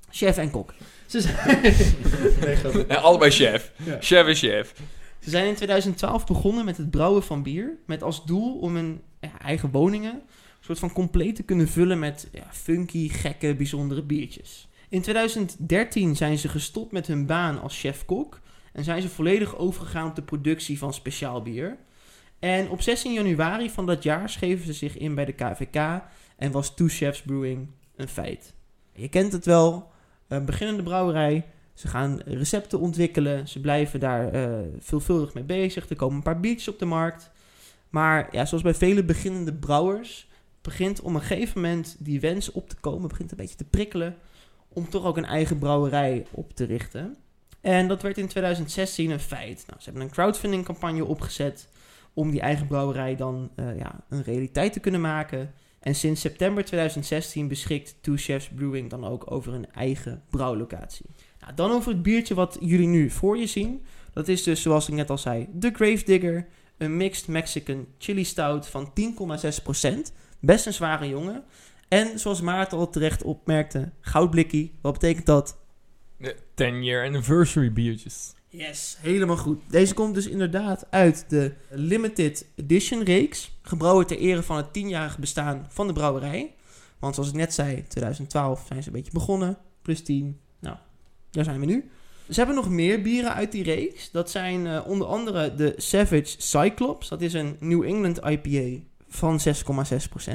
Chef 0.09 0.37
en 0.37 0.51
kok. 0.51 0.73
Ze 1.13 1.21
zijn, 1.21 1.61
Nee, 2.41 2.55
grapje. 2.55 2.85
En 2.85 3.01
allebei 3.01 3.31
chef. 3.31 3.71
Ja. 3.85 3.97
Chef 3.99 4.27
is 4.27 4.39
chef. 4.39 4.73
Ze 5.19 5.29
zijn 5.29 5.47
in 5.47 5.55
2012 5.55 6.25
begonnen 6.25 6.65
met 6.65 6.77
het 6.77 6.91
brouwen 6.91 7.23
van 7.23 7.43
bier. 7.43 7.77
Met 7.85 8.03
als 8.03 8.25
doel 8.25 8.59
om 8.59 8.75
hun 8.75 9.01
ja, 9.21 9.39
eigen 9.39 9.71
woningen 9.71 10.13
een 10.13 10.21
soort 10.59 10.79
van 10.79 10.93
compleet 10.93 11.35
te 11.35 11.43
kunnen 11.43 11.67
vullen 11.67 11.99
met 11.99 12.27
ja, 12.31 12.47
funky, 12.51 13.09
gekke, 13.09 13.55
bijzondere 13.55 14.03
biertjes. 14.03 14.67
In 14.89 15.01
2013 15.01 16.15
zijn 16.15 16.37
ze 16.37 16.47
gestopt 16.47 16.91
met 16.91 17.07
hun 17.07 17.25
baan 17.25 17.61
als 17.61 17.79
chef-kok. 17.79 18.39
En 18.71 18.83
zijn 18.83 19.01
ze 19.01 19.09
volledig 19.09 19.57
overgegaan 19.57 20.07
op 20.07 20.15
de 20.15 20.21
productie 20.21 20.77
van 20.77 20.93
speciaal 20.93 21.41
bier. 21.41 21.77
En 22.39 22.69
op 22.69 22.81
16 22.81 23.13
januari 23.13 23.69
van 23.69 23.85
dat 23.85 24.03
jaar 24.03 24.29
schreven 24.29 24.65
ze 24.65 24.73
zich 24.73 24.97
in 24.97 25.15
bij 25.15 25.25
de 25.25 25.33
KVK. 25.33 26.01
En 26.37 26.51
was 26.51 26.75
Two 26.75 26.87
Chefs 26.87 27.21
Brewing 27.21 27.67
een 27.95 28.07
feit. 28.07 28.53
Je 28.93 29.09
kent 29.09 29.31
het 29.31 29.45
wel. 29.45 29.91
Een 30.33 30.45
beginnende 30.45 30.83
brouwerij. 30.83 31.45
Ze 31.73 31.87
gaan 31.87 32.21
recepten 32.25 32.79
ontwikkelen. 32.79 33.47
Ze 33.47 33.59
blijven 33.59 33.99
daar 33.99 34.33
eh, 34.33 34.49
veelvuldig 34.79 35.33
mee 35.33 35.43
bezig. 35.43 35.89
Er 35.89 35.95
komen 35.95 36.15
een 36.15 36.23
paar 36.23 36.39
biertjes 36.39 36.67
op 36.67 36.79
de 36.79 36.85
markt. 36.85 37.31
Maar 37.89 38.27
ja, 38.31 38.45
zoals 38.45 38.63
bij 38.63 38.73
vele 38.73 39.03
beginnende 39.03 39.53
brouwers... 39.53 40.27
begint 40.61 41.01
op 41.01 41.13
een 41.13 41.21
gegeven 41.21 41.61
moment 41.61 41.95
die 41.99 42.19
wens 42.19 42.51
op 42.51 42.69
te 42.69 42.75
komen... 42.75 43.07
begint 43.07 43.31
een 43.31 43.37
beetje 43.37 43.55
te 43.55 43.63
prikkelen... 43.63 44.15
om 44.67 44.89
toch 44.89 45.05
ook 45.05 45.17
een 45.17 45.25
eigen 45.25 45.57
brouwerij 45.57 46.25
op 46.31 46.53
te 46.53 46.65
richten. 46.65 47.15
En 47.61 47.87
dat 47.87 48.01
werd 48.01 48.17
in 48.17 48.27
2016 48.27 49.11
een 49.11 49.19
feit. 49.19 49.63
Nou, 49.67 49.79
ze 49.79 49.85
hebben 49.85 50.01
een 50.01 50.13
crowdfunding 50.13 50.65
campagne 50.65 51.05
opgezet... 51.05 51.67
om 52.13 52.31
die 52.31 52.41
eigen 52.41 52.67
brouwerij 52.67 53.15
dan 53.15 53.49
eh, 53.55 53.77
ja, 53.77 54.03
een 54.09 54.23
realiteit 54.23 54.73
te 54.73 54.79
kunnen 54.79 55.01
maken... 55.01 55.53
En 55.83 55.95
sinds 55.95 56.21
september 56.21 56.65
2016 56.65 57.47
beschikt 57.47 57.95
Two 58.01 58.15
Chefs 58.15 58.49
Brewing 58.55 58.89
dan 58.89 59.05
ook 59.05 59.31
over 59.31 59.53
een 59.53 59.71
eigen 59.71 60.23
brouwlocatie. 60.29 61.05
Nou, 61.39 61.53
dan 61.53 61.71
over 61.71 61.91
het 61.91 62.01
biertje 62.01 62.33
wat 62.33 62.57
jullie 62.59 62.87
nu 62.87 63.09
voor 63.09 63.37
je 63.37 63.47
zien. 63.47 63.85
Dat 64.13 64.27
is 64.27 64.43
dus, 64.43 64.61
zoals 64.61 64.87
ik 64.87 64.93
net 64.93 65.09
al 65.09 65.17
zei, 65.17 65.47
de 65.53 65.71
Gravedigger. 65.73 66.47
Een 66.77 66.97
mixed 66.97 67.27
Mexican 67.27 67.87
chili 67.97 68.23
stout 68.23 68.67
van 68.67 68.91
10,6%. 68.99 70.13
Best 70.39 70.65
een 70.65 70.73
zware 70.73 71.07
jongen. 71.07 71.43
En 71.87 72.19
zoals 72.19 72.41
Maarten 72.41 72.77
al 72.77 72.89
terecht 72.89 73.23
opmerkte, 73.23 73.91
goudblikkie. 73.99 74.73
Wat 74.81 74.93
betekent 74.93 75.25
dat? 75.25 75.57
De 76.17 76.35
10 76.53 76.83
year 76.83 77.05
anniversary 77.05 77.73
biertjes. 77.73 78.33
Yes, 78.55 78.97
helemaal 78.99 79.37
goed. 79.37 79.61
Deze 79.69 79.93
komt 79.93 80.13
dus 80.13 80.27
inderdaad 80.27 80.85
uit 80.89 81.25
de 81.27 81.53
Limited 81.69 82.45
Edition 82.55 83.03
reeks. 83.03 83.51
Gebrouwen 83.61 84.07
ter 84.07 84.17
ere 84.17 84.43
van 84.43 84.57
het 84.57 84.67
10-jarige 84.67 85.19
bestaan 85.19 85.65
van 85.69 85.87
de 85.87 85.93
brouwerij. 85.93 86.55
Want 86.99 87.15
zoals 87.15 87.29
ik 87.29 87.35
net 87.35 87.53
zei, 87.53 87.83
2012 87.87 88.65
zijn 88.67 88.83
ze 88.83 88.87
een 88.87 88.93
beetje 88.95 89.11
begonnen. 89.11 89.57
Plus 89.81 90.03
10. 90.03 90.39
Nou, 90.59 90.75
daar 91.31 91.43
zijn 91.43 91.59
we 91.59 91.65
nu. 91.65 91.89
Ze 92.29 92.33
hebben 92.35 92.55
nog 92.55 92.69
meer 92.69 93.01
bieren 93.01 93.33
uit 93.33 93.51
die 93.51 93.63
reeks. 93.63 94.11
Dat 94.11 94.29
zijn 94.31 94.67
eh, 94.67 94.87
onder 94.87 95.07
andere 95.07 95.55
de 95.55 95.73
Savage 95.77 96.35
Cyclops. 96.37 97.09
Dat 97.09 97.21
is 97.21 97.33
een 97.33 97.57
New 97.59 97.83
England 97.83 98.19
IPA 98.25 98.83
van 99.07 99.39
6,6%. 99.47 100.33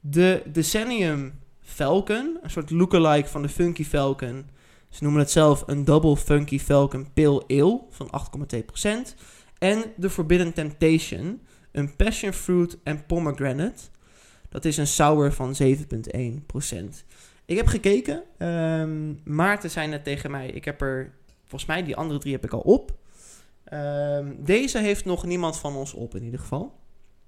De 0.00 0.42
Decennium 0.52 1.38
Falcon, 1.60 2.38
een 2.42 2.50
soort 2.50 2.70
lookalike 2.70 3.28
van 3.28 3.42
de 3.42 3.48
Funky 3.48 3.84
Falcon. 3.84 4.54
Ze 4.96 5.02
noemen 5.02 5.20
het 5.20 5.30
zelf 5.30 5.62
een 5.66 5.84
Double 5.84 6.16
Funky 6.16 6.58
Falcon 6.58 7.12
Pale 7.12 7.44
Ale 7.46 7.80
van 7.90 8.10
8,2%. 8.54 9.14
En 9.58 9.84
de 9.96 10.10
Forbidden 10.10 10.52
Temptation, 10.52 11.40
een 11.72 11.96
Passion 11.96 12.32
Fruit 12.32 12.78
en 12.82 13.06
Pomegranate. 13.06 13.82
Dat 14.48 14.64
is 14.64 14.76
een 14.76 14.86
sour 14.86 15.32
van 15.32 15.54
7,1%. 15.62 17.04
Ik 17.44 17.56
heb 17.56 17.66
gekeken. 17.66 18.22
ehm, 18.38 19.14
Maarten 19.24 19.70
zei 19.70 19.88
net 19.88 20.04
tegen 20.04 20.30
mij, 20.30 20.48
ik 20.48 20.64
heb 20.64 20.80
er, 20.80 21.12
volgens 21.40 21.70
mij 21.70 21.82
die 21.84 21.96
andere 21.96 22.18
drie 22.18 22.32
heb 22.32 22.44
ik 22.44 22.52
al 22.52 22.60
op. 22.60 22.94
Ehm, 23.64 24.32
deze 24.38 24.78
heeft 24.78 25.04
nog 25.04 25.24
niemand 25.26 25.58
van 25.58 25.76
ons 25.76 25.92
op 25.92 26.14
in 26.14 26.24
ieder 26.24 26.40
geval. 26.40 26.74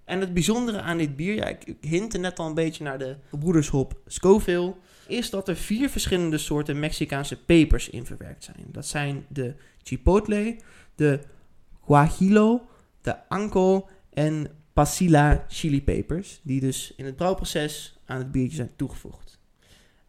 En 0.05 0.21
het 0.21 0.35
bijzondere 0.35 0.81
aan 0.81 0.99
dit 0.99 1.17
bier, 1.17 1.35
ja, 1.35 1.47
ik, 1.47 1.65
ik 1.65 1.77
hintte 1.81 2.19
net 2.19 2.39
al 2.39 2.47
een 2.47 2.55
beetje 2.55 2.85
naar 2.85 2.99
de 2.99 3.17
gebroedershop 3.29 4.01
Scoville, 4.07 4.75
is 5.09 5.31
dat 5.31 5.49
er 5.49 5.57
vier 5.57 5.89
verschillende 5.89 6.39
soorten 6.39 6.79
Mexicaanse 6.79 7.43
pepers 7.43 7.91
in 7.91 8.07
verwerkt 8.07 8.45
zijn. 8.45 8.67
Dat 8.67 8.87
zijn 8.87 9.27
de 9.29 9.55
chipotle, 9.83 10.57
de 10.95 11.21
guajillo, 11.85 12.69
de 13.01 13.29
anco 13.29 13.89
en 14.13 14.47
pasilla 14.73 15.45
chilipepers, 15.49 16.41
die 16.43 16.61
dus 16.61 16.95
in 16.97 17.05
het 17.05 17.17
brouwproces 17.17 17.99
aan 18.07 18.19
het 18.19 18.33
biertje 18.33 18.57
zijn 18.57 18.77
toegevoegd. 18.77 19.41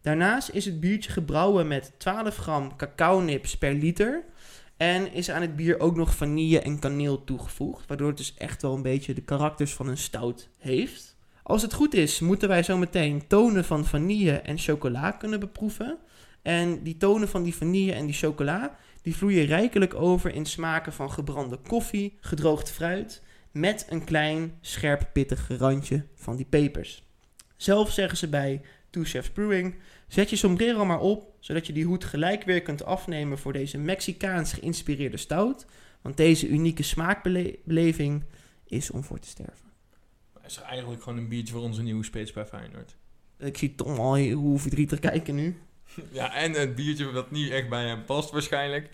Daarnaast 0.01 0.49
is 0.49 0.65
het 0.65 0.79
biertje 0.79 1.11
gebrouwen 1.11 1.67
met 1.67 1.91
12 1.97 2.35
gram 2.35 2.75
cacao-nips 2.75 3.57
per 3.57 3.73
liter. 3.73 4.23
En 4.77 5.13
is 5.13 5.29
aan 5.29 5.41
het 5.41 5.55
bier 5.55 5.79
ook 5.79 5.95
nog 5.95 6.15
vanille 6.15 6.61
en 6.61 6.79
kaneel 6.79 7.23
toegevoegd. 7.23 7.87
Waardoor 7.87 8.07
het 8.07 8.17
dus 8.17 8.33
echt 8.33 8.61
wel 8.61 8.75
een 8.75 8.81
beetje 8.81 9.13
de 9.13 9.21
karakters 9.21 9.73
van 9.73 9.87
een 9.87 9.97
stout 9.97 10.49
heeft. 10.57 11.17
Als 11.49 11.61
het 11.61 11.73
goed 11.73 11.93
is, 11.93 12.19
moeten 12.19 12.47
wij 12.47 12.63
zo 12.63 12.77
meteen 12.77 13.27
tonen 13.27 13.65
van 13.65 13.85
vanille 13.85 14.31
en 14.31 14.57
chocola 14.57 15.11
kunnen 15.11 15.39
beproeven. 15.39 15.97
En 16.41 16.83
die 16.83 16.97
tonen 16.97 17.27
van 17.27 17.43
die 17.43 17.55
vanille 17.55 17.93
en 17.93 18.05
die 18.05 18.15
chocola, 18.15 18.77
die 19.01 19.15
vloeien 19.15 19.45
rijkelijk 19.45 19.93
over 19.93 20.33
in 20.33 20.45
smaken 20.45 20.93
van 20.93 21.11
gebrande 21.11 21.57
koffie, 21.57 22.17
gedroogd 22.19 22.71
fruit, 22.71 23.23
met 23.51 23.85
een 23.89 24.03
klein, 24.03 24.57
scherp 24.61 25.09
pittig 25.13 25.47
randje 25.57 26.05
van 26.15 26.35
die 26.35 26.45
pepers. 26.45 27.03
Zelf 27.57 27.91
zeggen 27.91 28.17
ze 28.17 28.27
bij 28.27 28.61
Two 28.89 29.03
Chefs 29.03 29.29
Brewing, 29.29 29.75
zet 30.07 30.29
je 30.29 30.35
sombrero 30.35 30.85
maar 30.85 30.99
op, 30.99 31.33
zodat 31.39 31.67
je 31.67 31.73
die 31.73 31.85
hoed 31.85 32.03
gelijk 32.03 32.43
weer 32.43 32.61
kunt 32.61 32.83
afnemen 32.83 33.37
voor 33.37 33.53
deze 33.53 33.77
Mexicaans 33.77 34.53
geïnspireerde 34.53 35.17
stout. 35.17 35.65
Want 36.01 36.17
deze 36.17 36.47
unieke 36.47 36.83
smaakbeleving 36.83 38.23
is 38.65 38.91
om 38.91 39.03
voor 39.03 39.19
te 39.19 39.27
sterven. 39.27 39.68
Is 40.49 40.57
er 40.57 40.63
eigenlijk 40.63 41.03
gewoon 41.03 41.17
een 41.17 41.27
biertje 41.27 41.53
voor 41.53 41.63
onze 41.63 41.81
nieuwe 41.81 42.03
spits 42.03 42.31
bij 42.31 42.45
Feyenoord. 42.45 42.95
Ik 43.37 43.57
zie 43.57 43.75
Tom 43.75 43.99
al 43.99 44.29
hoe 44.31 44.59
verdrietig 44.59 44.99
kijken 44.99 45.35
nu. 45.35 45.57
Ja, 46.11 46.33
en 46.35 46.51
het 46.51 46.75
biertje 46.75 47.11
wat 47.11 47.31
niet 47.31 47.51
echt 47.51 47.69
bij 47.69 47.87
hem 47.87 48.05
past 48.05 48.31
waarschijnlijk. 48.31 48.89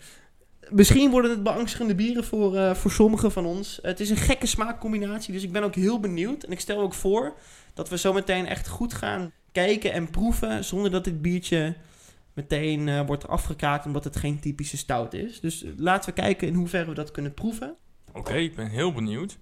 Misschien 0.70 1.10
worden 1.10 1.30
het 1.30 1.42
beangstigende 1.42 1.94
bieren 1.94 2.24
voor, 2.24 2.56
eh, 2.56 2.74
voor 2.74 2.90
sommigen 2.90 3.32
van 3.32 3.46
ons. 3.46 3.78
Het 3.82 4.00
is 4.00 4.10
een 4.10 4.16
gekke 4.16 4.46
smaakcombinatie, 4.46 5.32
dus 5.32 5.42
ik 5.42 5.52
ben 5.52 5.62
ook 5.62 5.74
heel 5.74 6.00
benieuwd. 6.00 6.42
En 6.42 6.52
ik 6.52 6.60
stel 6.60 6.80
ook 6.80 6.94
voor 6.94 7.34
dat 7.74 7.88
we 7.88 7.98
zo 7.98 8.12
meteen 8.12 8.46
echt 8.46 8.68
goed 8.68 8.94
gaan 8.94 9.32
kijken 9.52 9.92
en 9.92 10.10
proeven... 10.10 10.64
zonder 10.64 10.90
dat 10.90 11.04
dit 11.04 11.22
biertje 11.22 11.76
meteen 12.32 12.88
eh, 12.88 13.06
wordt 13.06 13.28
afgekaakt 13.28 13.86
omdat 13.86 14.04
het 14.04 14.16
geen 14.16 14.40
typische 14.40 14.76
stout 14.76 15.14
is. 15.14 15.40
Dus 15.40 15.62
eh, 15.62 15.70
laten 15.76 16.14
we 16.14 16.20
kijken 16.20 16.48
in 16.48 16.54
hoeverre 16.54 16.88
we 16.88 16.94
dat 16.94 17.10
kunnen 17.10 17.34
proeven. 17.34 17.76
Oké, 18.12 18.34
ik 18.34 18.56
ben 18.56 18.68
heel 18.68 18.92
benieuwd. 18.92 19.38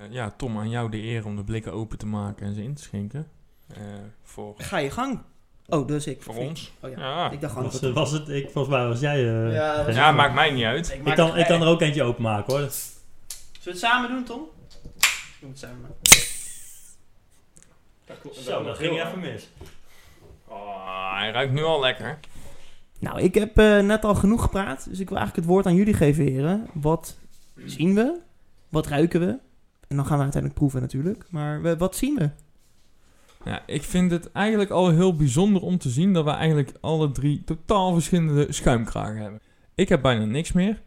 Eh, 0.00 0.06
ja, 0.10 0.30
Tom, 0.36 0.58
aan 0.58 0.70
jou 0.70 0.90
de 0.90 1.02
eer 1.02 1.26
om 1.26 1.36
de 1.36 1.44
blikken 1.44 1.72
open 1.72 1.98
te 1.98 2.06
maken 2.06 2.46
en 2.46 2.54
ze 2.54 2.62
in 2.62 2.74
te 2.74 2.82
schenken. 2.82 3.26
Eh, 3.74 3.76
voor, 4.22 4.54
Ga 4.58 4.78
je 4.78 4.90
gang. 4.90 5.20
Oh, 5.68 5.88
dat 5.88 5.96
is 5.96 6.06
ik. 6.06 6.22
voor 6.22 6.34
ons. 6.36 6.72
Oh 6.80 6.90
ja. 6.90 6.98
Ja, 6.98 7.30
Ik 7.30 7.40
dacht 7.40 7.52
gewoon 7.52 7.70
Was, 7.70 7.80
dat 7.80 7.92
was 7.94 8.10
het, 8.10 8.28
ik, 8.28 8.50
volgens 8.50 8.74
mij 8.74 8.86
was 8.86 9.00
jij... 9.00 9.16
eh, 9.16 9.52
Ja, 9.54 9.76
dat 9.76 9.86
was- 9.86 9.94
ja 9.94 10.12
maakt 10.12 10.34
mij 10.34 10.50
niet 10.50 10.64
uit. 10.64 10.92
ik, 11.04 11.14
kan, 11.14 11.36
ik 11.36 11.46
kan 11.46 11.62
er 11.62 11.68
ook 11.68 11.80
eentje 11.80 12.02
openmaken 12.02 12.52
hoor. 12.52 12.60
Zullen 12.70 12.82
we 13.62 13.70
het 13.70 13.78
samen 13.78 14.10
doen, 14.10 14.24
Tom? 14.24 14.38
Doen 14.38 14.48
we 15.40 15.46
het 15.46 15.58
samen. 15.58 15.90
Zo, 18.42 18.62
dat 18.64 18.76
ging 18.78 19.02
even 19.02 19.20
mis. 19.20 19.48
Oh, 20.48 21.14
hij 21.18 21.30
ruikt 21.30 21.52
nu 21.52 21.62
al 21.62 21.80
lekker. 21.80 22.18
Nou, 22.98 23.20
ik 23.20 23.34
heb 23.34 23.58
eh, 23.58 23.78
net 23.80 24.04
al 24.04 24.14
genoeg 24.14 24.42
gepraat, 24.42 24.88
dus 24.88 24.98
ik 25.00 25.08
wil 25.08 25.16
eigenlijk 25.18 25.46
het 25.46 25.54
woord 25.54 25.66
aan 25.66 25.74
jullie 25.74 25.94
geven, 25.94 26.24
heren. 26.24 26.66
Wat 26.74 27.16
zien 27.64 27.94
we? 27.94 28.18
Wat 28.68 28.86
ruiken 28.86 29.20
we? 29.20 29.38
En 29.90 29.96
dan 29.96 30.06
gaan 30.06 30.16
we 30.16 30.22
uiteindelijk 30.22 30.60
proeven 30.60 30.80
natuurlijk. 30.80 31.24
Maar 31.30 31.62
we- 31.62 31.76
wat 31.76 31.96
zien 31.96 32.14
we? 32.14 32.30
Ja, 33.44 33.62
ik 33.66 33.82
vind 33.82 34.10
het 34.10 34.32
eigenlijk 34.32 34.70
al 34.70 34.88
heel 34.90 35.16
bijzonder 35.16 35.62
om 35.62 35.78
te 35.78 35.88
zien 35.90 36.12
dat 36.12 36.24
we 36.24 36.30
eigenlijk 36.30 36.72
alle 36.80 37.10
drie 37.12 37.44
totaal 37.44 37.92
verschillende 37.92 38.52
schuimkragen 38.52 39.16
hebben. 39.16 39.40
Ik 39.74 39.88
heb 39.88 40.02
bijna 40.02 40.24
niks 40.24 40.52
meer. 40.52 40.82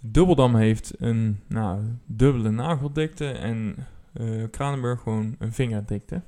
Dubbeldam 0.00 0.54
heeft 0.54 0.92
een 0.98 1.40
nou, 1.46 1.80
dubbele 2.06 2.50
nageldikte 2.50 3.30
en 3.30 3.86
eh 4.12 4.42
Kranenburg 4.50 5.00
gewoon 5.00 5.36
een 5.38 5.52
vingerdikte. 5.52 6.22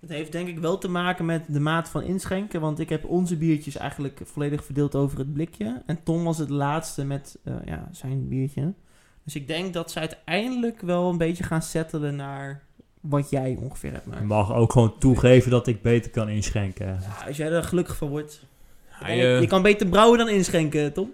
Het 0.00 0.10
heeft 0.10 0.32
denk 0.32 0.48
ik 0.48 0.58
wel 0.58 0.78
te 0.78 0.88
maken 0.88 1.24
met 1.24 1.44
de 1.48 1.60
maat 1.60 1.88
van 1.88 2.02
inschenken. 2.02 2.60
Want 2.60 2.78
ik 2.78 2.88
heb 2.88 3.04
onze 3.04 3.36
biertjes 3.36 3.76
eigenlijk 3.76 4.20
volledig 4.24 4.64
verdeeld 4.64 4.94
over 4.94 5.18
het 5.18 5.32
blikje. 5.32 5.82
En 5.86 6.02
Tom 6.02 6.24
was 6.24 6.38
het 6.38 6.50
laatste 6.50 7.04
met 7.04 7.38
eh, 7.44 7.54
ja, 7.64 7.88
zijn 7.92 8.28
biertje. 8.28 8.74
Dus 9.24 9.34
ik 9.34 9.46
denk 9.46 9.72
dat 9.72 9.90
ze 9.90 9.98
uiteindelijk 9.98 10.80
wel 10.80 11.10
een 11.10 11.18
beetje 11.18 11.44
gaan 11.44 11.62
settelen 11.62 12.16
naar 12.16 12.62
wat 13.00 13.30
jij 13.30 13.56
ongeveer 13.60 13.92
hebt. 13.92 14.04
Je 14.04 14.10
Maar 14.10 14.24
mag 14.24 14.52
ook 14.54 14.72
gewoon 14.72 14.98
toegeven 14.98 15.50
dat 15.50 15.66
ik 15.66 15.82
beter 15.82 16.10
kan 16.10 16.28
inschenken. 16.28 16.86
ja, 16.86 17.26
als 17.26 17.36
jij 17.36 17.50
er 17.50 17.62
gelukkig 17.64 17.96
van 17.96 18.08
wordt. 18.08 18.42
Hij, 18.86 19.16
je, 19.16 19.22
eh, 19.34 19.40
je 19.40 19.46
kan 19.46 19.62
beter 19.62 19.86
brouwen 19.86 20.18
dan 20.18 20.28
inschenken, 20.28 20.92
Tom. 20.92 21.12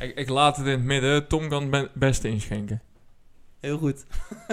ik, 0.00 0.16
ik 0.18 0.28
laat 0.28 0.56
het 0.56 0.66
in 0.66 0.72
het 0.72 0.82
midden. 0.82 1.26
Tom 1.26 1.48
kan 1.48 1.62
het 1.62 1.70
be- 1.70 1.90
beste 1.94 2.28
inschenken. 2.28 2.82
Heel 3.60 3.78
goed. 3.78 4.04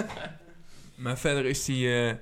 Maar 0.94 1.18
verder 1.18 1.44
is 1.44 1.64
die 1.64 2.02
eh, 2.08 2.14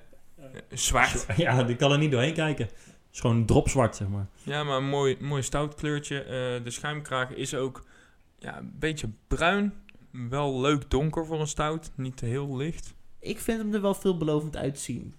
zwart. 0.71 1.27
Ja, 1.37 1.62
die 1.62 1.77
kan 1.77 1.93
er 1.93 1.99
niet 1.99 2.11
doorheen 2.11 2.35
kijken. 2.35 2.65
Het 2.67 2.75
is 3.12 3.21
gewoon 3.21 3.47
dropzwart, 3.47 3.97
zeg 3.97 4.09
maar. 4.09 4.27
Ja, 4.43 4.65
maar 4.65 4.77
een 4.77 4.89
mooi, 4.89 5.17
mooi 5.21 5.43
stout 5.43 5.75
kleurtje. 5.75 6.21
Eh, 6.23 6.65
de 6.65 6.71
schuimkraag 6.71 7.31
is 7.31 7.55
ook 7.55 7.85
ja, 8.39 8.59
een 8.59 8.73
beetje 8.79 9.09
bruin. 9.29 9.73
Wel 10.11 10.61
leuk 10.61 10.90
donker 10.90 11.27
voor 11.27 11.40
een 11.40 11.47
stout. 11.47 11.92
Niet 11.95 12.16
te 12.16 12.27
heel 12.27 12.57
licht. 12.57 12.95
Ik 13.21 13.38
vind 13.38 13.59
hem 13.59 13.75
er 13.75 13.81
wel 13.81 13.95
veelbelovend 13.95 14.57
uitzien. 14.57 15.14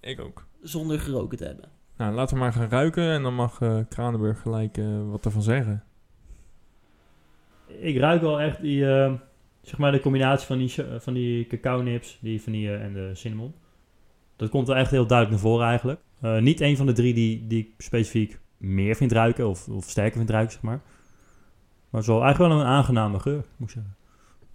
Ik 0.00 0.20
ook. 0.20 0.46
Zonder 0.62 1.00
geroken 1.00 1.38
te 1.38 1.44
hebben. 1.44 1.68
Nou, 1.96 2.14
laten 2.14 2.34
we 2.34 2.42
maar 2.42 2.52
gaan 2.52 2.68
ruiken. 2.68 3.10
En 3.10 3.22
dan 3.22 3.34
mag 3.34 3.60
eh 3.60 3.78
Kranenburg 3.88 4.40
gelijk 4.40 4.78
eh, 4.78 5.10
wat 5.10 5.24
ervan 5.24 5.42
zeggen. 5.42 5.84
Ik 7.66 7.96
ruik 7.96 8.20
wel 8.20 8.40
echt 8.40 8.60
die, 8.60 8.90
eh, 8.90 9.12
zeg 9.62 9.78
maar 9.78 9.92
de 9.92 10.00
combinatie 10.00 10.46
van 10.46 10.58
die, 10.58 10.74
van 10.98 11.14
die 11.14 11.46
cacao 11.46 11.82
nips, 11.82 12.18
die 12.20 12.42
vanille 12.42 12.76
en 12.76 12.92
de 12.92 13.10
cinnamon. 13.14 13.54
Dat 14.36 14.50
komt 14.50 14.68
er 14.68 14.76
echt 14.76 14.90
heel 14.90 15.06
duidelijk 15.06 15.42
naar 15.42 15.50
voren 15.50 15.66
eigenlijk. 15.66 16.00
Eh, 16.20 16.38
niet 16.38 16.60
een 16.60 16.76
van 16.76 16.86
de 16.86 16.92
drie 16.92 17.14
die, 17.14 17.46
die 17.46 17.58
ik 17.58 17.74
specifiek 17.78 18.38
meer 18.56 18.94
vind 18.94 19.12
ruiken 19.12 19.48
of, 19.48 19.68
of 19.68 19.84
sterker 19.84 20.16
vind 20.16 20.30
ruiken, 20.30 20.52
zeg 20.52 20.62
maar. 20.62 20.80
Maar 21.90 22.00
het 22.00 22.10
is 22.10 22.16
wel 22.16 22.22
eigenlijk 22.22 22.52
wel 22.52 22.60
een 22.60 22.66
aangename 22.66 23.20
geur, 23.20 23.44
moet 23.56 23.68
ik 23.68 23.74
zeggen. 23.74 23.96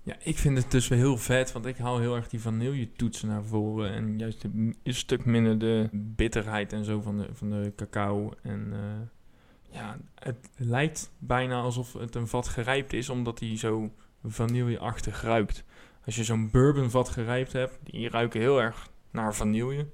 Ja, 0.08 0.16
ik 0.20 0.38
vind 0.38 0.58
het 0.58 0.72
dus 0.72 0.90
heel 0.90 1.18
vet. 1.18 1.52
Want 1.52 1.66
ik 1.66 1.78
haal 1.78 2.00
heel 2.00 2.16
erg 2.16 2.30
die 2.30 2.42
vanille 2.42 2.92
toetsen 2.92 3.28
naar 3.28 3.44
voren. 3.44 3.92
En 3.92 4.18
juist 4.18 4.44
een, 4.44 4.76
stuk 4.84 5.26
minder 5.26 5.60
de 5.60 5.90
bitterheid 5.92 6.74
en 6.74 6.86
zo 6.86 7.02
van 7.02 7.18
de, 7.18 7.28
van 7.34 7.50
de 7.50 7.74
cacao. 7.76 8.34
En 8.42 8.70
eh, 8.74 9.78
ja, 9.78 9.98
het 10.16 10.50
lijkt 10.58 11.12
bijna 11.18 11.62
alsof 11.62 11.94
het 11.94 12.16
een 12.16 12.28
vat 12.28 12.48
gerijpt 12.48 12.94
is. 12.94 13.10
Omdat 13.10 13.40
hij 13.40 13.58
zo 13.58 13.92
vanilleachtig 14.24 15.22
ruikt. 15.22 15.64
Als 16.06 16.16
je 16.16 16.24
zo'n 16.24 16.52
bourbonvat 16.52 17.10
gerijpt 17.10 17.54
hebt, 17.54 17.80
die 17.84 18.10
ruiken 18.10 18.40
heel 18.40 18.62
erg 18.62 18.90
naar 19.12 19.36
vanille. 19.36 19.88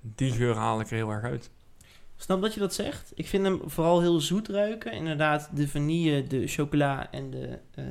Die 0.00 0.32
geur 0.32 0.54
haal 0.54 0.80
ik 0.80 0.90
er 0.90 0.96
heel 0.96 1.10
erg 1.10 1.24
uit. 1.24 1.50
Snap 2.16 2.40
dat 2.40 2.54
je 2.54 2.60
dat 2.60 2.74
zegt? 2.74 3.12
Ik 3.14 3.26
vind 3.26 3.44
hem 3.44 3.60
vooral 3.64 4.00
heel 4.00 4.20
zoet 4.20 4.48
ruiken. 4.48 4.92
Inderdaad, 4.92 5.50
de 5.54 5.68
vanille, 5.68 6.26
de 6.26 6.46
chocola 6.46 7.10
en 7.10 7.30
de 7.30 7.58
eh, 7.74 7.84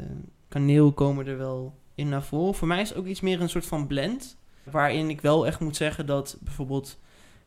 kaneel 0.50 0.92
komen 0.92 1.28
er 1.28 1.38
wel 1.38 1.74
in 1.96 2.10
naar 2.10 2.24
voren. 2.24 2.56
Voor 2.56 2.68
mij 2.68 2.82
is 2.82 2.90
het 2.90 2.98
ook 2.98 3.06
iets 3.06 3.22
meer 3.22 3.42
een 3.42 3.50
soort 3.50 3.66
van 3.66 3.88
blend. 3.88 4.38
Waarin 4.64 5.10
ik 5.10 5.22
wel 5.22 5.46
echt 5.48 5.60
moet 5.60 5.76
zeggen 5.76 6.06
dat 6.06 6.38
bijvoorbeeld, 6.42 7.00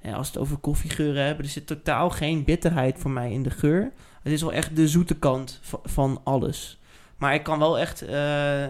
als 0.02 0.26
we 0.30 0.32
het 0.32 0.38
over 0.38 0.56
koffiegeuren 0.56 1.24
hebben, 1.24 1.44
er 1.44 1.50
zit 1.50 1.66
totaal 1.66 2.10
geen 2.10 2.44
bitterheid 2.44 2.98
voor 2.98 3.10
mij 3.10 3.32
in 3.32 3.42
de 3.42 3.50
geur. 3.50 3.92
Het 4.22 4.32
is 4.32 4.40
wel 4.42 4.52
echt 4.52 4.76
de 4.76 4.88
zoete 4.88 5.14
kant 5.18 5.58
va- 5.62 5.80
van 5.84 6.20
alles. 6.24 6.80
Maar 7.16 7.34
ik 7.34 7.42
kan 7.42 7.58
wel 7.58 7.78
echt 7.78 8.02
eh, 8.02 8.10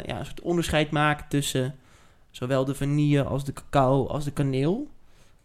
ja, 0.04 0.18
een 0.18 0.24
soort 0.24 0.40
onderscheid 0.40 0.90
maken 0.90 1.28
tussen 1.28 1.74
zowel 2.30 2.64
de 2.64 2.74
vanille 2.74 3.22
als 3.24 3.44
de 3.44 3.52
cacao 3.52 4.06
als 4.06 4.24
de 4.24 4.30
kaneel. 4.30 4.88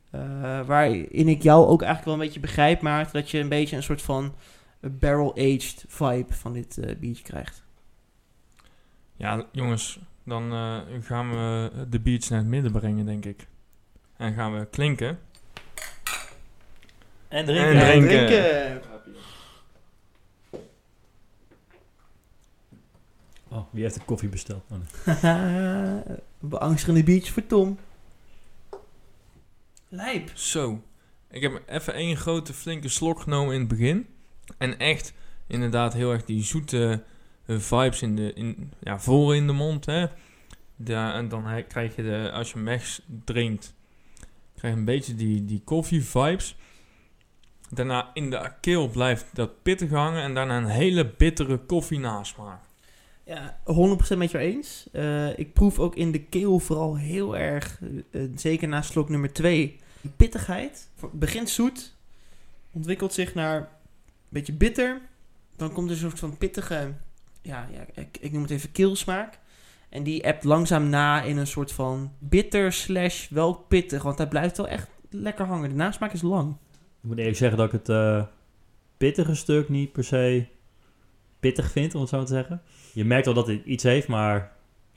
Eh, 0.10 0.22
waarin 0.66 1.28
ik 1.28 1.44
jou 1.44 1.66
ook 1.68 1.82
eigenlijk 1.82 2.06
wel 2.06 2.14
een 2.14 2.20
beetje 2.26 2.40
begrijp, 2.40 2.82
Maarten, 2.82 3.14
dat 3.14 3.30
je 3.32 3.40
een 3.40 3.50
beetje 3.50 3.76
een 3.76 3.84
soort 3.84 4.02
van 4.02 4.34
barrel-aged 4.82 5.86
vibe 5.88 6.34
van 6.34 6.54
dit 6.54 6.78
eh, 6.78 6.96
biertje 7.00 7.24
krijgt. 7.24 7.64
Ja, 9.18 9.46
jongens, 9.52 10.00
dan 10.24 10.52
eh, 10.52 10.78
gaan 11.02 11.30
we 11.30 11.72
de 11.90 12.00
beats 12.00 12.30
naar 12.30 12.40
het 12.40 12.48
midden 12.48 12.72
brengen, 12.72 13.06
denk 13.06 13.26
ik. 13.26 13.48
En 14.18 14.34
gaan 14.34 14.60
we 14.60 14.66
klinken. 14.66 15.20
En 17.28 17.46
drinken. 17.46 17.76
Ja, 17.76 17.92
drinken. 17.92 18.82
Oh, 23.48 23.64
wie 23.72 23.84
heeft 23.84 23.96
de 23.96 24.02
koffie 24.06 24.30
besteld? 24.30 24.64
Oh, 24.70 24.78
nee. 25.24 26.18
Beangstigende 26.40 27.04
biertje 27.04 27.34
voor 27.34 27.46
Tom. 27.48 27.80
Lijp. 29.90 30.32
Zo. 30.34 30.82
Ik 31.30 31.42
heb 31.42 31.62
even 31.68 31.94
één 31.94 32.18
grote 32.18 32.54
flinke 32.54 32.90
slok 32.90 33.20
genomen 33.20 33.54
in 33.54 33.60
het 33.60 33.70
begin. 33.70 34.08
En 34.58 34.80
echt, 34.80 35.14
inderdaad, 35.48 35.94
heel 35.94 36.12
erg 36.12 36.26
die 36.26 36.44
zoete 36.44 37.04
vibes 37.48 38.02
in 38.02 38.16
de, 38.16 38.34
in, 38.34 38.72
ja, 38.80 39.00
voor 39.00 39.36
in 39.36 39.48
de 39.48 39.54
mond. 39.54 39.86
Hè. 39.86 40.06
Ja, 40.76 41.14
en 41.14 41.30
dan 41.30 41.64
krijg 41.68 41.96
je, 41.96 42.04
de, 42.04 42.32
als 42.32 42.48
je 42.48 42.56
hem 42.56 42.66
wegdrinkt, 42.66 43.74
krijg 44.56 44.74
je 44.74 44.80
een 44.80 44.86
beetje 44.86 45.16
die, 45.16 45.46
die 45.46 45.62
koffie 45.64 46.04
vibes. 46.04 46.56
Daarna 47.70 48.10
in 48.14 48.30
de 48.30 48.52
keel 48.62 48.90
blijft 48.90 49.26
dat 49.34 49.64
pittig 49.64 49.90
hangen. 49.90 50.24
En 50.24 50.34
daarna 50.34 50.58
een 50.58 50.66
hele 50.66 51.12
bittere 51.18 51.58
koffie 51.58 52.00
nasmaak. 52.00 52.62
Ja, 53.28 53.60
100% 54.14 54.18
met 54.18 54.32
jou 54.32 54.44
eens. 54.44 54.88
Eh, 54.92 55.40
ik 55.40 55.54
proef 55.54 55.80
ook 55.80 55.96
in 55.96 56.12
de 56.12 56.24
keel 56.24 56.60
vooral 56.60 56.98
heel 56.98 57.38
erg, 57.38 57.80
eh, 57.82 58.24
eh, 58.24 58.30
zeker 58.36 58.68
na 58.68 58.82
slok 58.82 59.10
nummer 59.10 59.34
2, 59.34 59.80
die 60.02 60.12
pittigheid. 60.12 60.90
Begint 61.12 61.50
zoet, 61.50 61.96
ontwikkelt 62.72 63.14
zich 63.14 63.34
naar 63.34 63.58
een 63.58 63.66
beetje 64.30 64.54
bitter. 64.54 65.02
Dan 65.56 65.74
komt 65.74 65.90
er 65.90 65.96
een 65.96 66.02
soort 66.02 66.20
van 66.20 66.38
pittige, 66.38 66.94
ja, 67.42 67.68
ja 67.72 68.02
ik, 68.02 68.18
ik 68.20 68.32
noem 68.32 68.42
het 68.42 68.52
even 68.52 68.72
keelsmaak. 68.72 69.40
En 69.90 70.04
die 70.04 70.28
appt 70.28 70.44
langzaam 70.44 70.90
na 70.90 71.22
in 71.22 71.38
een 71.38 71.48
soort 71.48 71.72
van 71.72 72.14
bitter 72.20 72.74
slash 72.74 73.28
wel 73.28 73.54
pittig. 73.54 74.04
Want 74.04 74.18
hij 74.18 74.28
blijft 74.28 74.58
wel 74.58 74.68
echt 74.68 74.88
lekker 75.10 75.46
hangen. 75.46 75.70
De 75.70 75.76
nasmaak 75.76 76.14
is 76.14 76.22
lang. 76.22 76.56
Ik 76.72 77.10
moet 77.10 77.18
eerlijk 77.18 77.38
zeggen 77.38 77.58
dat 77.58 77.66
ik 77.66 77.72
het 77.72 77.90
eh, 77.90 78.24
pittige 78.98 79.36
stuk 79.36 79.70
niet 79.70 79.92
per 79.92 80.04
se 80.04 80.48
pittig 81.40 81.72
vind, 81.72 81.96
om 81.96 82.02
het 82.02 82.10
zo 82.10 82.24
te 82.24 82.34
zeggen. 82.34 82.62
Je 82.94 83.06
merkt 83.06 83.26
wel 83.26 83.34
dat 83.34 83.48
het 83.48 83.66
iets 83.66 83.84
heeft, 83.84 84.08
maar 84.08 84.52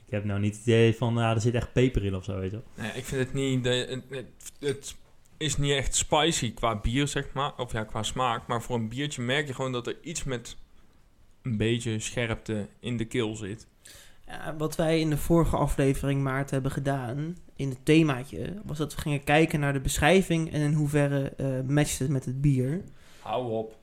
ik 0.05 0.13
heb 0.13 0.23
nou 0.23 0.39
niet 0.39 0.55
het 0.55 0.65
idee 0.65 0.95
van, 0.95 1.13
nou, 1.13 1.35
er 1.35 1.41
zit 1.41 1.53
echt 1.53 1.73
peper 1.73 2.05
in 2.05 2.15
of 2.15 2.23
zo, 2.23 2.39
weet 2.39 2.51
je 2.51 2.61
wel. 2.75 2.85
Nee, 2.85 2.97
ik 2.97 3.05
vind 3.05 3.25
het 3.25 3.33
niet. 3.33 3.63
De, 3.63 3.69
het, 3.69 4.03
het, 4.09 4.51
het 4.59 4.95
is 5.37 5.57
niet 5.57 5.71
echt 5.71 5.95
spicy 5.95 6.53
qua 6.53 6.75
bier, 6.75 7.07
zeg 7.07 7.33
maar. 7.33 7.57
Of 7.57 7.71
ja, 7.71 7.83
qua 7.83 8.03
smaak. 8.03 8.47
Maar 8.47 8.61
voor 8.61 8.75
een 8.75 8.89
biertje 8.89 9.21
merk 9.21 9.47
je 9.47 9.53
gewoon 9.53 9.71
dat 9.71 9.87
er 9.87 9.97
iets 10.01 10.23
met 10.23 10.57
een 11.41 11.57
beetje 11.57 11.99
scherpte 11.99 12.67
in 12.79 12.97
de 12.97 13.05
keel 13.05 13.35
zit. 13.35 13.67
Ja, 14.27 14.55
wat 14.57 14.75
wij 14.75 14.99
in 14.99 15.09
de 15.09 15.17
vorige 15.17 15.55
aflevering 15.55 16.21
maart 16.23 16.51
hebben 16.51 16.71
gedaan, 16.71 17.37
in 17.55 17.69
het 17.69 17.85
themaatje, 17.85 18.53
was 18.65 18.77
dat 18.77 18.95
we 18.95 19.01
gingen 19.01 19.23
kijken 19.23 19.59
naar 19.59 19.73
de 19.73 19.79
beschrijving 19.79 20.51
en 20.51 20.61
in 20.61 20.73
hoeverre 20.73 21.33
eh 21.37 21.47
matcht 21.67 21.99
het 21.99 22.09
met 22.09 22.25
het 22.25 22.41
bier. 22.41 22.83
Hou 23.21 23.51
op. 23.51 23.77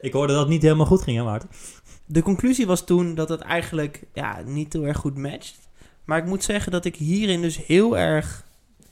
Ik 0.00 0.12
hoorde 0.12 0.32
dat 0.32 0.42
het 0.42 0.50
niet 0.50 0.62
helemaal 0.62 0.86
goed 0.86 1.02
ging, 1.02 1.16
hè 1.16 1.22
Maarten? 1.22 1.48
De 2.06 2.22
conclusie 2.22 2.66
was 2.66 2.84
toen 2.84 3.14
dat 3.14 3.28
het 3.28 3.40
eigenlijk 3.40 4.02
ja, 4.12 4.42
niet 4.44 4.72
heel 4.72 4.86
erg 4.86 4.96
goed 4.96 5.18
matcht. 5.18 5.68
Maar 6.04 6.18
ik 6.18 6.26
moet 6.26 6.44
zeggen 6.44 6.72
dat 6.72 6.84
ik 6.84 6.96
hierin 6.96 7.40
dus 7.40 7.66
heel 7.66 7.98
erg 7.98 8.44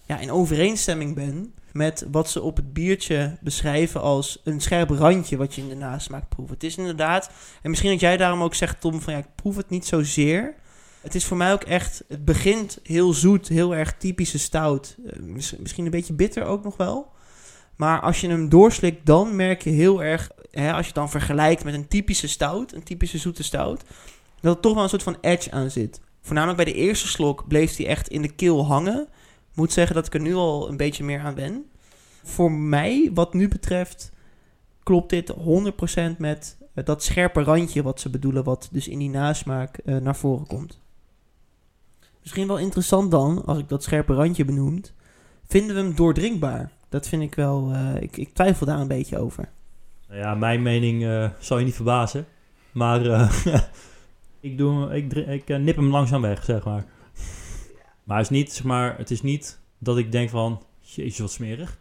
ja, 0.07 0.19
in 0.19 0.31
overeenstemming 0.31 1.15
ben 1.15 1.55
met 1.75 2.07
wat 2.11 2.31
ze 2.31 2.43
op 2.43 2.57
het 2.57 2.73
biertje 2.73 3.37
beschrijven 3.41 4.01
als 4.01 4.41
een 4.45 4.61
scherp 4.61 4.91
randje 4.91 5.37
wat 5.37 5.55
je 5.55 5.61
in 5.61 5.69
de 5.69 5.75
nasmaak 5.75 6.29
proeft. 6.29 6.51
Het 6.51 6.65
is 6.65 6.77
inderdaad, 6.77 7.31
en 7.63 7.71
misschien 7.71 7.91
dat 7.91 8.01
jij 8.01 8.17
daarom 8.17 8.43
ook 8.43 8.55
zegt 8.55 8.81
Tom 8.81 9.01
van 9.01 9.13
ja, 9.13 9.19
ik 9.19 9.35
proef 9.35 9.57
het 9.57 9.71
niet 9.71 9.87
zozeer. 9.87 10.55
Het 11.01 11.15
is 11.15 11.25
voor 11.25 11.37
mij 11.37 11.53
ook 11.53 11.63
echt, 11.63 12.05
het 12.09 12.25
begint 12.25 12.79
heel 12.83 13.13
zoet, 13.13 13.49
heel 13.49 13.75
erg 13.75 13.97
typische 13.99 14.39
stout. 14.39 14.97
Eh, 15.07 15.21
mis- 15.21 15.57
misschien 15.57 15.85
een 15.85 15.91
beetje 15.91 16.13
bitter 16.13 16.45
ook 16.45 16.65
nog 16.65 16.77
wel. 16.77 17.13
Maar 17.77 18.01
als 18.01 18.21
je 18.21 18.29
hem 18.29 18.49
doorslikt, 18.49 19.07
dan 19.07 19.37
merk 19.37 19.63
je 19.63 19.71
heel 19.71 20.03
erg, 20.03 20.31
hè, 20.51 20.69
als 20.71 20.81
je 20.81 20.87
het 20.87 20.95
dan 20.95 21.11
vergelijkt 21.11 21.65
met 21.65 21.75
een 21.75 21.89
typische 21.89 22.29
stout, 22.29 22.73
een 22.73 22.83
typische 22.83 23.19
zoete 23.19 23.43
stout, 23.43 23.83
dat 24.41 24.55
er 24.55 24.61
toch 24.63 24.75
wel 24.75 24.83
een 24.83 24.89
soort 24.89 25.03
van 25.03 25.17
edge 25.21 25.51
aan 25.51 25.71
zit. 25.71 26.01
Voornamelijk 26.23 26.65
bij 26.65 26.73
de 26.73 26.79
eerste 26.79 27.09
slok 27.09 27.49
bleef 27.49 27.77
die 27.77 27.87
echt 27.87 28.09
in 28.09 28.23
de 28.23 28.33
keel 28.33 28.67
hangen. 28.67 29.09
Moet 29.55 29.73
zeggen 29.73 29.95
dat 29.95 30.07
ik 30.07 30.15
er 30.15 30.21
nu 30.21 30.35
al 30.35 30.69
een 30.69 30.77
beetje 30.77 31.05
meer 31.05 31.21
aan 31.21 31.35
ben. 31.35 31.65
Voor 32.23 32.53
mij, 32.53 33.11
wat 33.15 33.35
nu 33.35 33.49
betreft, 33.49 34.13
klopt 34.83 35.11
dit 35.11 35.35
100% 36.15 36.17
met 36.19 36.57
eh, 36.75 36.85
dat 36.85 37.03
scherpe 37.03 37.43
randje 37.43 37.83
wat 37.83 38.01
ze 38.01 38.11
bedoelen, 38.11 38.45
wat 38.45 38.69
dus 38.73 38.89
in 38.89 38.99
die 38.99 39.11
nasmaak 39.11 39.77
eh, 39.77 39.97
naar 39.97 40.17
voren 40.17 40.47
komt. 40.47 40.81
Misschien 42.21 42.47
wel 42.47 42.59
interessant 42.59 43.11
dan, 43.11 43.45
als 43.45 43.59
ik 43.59 43.69
dat 43.69 43.83
scherpe 43.83 44.15
randje 44.15 44.45
benoemd, 44.45 44.95
vinden 45.47 45.77
we 45.77 45.83
hem 45.83 45.95
doordrinkbaar? 45.95 46.71
Dat 46.89 47.09
vind 47.09 47.23
ik 47.23 47.35
wel, 47.35 47.71
eh, 47.73 48.03
ik, 48.03 48.17
ik 48.17 48.35
twijfel 48.35 48.67
daar 48.67 48.81
een 48.81 48.89
beetje 48.89 49.19
over. 49.19 49.49
Nou 50.09 50.21
ja, 50.21 50.35
mijn 50.35 50.63
mening 50.63 51.31
zal 51.39 51.59
je 51.59 51.65
niet 51.65 51.75
verbazen. 51.75 52.27
Maar 52.73 53.01
ik, 54.41 54.59
doe, 54.59 54.95
ik, 54.95 55.13
ik 55.13 55.59
nip 55.59 55.77
hem 55.77 55.91
langzaam 55.91 56.23
weg, 56.23 56.45
zeg 56.45 56.65
maar. 56.65 56.85
Maar 58.05 58.17
het 58.17 58.31
is 58.31 58.37
niet, 58.37 58.53
zeg 58.53 58.65
maar, 58.65 58.99
het 58.99 59.11
is 59.11 59.23
niet 59.23 59.61
dat 59.79 59.99
ik 59.99 60.13
denk 60.13 60.31
van, 60.31 60.63
jezus 60.81 61.19
wat 61.19 61.33
smerig. 61.33 61.79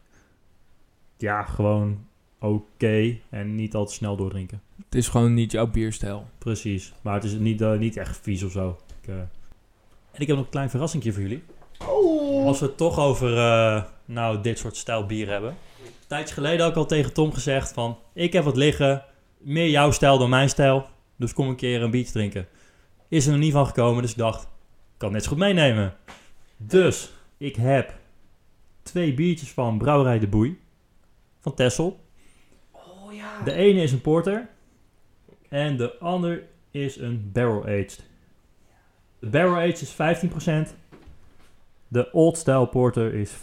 Ja, 1.18 1.44
gewoon 1.44 2.06
oké 2.40 3.18
en 3.30 3.56
niet 3.56 3.76
al 3.76 3.86
te 3.86 3.94
snel 3.94 4.16
doordrinken. 4.16 4.62
Het 4.86 4.96
is 4.96 5.08
gewoon 5.08 5.34
niet 5.34 5.52
jouw 5.52 5.68
bierstijl. 5.68 6.26
Precies, 6.38 6.94
maar 7.02 7.14
het 7.14 7.24
is 7.24 7.34
niet, 7.34 7.62
eh, 7.62 7.78
niet 7.78 7.98
echt 7.98 8.20
vies 8.22 8.44
of 8.44 8.52
zo. 8.52 8.78
Ik, 9.02 9.08
eh, 9.08 9.16
En 10.12 10.22
ik 10.22 10.28
heb 10.28 10.36
nog 10.36 10.46
een 10.46 10.52
klein 10.52 10.70
verrassingje 10.70 11.14
voor 11.14 11.22
jullie. 11.22 11.44
Als 12.46 12.60
we 12.60 12.66
het 12.66 12.78
toch 12.78 13.00
over 13.00 13.38
eh, 13.38 13.84
nou, 14.06 14.42
dit 14.42 14.60
soort 14.60 14.76
stijl 14.76 15.06
bier 15.06 15.30
hebben. 15.30 15.50
Een 15.50 16.08
tijdje 16.08 16.34
geleden 16.34 16.60
had 16.60 16.70
ik 16.70 16.78
al 16.78 16.86
tegen 16.86 17.14
Tom 17.14 17.34
gezegd 17.34 17.74
van... 17.74 17.98
Ik 18.14 18.34
heb 18.34 18.44
wat 18.44 18.58
liggen, 18.58 19.04
meer 19.38 19.70
jouw 19.70 19.92
stijl 19.92 20.18
dan 20.18 20.30
mijn 20.30 20.50
stijl. 20.50 20.86
Dus 21.16 21.34
kom 21.34 21.48
een 21.48 21.56
keer 21.56 21.82
een 21.82 21.92
biertje 21.92 22.14
drinken. 22.14 22.48
Is 23.08 23.26
er 23.26 23.32
nog 23.32 23.42
niet 23.42 23.52
van 23.54 23.66
gekomen, 23.66 24.02
dus 24.02 24.12
ik 24.12 24.18
dacht... 24.18 24.48
kan 24.98 25.12
net 25.12 25.24
zo 25.24 25.30
goed 25.30 25.38
meenemen. 25.38 25.96
Dus, 26.58 27.14
ik 27.38 27.56
heb 27.56 27.94
twee 28.84 29.14
biertjes 29.14 29.52
van 29.52 29.78
Brouwerij 29.78 30.20
de 30.20 30.28
Boei. 30.28 30.62
Van 31.40 31.54
Tessel. 31.54 32.00
Oh 32.72 33.14
ja. 33.14 33.42
De 33.44 33.54
ene 33.54 33.82
is 33.82 33.92
een 33.92 34.02
porter. 34.02 34.50
En 35.50 35.78
de 35.78 35.98
ander 35.98 36.44
is 36.72 36.98
een 36.98 37.30
barrel 37.34 37.64
aged. 37.64 38.04
De 39.20 39.28
barrel 39.28 39.56
aged 39.56 39.82
is 39.82 39.94
15%. 40.72 40.76
De 41.88 42.12
old 42.12 42.38
style 42.38 42.68
porter 42.68 43.14
is 43.14 43.32
5%. 43.32 43.40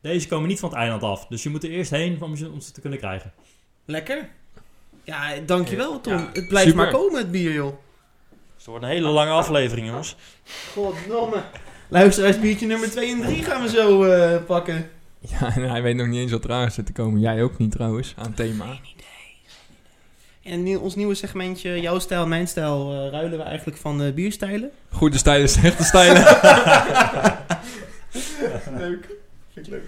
Deze 0.00 0.28
komen 0.28 0.48
niet 0.48 0.60
van 0.60 0.68
het 0.68 0.78
eiland 0.78 1.02
af. 1.02 1.26
Dus 1.26 1.42
je 1.42 1.48
moet 1.48 1.64
er 1.64 1.70
eerst 1.70 1.90
heen 1.90 2.22
om 2.22 2.36
ze, 2.36 2.50
om 2.50 2.60
ze 2.60 2.72
te 2.72 2.80
kunnen 2.80 2.98
krijgen. 2.98 3.32
Lekker. 3.84 4.28
Ja, 5.04 5.36
dankjewel 5.46 6.00
Tom. 6.00 6.12
Ja, 6.12 6.30
het 6.32 6.48
blijft 6.48 6.68
super. 6.68 6.84
maar 6.84 6.92
komen, 6.92 7.18
het 7.18 7.30
bier, 7.30 7.52
joh. 7.52 7.74
Het 8.56 8.64
wordt 8.64 8.84
een 8.84 8.90
hele 8.90 9.08
lange 9.08 9.30
aflevering, 9.30 9.86
jongens. 9.86 10.16
Goddomme. 10.72 11.42
Luisteraars, 11.88 12.40
biertje 12.40 12.66
nummer 12.66 12.90
2 12.90 13.12
en 13.12 13.20
3 13.22 13.42
gaan 13.44 13.62
we 13.62 13.68
zo 13.68 14.02
eh, 14.04 14.42
pakken. 14.44 14.90
Ja, 15.18 15.54
en 15.56 15.70
hij 15.70 15.82
weet 15.82 15.96
nog 15.96 16.06
niet 16.06 16.20
eens 16.20 16.30
wat 16.32 16.44
eraan 16.44 16.70
zit 16.70 16.86
te 16.86 16.92
komen. 16.92 17.20
Jij 17.20 17.42
ook 17.42 17.58
niet 17.58 17.70
trouwens, 17.70 18.14
aan 18.16 18.26
het 18.26 18.36
thema. 18.36 18.78
En 20.42 20.62
nieuw- 20.62 20.78
ons 20.80 20.94
nieuwe 20.94 21.14
segmentje, 21.14 21.80
jouw 21.80 21.98
stijl, 21.98 22.26
mijn 22.26 22.48
stijl, 22.48 22.92
eh, 22.92 23.10
ruilen 23.10 23.38
we 23.38 23.44
eigenlijk 23.44 23.78
van 23.78 24.02
eh, 24.02 24.12
bierstijlen. 24.12 24.70
Goede 24.90 25.18
stijlen, 25.18 25.48
slechte 25.48 25.84
stijlen. 25.84 26.22
leuk. 28.78 29.08
Vind 29.52 29.66
ik 29.66 29.72
leuk. 29.72 29.84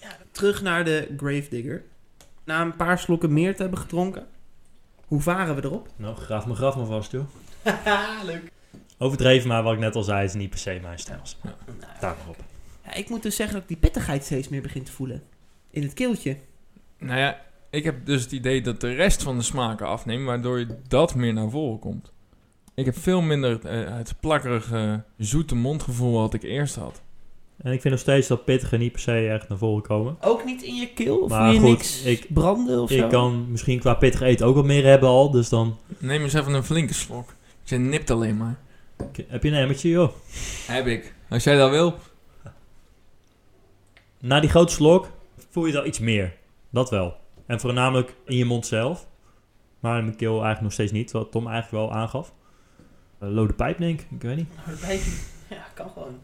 Ja, 0.00 0.08
terug 0.30 0.62
naar 0.62 0.84
de 0.84 1.08
Gravedigger. 1.16 1.82
Na 2.44 2.60
een 2.60 2.76
paar 2.76 2.98
slokken 2.98 3.32
meer 3.32 3.56
te 3.56 3.62
hebben 3.62 3.80
gedronken. 3.80 4.26
Hoe 5.06 5.20
varen 5.20 5.54
we 5.56 5.64
erop? 5.64 5.88
Nou, 5.96 6.16
graaf 6.16 6.46
me 6.46 6.54
graf 6.54 6.76
maar 6.76 6.86
vast, 6.86 7.12
joh. 7.12 7.24
leuk. 8.26 8.42
Overdreven, 9.02 9.48
maar 9.48 9.62
wat 9.62 9.72
ik 9.72 9.78
net 9.78 9.94
al 9.96 10.02
zei, 10.02 10.24
is 10.24 10.34
niet 10.34 10.50
per 10.50 10.58
se 10.58 10.78
mijn 10.82 10.98
stijl. 10.98 11.20
Nou, 11.42 11.54
Daar 12.00 12.16
maar 12.18 12.28
op. 12.28 12.36
ja, 12.84 12.94
ik 12.94 13.08
moet 13.08 13.22
dus 13.22 13.36
zeggen 13.36 13.54
dat 13.54 13.62
ik 13.62 13.68
die 13.68 13.78
pittigheid 13.90 14.24
steeds 14.24 14.48
meer 14.48 14.62
begin 14.62 14.82
te 14.82 14.92
voelen. 14.92 15.22
In 15.70 15.82
het 15.82 15.94
keeltje. 15.94 16.36
nou 16.98 17.18
ja, 17.18 17.40
ik 17.70 17.84
heb 17.84 18.06
dus 18.06 18.22
het 18.22 18.32
idee 18.32 18.60
dat 18.62 18.80
de 18.80 18.92
rest 18.94 19.22
van 19.22 19.36
de 19.36 19.42
smaken 19.44 19.86
afneemt, 19.86 20.24
waardoor 20.26 20.58
je 20.58 20.76
dat 20.88 21.14
meer 21.14 21.32
naar 21.32 21.50
voren 21.50 21.78
komt. 21.78 22.12
Ik 22.74 22.84
heb 22.84 22.98
veel 22.98 23.20
minder 23.20 23.64
eh, 23.66 23.96
het 23.96 24.14
plakkerige, 24.20 25.02
zoete 25.18 25.54
mondgevoel 25.54 26.12
wat 26.12 26.34
ik 26.34 26.42
eerst 26.42 26.74
had. 26.74 27.00
En 27.62 27.72
ik 27.72 27.80
vind 27.80 27.94
nog 27.94 28.02
steeds 28.02 28.28
dat 28.28 28.44
pittige 28.44 28.76
niet 28.76 28.92
per 28.92 29.00
se 29.00 29.28
echt 29.28 29.48
naar 29.48 29.58
voren 29.58 29.82
komen. 29.82 30.16
Ook 30.20 30.44
niet 30.44 30.62
in 30.62 30.74
je 30.74 30.92
keel? 30.92 31.18
Of 31.18 31.28
Maar 31.30 31.44
voel 31.44 31.52
je 31.54 31.60
goed, 31.60 31.68
niks 31.68 32.02
ik- 32.02 32.26
branden 32.34 32.80
of 32.82 32.90
zo? 32.90 33.04
Ik 33.04 33.08
kan 33.10 33.50
misschien 33.50 33.78
qua 33.80 33.94
pittig 33.94 34.20
eten 34.20 34.46
ook 34.46 34.54
wat 34.54 34.64
meer 34.64 34.84
hebben 34.84 35.08
al. 35.08 35.30
Dus 35.30 35.48
dan 35.48 35.76
Neem 35.98 36.22
eens 36.22 36.32
even 36.34 36.52
een 36.54 36.64
flinke 36.64 36.94
slok. 36.94 37.34
Je 37.64 37.76
nipt 37.78 38.10
alleen 38.10 38.36
maar. 38.36 38.58
Heb 39.28 39.42
je 39.42 39.48
een 39.48 39.54
emmertje, 39.54 39.88
joh. 39.88 40.12
Heb 40.66 40.86
ik. 40.86 41.14
Als 41.28 41.44
jij 41.44 41.56
dat 41.56 41.70
wil. 41.70 41.94
Na 44.20 44.40
die 44.40 44.50
grote 44.50 44.72
slok 44.72 45.10
voel 45.50 45.66
je 45.66 45.72
wel 45.72 45.86
iets 45.86 45.98
meer. 45.98 46.36
Dat 46.70 46.90
wel. 46.90 47.16
En 47.46 47.60
voornamelijk 47.60 48.14
in 48.24 48.36
je 48.36 48.44
mond 48.44 48.66
zelf. 48.66 49.08
Maar 49.80 49.98
in 49.98 50.04
mijn 50.04 50.16
keel 50.16 50.32
eigenlijk 50.32 50.62
nog 50.62 50.72
steeds 50.72 50.92
niet. 50.92 51.10
Wat 51.10 51.30
Tom 51.30 51.48
eigenlijk 51.48 51.84
wel 51.84 51.92
aangaf. 51.92 52.32
Uh, 53.22 53.28
lode 53.28 53.52
pijp, 53.52 53.78
denk 53.78 54.00
ik. 54.00 54.06
Ik 54.10 54.22
weet 54.22 54.36
niet. 54.36 54.48
Ja, 55.50 55.66
kan 55.74 55.90
gewoon. 55.90 56.14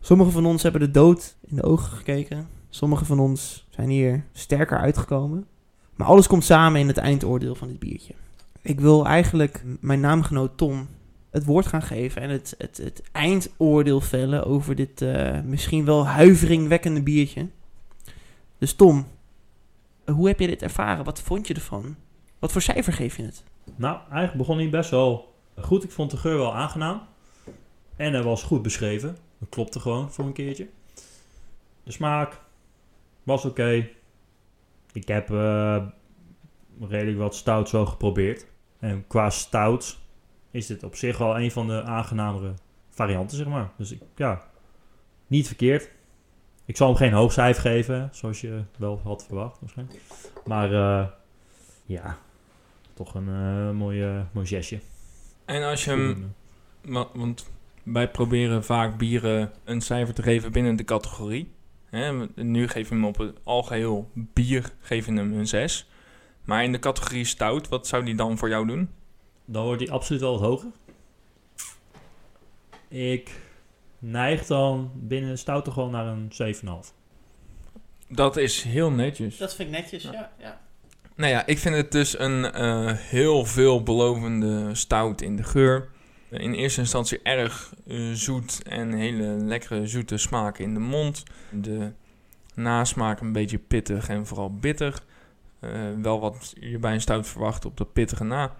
Sommigen 0.00 0.32
van 0.32 0.46
ons 0.46 0.62
hebben 0.62 0.80
de 0.80 0.90
dood 0.90 1.36
in 1.46 1.56
de 1.56 1.62
ogen 1.62 1.96
gekeken. 1.96 2.48
Sommigen 2.68 3.06
van 3.06 3.18
ons 3.18 3.66
zijn 3.70 3.88
hier 3.88 4.24
sterker 4.32 4.78
uitgekomen. 4.78 5.46
Maar 5.94 6.06
alles 6.06 6.26
komt 6.26 6.44
samen 6.44 6.80
in 6.80 6.88
het 6.88 6.96
eindoordeel 6.96 7.54
van 7.54 7.68
dit 7.68 7.78
biertje. 7.78 8.14
Ik 8.62 8.80
wil 8.80 9.06
eigenlijk 9.06 9.64
mijn 9.80 10.00
naamgenoot 10.00 10.56
Tom 10.56 10.88
het 11.32 11.44
woord 11.44 11.66
gaan 11.66 11.82
geven 11.82 12.22
en 12.22 12.30
het, 12.30 12.54
het, 12.58 12.76
het 12.76 13.02
eindoordeel 13.12 14.00
vellen 14.00 14.44
over 14.44 14.74
dit 14.74 15.02
eh, 15.02 15.40
misschien 15.40 15.84
wel 15.84 16.06
huiveringwekkende 16.06 17.02
biertje. 17.02 17.48
Dus 18.58 18.74
Tom, 18.74 19.06
hoe 20.04 20.28
heb 20.28 20.40
je 20.40 20.46
dit 20.46 20.62
ervaren? 20.62 21.04
Wat 21.04 21.22
vond 21.22 21.46
je 21.46 21.54
ervan? 21.54 21.96
Wat 22.38 22.52
voor 22.52 22.62
cijfer 22.62 22.92
geef 22.92 23.16
je 23.16 23.22
het? 23.22 23.44
Nou, 23.76 23.98
eigenlijk 23.98 24.34
begon 24.34 24.58
hij 24.58 24.70
best 24.70 24.90
wel 24.90 25.34
goed. 25.60 25.84
Ik 25.84 25.90
vond 25.90 26.10
de 26.10 26.16
geur 26.16 26.36
wel 26.36 26.54
aangenaam. 26.54 27.00
En 27.96 28.12
hij 28.12 28.22
was 28.22 28.42
goed 28.42 28.62
beschreven. 28.62 29.16
Dat 29.38 29.48
klopte 29.48 29.80
gewoon 29.80 30.12
voor 30.12 30.24
een 30.24 30.32
keertje. 30.32 30.68
De 31.84 31.92
smaak 31.92 32.40
was 33.22 33.44
oké. 33.44 33.88
Ik 34.92 35.08
heb 35.08 35.30
eh, 35.30 35.82
redelijk 36.80 37.18
wat 37.18 37.34
stouts 37.34 37.72
wel 37.72 37.86
geprobeerd. 37.86 38.46
En 38.78 39.04
qua 39.06 39.30
stouts 39.30 40.01
is 40.52 40.66
dit 40.66 40.82
op 40.82 40.94
zich 40.96 41.18
wel 41.18 41.38
een 41.40 41.50
van 41.50 41.66
de 41.66 41.82
aangenamere 41.82 42.52
varianten, 42.90 43.36
zeg 43.36 43.46
maar. 43.46 43.70
Dus 43.76 43.92
ik, 43.92 44.00
ja, 44.16 44.42
niet 45.26 45.46
verkeerd. 45.46 45.90
Ik 46.64 46.76
zal 46.76 46.86
hem 46.88 46.96
geen 46.96 47.12
hoog 47.12 47.32
cijfer 47.32 47.62
geven, 47.62 48.08
zoals 48.12 48.40
je 48.40 48.62
wel 48.78 49.00
had 49.04 49.24
verwacht 49.26 49.60
waarschijnlijk. 49.60 50.00
Maar 50.44 50.72
eh, 50.72 51.06
ja, 51.86 52.18
toch 52.94 53.14
een 53.14 53.28
eh, 53.28 53.70
mooi, 53.70 54.24
mooi 54.32 54.46
zesje. 54.46 54.80
En 55.44 55.62
als 55.62 55.84
je 55.84 55.90
hem... 55.90 56.34
wa- 56.84 57.08
Want 57.14 57.50
wij 57.82 58.10
proberen 58.10 58.64
vaak 58.64 58.98
bieren 58.98 59.52
een 59.64 59.80
cijfer 59.80 60.14
te 60.14 60.22
geven 60.22 60.52
binnen 60.52 60.76
de 60.76 60.84
categorie. 60.84 61.50
Nu 62.34 62.68
geven 62.68 62.88
we 62.90 62.94
hem 62.94 63.04
op 63.04 63.16
het 63.18 63.38
algeheel 63.44 64.10
bier 64.14 64.72
geven 64.80 65.16
hem 65.16 65.32
een 65.32 65.46
6. 65.46 65.90
Maar 66.44 66.64
in 66.64 66.72
de 66.72 66.78
categorie 66.78 67.24
stout, 67.24 67.68
wat 67.68 67.86
zou 67.86 68.04
die 68.04 68.14
dan 68.14 68.38
voor 68.38 68.48
jou 68.48 68.66
doen? 68.66 68.88
Dan 69.52 69.64
wordt 69.64 69.82
hij 69.82 69.90
absoluut 69.90 70.20
wel 70.20 70.40
wat 70.40 70.48
hoger. 70.48 70.70
Ik 72.88 73.30
neig 73.98 74.46
dan 74.46 74.90
binnen 74.94 75.38
stout 75.38 75.64
toch 75.64 75.74
wel 75.74 75.88
naar 75.88 76.06
een 76.06 76.32
7,5. 76.54 76.94
Dat 78.08 78.36
is 78.36 78.62
heel 78.62 78.90
netjes. 78.90 79.36
Dat 79.36 79.54
vind 79.54 79.68
ik 79.68 79.74
netjes, 79.74 80.02
ja. 80.02 80.32
ja. 80.38 80.60
Nou 81.16 81.30
ja, 81.30 81.46
ik 81.46 81.58
vind 81.58 81.74
het 81.74 81.92
dus 81.92 82.18
een 82.18 82.52
eh, 82.52 82.92
heel 82.92 83.44
veelbelovende 83.44 84.74
stout 84.74 85.20
in 85.20 85.36
de 85.36 85.42
geur. 85.42 85.88
In 86.30 86.52
eerste 86.52 86.80
instantie 86.80 87.22
erg 87.22 87.74
eh, 87.86 88.10
zoet 88.12 88.62
en 88.62 88.92
hele 88.92 89.24
lekkere 89.24 89.86
zoete 89.86 90.16
smaak 90.16 90.58
in 90.58 90.74
de 90.74 90.80
mond. 90.80 91.22
De 91.50 91.92
nasmaak 92.54 93.20
een 93.20 93.32
beetje 93.32 93.58
pittig 93.58 94.08
en 94.08 94.26
vooral 94.26 94.56
bitter. 94.56 95.02
Eh, 95.60 95.70
wel 96.02 96.20
wat 96.20 96.54
je 96.60 96.78
bij 96.78 96.92
een 96.92 97.00
stout 97.00 97.28
verwacht 97.28 97.64
op 97.64 97.76
dat 97.76 97.92
pittige 97.92 98.24
na. 98.24 98.56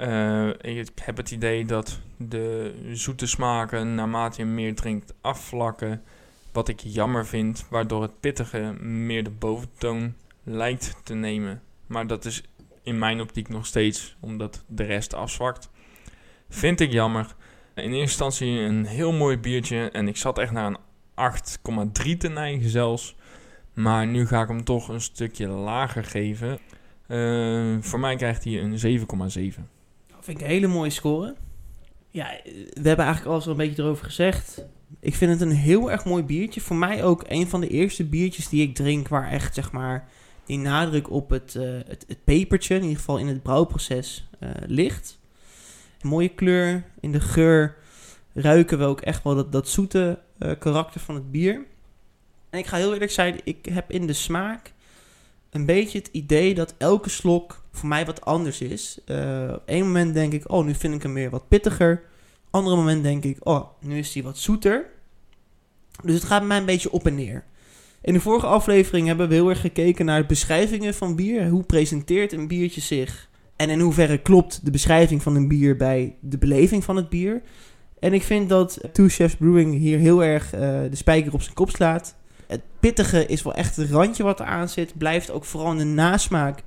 Eh, 0.00 0.48
ik 0.48 0.88
heb 1.02 1.16
het 1.16 1.30
idee 1.30 1.64
dat 1.64 2.00
de 2.16 2.74
zoete 2.92 3.26
smaken 3.26 3.94
naarmate 3.94 4.40
je 4.40 4.46
meer 4.46 4.74
drinkt 4.74 5.14
afvlakken. 5.20 6.02
Wat 6.52 6.68
ik 6.68 6.80
jammer 6.80 7.26
vind, 7.26 7.66
waardoor 7.70 8.02
het 8.02 8.20
pittige 8.20 8.74
meer 8.82 9.24
de 9.24 9.30
boventoon 9.30 10.14
lijkt 10.42 10.96
te 11.02 11.14
nemen. 11.14 11.62
Maar 11.86 12.06
dat 12.06 12.24
is 12.24 12.42
in 12.82 12.98
mijn 12.98 13.20
optiek 13.20 13.48
nog 13.48 13.66
steeds 13.66 14.16
omdat 14.20 14.64
de 14.66 14.84
rest 14.84 15.14
afzwakt. 15.14 15.70
Vind 16.48 16.80
ik 16.80 16.92
jammer. 16.92 17.34
In 17.74 17.82
eerste 17.82 18.00
instantie 18.00 18.58
een 18.58 18.86
heel 18.86 19.12
mooi 19.12 19.38
biertje 19.38 19.90
en 19.90 20.08
ik 20.08 20.16
zat 20.16 20.38
echt 20.38 20.52
naar 20.52 20.66
een 20.66 20.78
8,3 21.14 22.16
te 22.18 22.28
neigen 22.28 22.70
zelfs. 22.70 23.16
Maar 23.72 24.06
nu 24.06 24.26
ga 24.26 24.42
ik 24.42 24.48
hem 24.48 24.64
toch 24.64 24.88
een 24.88 25.00
stukje 25.00 25.48
lager 25.48 26.04
geven. 26.04 26.58
Eh, 27.06 27.76
voor 27.80 28.00
mij 28.00 28.16
krijgt 28.16 28.44
hij 28.44 28.62
een 28.62 28.78
7,7. 28.78 29.78
Ik 30.30 30.40
een 30.40 30.46
hele 30.46 30.66
mooie 30.66 30.90
score. 30.90 31.34
Ja, 32.10 32.40
we 32.44 32.88
hebben 32.88 33.04
eigenlijk 33.04 33.26
alles 33.26 33.44
al 33.44 33.50
een 33.50 33.56
beetje 33.56 33.82
erover 33.82 34.04
gezegd. 34.04 34.64
Ik 35.00 35.14
vind 35.14 35.30
het 35.30 35.40
een 35.40 35.56
heel 35.56 35.90
erg 35.90 36.04
mooi 36.04 36.22
biertje. 36.22 36.60
Voor 36.60 36.76
mij 36.76 37.04
ook 37.04 37.24
een 37.28 37.48
van 37.48 37.60
de 37.60 37.68
eerste 37.68 38.04
biertjes 38.04 38.48
die 38.48 38.62
ik 38.62 38.74
drink 38.74 39.08
waar 39.08 39.30
echt 39.30 39.54
zeg 39.54 39.72
maar 39.72 40.08
die 40.44 40.58
nadruk 40.58 41.10
op 41.10 41.30
het, 41.30 41.54
eh, 41.54 41.78
het, 41.86 42.16
pepertje, 42.24 42.74
in 42.74 42.82
ieder 42.82 42.96
geval 42.96 43.18
in 43.18 43.26
het 43.26 43.42
brouwproces, 43.42 44.28
eh, 44.38 44.50
ligt. 44.66 45.18
Mooie 46.02 46.28
kleur. 46.28 46.84
In 47.00 47.12
de 47.12 47.20
geur 47.20 47.76
ruiken 48.32 48.78
we 48.78 48.84
ook 48.84 49.00
echt 49.00 49.24
wel 49.24 49.34
dat, 49.34 49.52
dat 49.52 49.68
zoete 49.68 50.18
eh, 50.38 50.52
karakter 50.58 51.00
van 51.00 51.14
het 51.14 51.30
bier. 51.30 51.66
En 52.50 52.58
ik 52.58 52.66
ga 52.66 52.76
heel 52.76 52.92
eerlijk 52.92 53.10
zijn, 53.10 53.40
ik 53.44 53.64
heb 53.64 53.90
in 53.90 54.06
de 54.06 54.12
smaak 54.12 54.72
een 55.50 55.66
beetje 55.66 55.98
het 55.98 56.08
idee 56.12 56.54
dat 56.54 56.74
elke 56.78 57.08
slok 57.08 57.59
voor 57.72 57.88
mij 57.88 58.06
wat 58.06 58.20
anders 58.24 58.60
is. 58.60 58.98
Op 59.50 59.62
één 59.66 59.86
moment 59.86 60.14
denk 60.14 60.32
ik, 60.32 60.50
oh, 60.52 60.64
nu 60.64 60.74
vind 60.74 60.94
ik 60.94 61.02
hem 61.02 61.14
weer 61.14 61.30
wat 61.30 61.48
pittiger. 61.48 62.02
Andere 62.50 62.76
moment 62.76 63.02
denk 63.02 63.24
ik, 63.24 63.36
oh, 63.40 63.66
nu 63.80 63.98
is 63.98 64.14
hij 64.14 64.22
wat 64.22 64.38
zoeter. 64.38 64.86
Dus 66.02 66.14
het 66.14 66.24
gaat 66.24 66.44
mij 66.44 66.58
een 66.58 66.64
beetje 66.64 66.92
op 66.92 67.06
en 67.06 67.14
neer. 67.14 67.44
In 68.02 68.12
de 68.12 68.20
vorige 68.20 68.46
aflevering 68.46 69.06
hebben 69.06 69.28
we 69.28 69.34
heel 69.34 69.48
erg 69.48 69.60
gekeken 69.60 70.04
naar 70.04 70.26
beschrijvingen 70.26 70.94
van 70.94 71.16
bier. 71.16 71.48
Hoe 71.48 71.62
presenteert 71.62 72.32
een 72.32 72.48
biertje 72.48 72.80
zich? 72.80 73.28
En 73.56 73.70
in 73.70 73.80
hoeverre 73.80 74.18
klopt 74.18 74.64
de 74.64 74.70
beschrijving 74.70 75.22
van 75.22 75.34
een 75.34 75.48
bier 75.48 75.76
bij 75.76 76.16
de 76.20 76.38
beleving 76.38 76.84
van 76.84 76.96
het 76.96 77.08
bier? 77.08 77.42
En 77.98 78.12
ik 78.12 78.22
vind 78.22 78.48
dat 78.48 78.80
Two 78.92 79.08
Chefs 79.08 79.36
Brewing 79.36 79.74
hier 79.74 79.98
heel 79.98 80.24
erg 80.24 80.52
eh, 80.52 80.60
de 80.60 80.96
spijker 80.96 81.32
op 81.32 81.42
zijn 81.42 81.54
kop 81.54 81.70
slaat. 81.70 82.16
Het 82.46 82.60
pittige 82.80 83.26
is 83.26 83.42
wel 83.42 83.54
echt 83.54 83.76
het 83.76 83.90
randje 83.90 84.22
wat 84.22 84.40
er 84.40 84.46
aan 84.46 84.68
zit. 84.68 84.98
Blijft 84.98 85.30
ook 85.30 85.44
vooral 85.44 85.70
in 85.70 85.78
de 85.78 85.84
nasmaak 85.84 86.62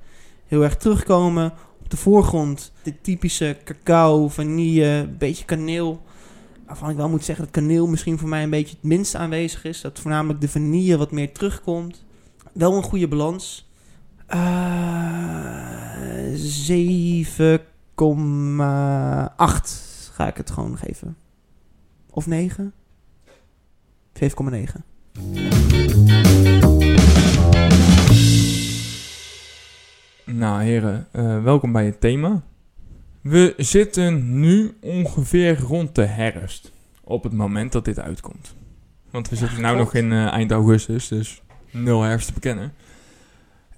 heel 0.46 0.62
erg 0.62 0.76
terugkomen. 0.76 1.52
Op 1.80 1.90
de 1.90 1.96
voorgrond 1.96 2.72
de 2.82 3.00
typische 3.00 3.56
cacao, 3.64 4.28
vanille, 4.28 5.08
beetje 5.18 5.44
kaneel. 5.44 6.02
Waarvan 6.66 6.90
ik 6.90 6.96
wel 6.96 7.08
moet 7.08 7.24
zeggen 7.24 7.44
dat 7.44 7.54
kaneel 7.54 7.86
misschien 7.86 8.18
voor 8.18 8.28
mij 8.28 8.42
een 8.42 8.50
beetje 8.50 8.74
het 8.74 8.84
minst 8.84 9.14
aanwezig 9.14 9.64
is. 9.64 9.80
Dat 9.80 10.00
voornamelijk 10.00 10.40
de 10.40 10.48
vanille 10.48 10.96
wat 10.96 11.10
meer 11.10 11.32
terugkomt. 11.32 12.04
Wel 12.52 12.76
een 12.76 12.82
goede 12.82 13.08
balans. 13.08 13.68
Eh 14.26 15.64
7,8 16.34 16.38
ga 20.12 20.26
ik 20.26 20.36
het 20.36 20.50
gewoon 20.50 20.78
geven. 20.78 21.16
Of 22.10 22.26
9? 22.26 22.72
7,9. 24.12 26.63
Nou, 30.24 30.62
heren, 30.62 31.08
eh, 31.12 31.42
welkom 31.42 31.72
bij 31.72 31.84
het 31.84 32.00
thema. 32.00 32.42
We 33.20 33.54
zitten 33.56 34.40
nu 34.40 34.76
ongeveer 34.80 35.58
rond 35.58 35.94
de 35.94 36.04
herfst. 36.04 36.72
Op 37.04 37.22
het 37.22 37.32
moment 37.32 37.72
dat 37.72 37.84
dit 37.84 37.98
uitkomt. 37.98 38.54
Want 39.10 39.28
we 39.28 39.36
zitten 39.36 39.62
nu 39.62 39.76
nog 39.76 39.94
in 39.94 40.12
eh, 40.12 40.26
eind 40.26 40.50
augustus, 40.50 41.08
dus 41.08 41.42
nul 41.70 42.02
herfst 42.02 42.26
te 42.26 42.32
bekennen. 42.32 42.72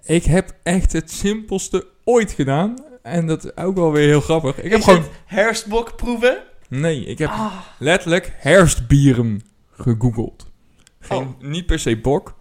Ik 0.04 0.24
heb 0.24 0.56
echt 0.62 0.92
het 0.92 1.10
simpelste 1.10 1.86
ooit 2.04 2.32
gedaan. 2.32 2.74
En 3.02 3.26
dat 3.26 3.44
is 3.44 3.56
ook 3.56 3.74
wel 3.74 3.92
weer 3.92 4.06
heel 4.06 4.20
grappig. 4.20 4.62
Ik 4.62 4.70
heb 4.70 4.82
gewoon... 4.82 5.04
herfstbok 5.24 5.96
proeven? 5.96 6.38
Nee, 6.68 7.04
ik 7.04 7.18
heb 7.18 7.28
Ah, 7.30 7.52
letterlijk 7.78 8.32
herfstbieren 8.36 9.42
gegoogeld. 9.70 10.50
Geen, 11.00 11.18
Oh. 11.18 11.40
Niet 11.40 11.66
per 11.66 11.78
se 11.78 11.96
bok. 11.98 12.34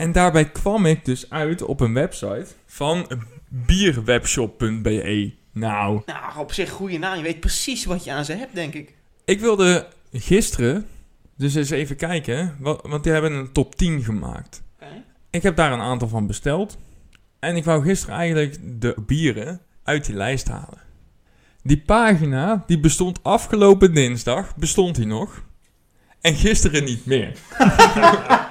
En 0.00 0.12
daarbij 0.12 0.50
kwam 0.50 0.86
ik 0.86 1.04
dus 1.04 1.30
uit 1.30 1.62
op 1.62 1.80
een 1.80 1.94
website 1.94 2.46
van 2.66 3.10
bierwebshop.be. 3.48 5.32
Nou, 5.52 6.02
nou, 6.06 6.38
op 6.38 6.52
zich 6.52 6.70
goede 6.70 6.98
naam. 6.98 7.16
Je 7.16 7.22
weet 7.22 7.40
precies 7.40 7.84
wat 7.84 8.04
je 8.04 8.12
aan 8.12 8.24
ze 8.24 8.32
hebt, 8.32 8.54
denk 8.54 8.74
ik. 8.74 8.94
ik 9.24 9.40
wilde 9.40 9.86
gisteren 10.12 10.86
dus 11.36 11.54
eens 11.54 11.70
even 11.70 11.96
kijken, 11.96 12.56
wa- 12.58 12.78
want 12.82 13.02
die 13.02 13.12
hebben 13.12 13.32
een 13.32 13.52
top 13.52 13.74
10 13.74 14.02
gemaakt. 14.02 14.62
Ik 15.30 15.42
heb 15.42 15.56
daar 15.56 15.72
een 15.72 15.80
aantal 15.80 16.08
van 16.08 16.26
besteld. 16.26 16.78
En 17.38 17.56
ik 17.56 17.64
wou 17.64 17.82
gisteren 17.82 18.14
eigenlijk 18.14 18.56
de 18.80 18.94
bieren 19.06 19.60
uit 19.82 20.04
die 20.06 20.14
lijst 20.14 20.48
halen. 20.48 20.80
Die 21.62 21.82
pagina, 21.82 22.64
die 22.66 22.80
bestond 22.80 23.22
afgelopen 23.22 23.94
dinsdag, 23.94 24.56
bestond 24.56 24.94
die 24.94 25.06
nog. 25.06 25.42
En 26.20 26.34
gisteren 26.34 26.84
niet 26.84 27.06
meer. 27.06 27.32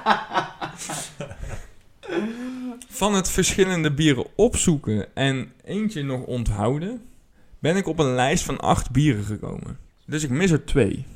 Van 2.88 3.14
het 3.14 3.30
verschillende 3.30 3.92
bieren 3.92 4.26
opzoeken 4.36 5.14
en 5.14 5.52
eentje 5.64 6.02
nog 6.02 6.22
onthouden, 6.22 7.02
ben 7.58 7.76
ik 7.76 7.86
op 7.86 7.98
een 7.98 8.14
lijst 8.14 8.44
van 8.44 8.60
acht 8.60 8.90
bieren 8.90 9.24
gekomen. 9.24 9.78
Dus 10.06 10.24
ik 10.24 10.30
mis 10.30 10.50
er 10.50 10.64
twee. 10.64 11.06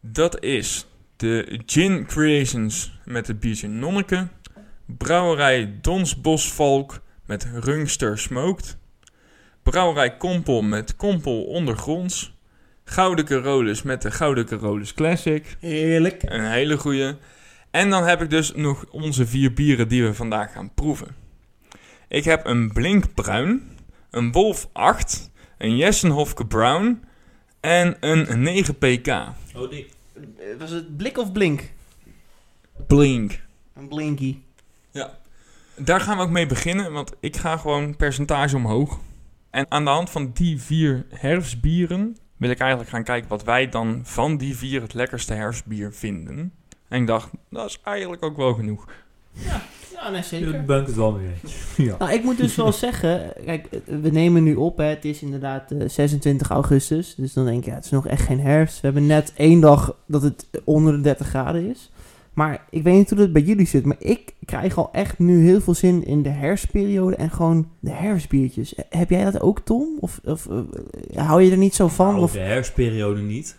Dat 0.00 0.42
is 0.42 0.86
de 1.16 1.60
Gin 1.66 2.06
Creations 2.06 2.98
met 3.04 3.26
het 3.26 3.40
biertje 3.40 3.68
Nonneke. 3.68 4.28
Brouwerij 4.86 5.78
Dons 5.80 6.20
Bosvalk 6.20 7.00
met 7.24 7.48
Rungster 7.52 8.18
Smoked. 8.18 8.76
Brouwerij 9.62 10.16
Kompel 10.16 10.62
met 10.62 10.96
Kompel 10.96 11.44
Ondergronds. 11.44 12.34
Gouden 12.84 13.24
Carolus 13.24 13.82
met 13.82 14.02
de 14.02 14.10
Gouden 14.10 14.46
Carolus 14.46 14.94
Classic. 14.94 15.56
Heerlijk. 15.60 16.22
Een 16.22 16.50
hele 16.50 16.78
goeie. 16.78 17.14
En 17.76 17.90
dan 17.90 18.04
heb 18.04 18.22
ik 18.22 18.30
dus 18.30 18.54
nog 18.54 18.84
onze 18.90 19.26
vier 19.26 19.52
bieren 19.52 19.88
die 19.88 20.04
we 20.04 20.14
vandaag 20.14 20.52
gaan 20.52 20.74
proeven. 20.74 21.14
Ik 22.08 22.24
heb 22.24 22.46
een 22.46 22.72
Blink 22.72 23.14
Bruin, 23.14 23.78
een 24.10 24.32
Wolf 24.32 24.68
8, 24.72 25.30
een 25.58 25.76
Jessenhofke 25.76 26.46
Brown 26.46 27.04
en 27.60 27.96
een 28.00 28.42
9 28.42 28.74
pk. 28.78 29.08
Oh, 29.54 29.70
die. 29.70 29.86
Eh, 30.14 30.22
Was 30.58 30.70
het 30.70 30.96
blik 30.96 31.18
of 31.18 31.32
blink? 31.32 31.62
Blink. 32.86 33.40
Een 33.74 33.88
blinky. 33.88 34.38
Daar 35.76 36.00
gaan 36.00 36.16
we 36.16 36.22
ook 36.22 36.30
mee 36.30 36.46
beginnen, 36.46 36.92
want 36.92 37.12
ik 37.20 37.36
ga 37.36 37.56
gewoon 37.56 37.96
percentage 37.96 38.56
omhoog. 38.56 38.98
En 39.50 39.70
aan 39.70 39.84
de 39.84 39.90
hand 39.90 40.10
van 40.10 40.30
die 40.32 40.60
vier 40.60 41.06
herfstbieren 41.08 42.16
wil 42.36 42.50
ik 42.50 42.58
eigenlijk 42.58 42.90
gaan 42.90 43.04
kijken 43.04 43.28
wat 43.28 43.44
wij 43.44 43.68
dan 43.68 44.00
van 44.04 44.36
die 44.36 44.56
vier 44.56 44.82
het 44.82 44.94
lekkerste 44.94 45.34
herfstbier 45.34 45.92
vinden. 45.92 46.52
En 46.88 47.00
ik 47.00 47.06
dacht, 47.06 47.30
dat 47.50 47.66
is 47.68 47.80
eigenlijk 47.84 48.22
ook 48.24 48.36
wel 48.36 48.54
genoeg. 48.54 48.84
Ja, 49.32 50.10
nee, 50.10 50.50
Daar 50.50 50.64
ben 50.64 50.80
ik 50.80 50.86
het 50.86 50.96
wel 50.96 51.12
mee 51.12 51.26
eens. 51.42 51.54
Ja. 51.86 51.96
Nou, 51.98 52.12
ik 52.12 52.22
moet 52.22 52.36
dus 52.36 52.54
wel 52.56 52.72
zeggen, 52.86 53.32
kijk, 53.44 53.68
we 53.84 54.10
nemen 54.10 54.42
nu 54.42 54.54
op, 54.54 54.76
hè, 54.76 54.84
het 54.84 55.04
is 55.04 55.22
inderdaad 55.22 55.70
eh, 55.70 55.88
26 55.88 56.48
augustus, 56.50 57.14
dus 57.14 57.32
dan 57.32 57.44
denk 57.44 57.64
je, 57.64 57.70
ja, 57.70 57.76
het 57.76 57.84
is 57.84 57.90
nog 57.90 58.06
echt 58.06 58.22
geen 58.22 58.40
herfst. 58.40 58.74
We 58.80 58.86
hebben 58.86 59.06
net 59.06 59.32
één 59.36 59.60
dag 59.60 59.96
dat 60.06 60.22
het 60.22 60.46
onder 60.64 60.92
de 60.92 61.00
30 61.00 61.26
graden 61.26 61.70
is. 61.70 61.90
Maar 62.32 62.64
ik 62.70 62.82
weet 62.82 62.94
niet 62.94 63.10
hoe 63.10 63.18
het 63.20 63.32
bij 63.32 63.42
jullie 63.42 63.66
zit, 63.66 63.84
maar 63.84 63.96
ik 63.98 64.34
krijg 64.44 64.76
al 64.76 64.88
echt 64.92 65.18
nu 65.18 65.44
heel 65.44 65.60
veel 65.60 65.74
zin 65.74 66.04
in 66.04 66.22
de 66.22 66.28
herfstperiode 66.28 67.16
en 67.16 67.30
gewoon 67.30 67.68
de 67.80 67.90
herfstbiertjes. 67.90 68.74
Eh, 68.74 68.84
Heb 68.90 69.10
jij 69.10 69.24
dat 69.24 69.40
ook, 69.40 69.60
Tom? 69.60 69.88
Of, 70.00 70.20
of 70.24 70.46
eh, 70.46 71.26
hou 71.26 71.42
je 71.42 71.50
er 71.50 71.56
niet 71.56 71.74
zo 71.74 71.88
van? 71.88 72.10
Nou, 72.10 72.22
Of, 72.22 72.32
de 72.32 72.38
herfstperiode 72.38 73.20
niet. 73.20 73.56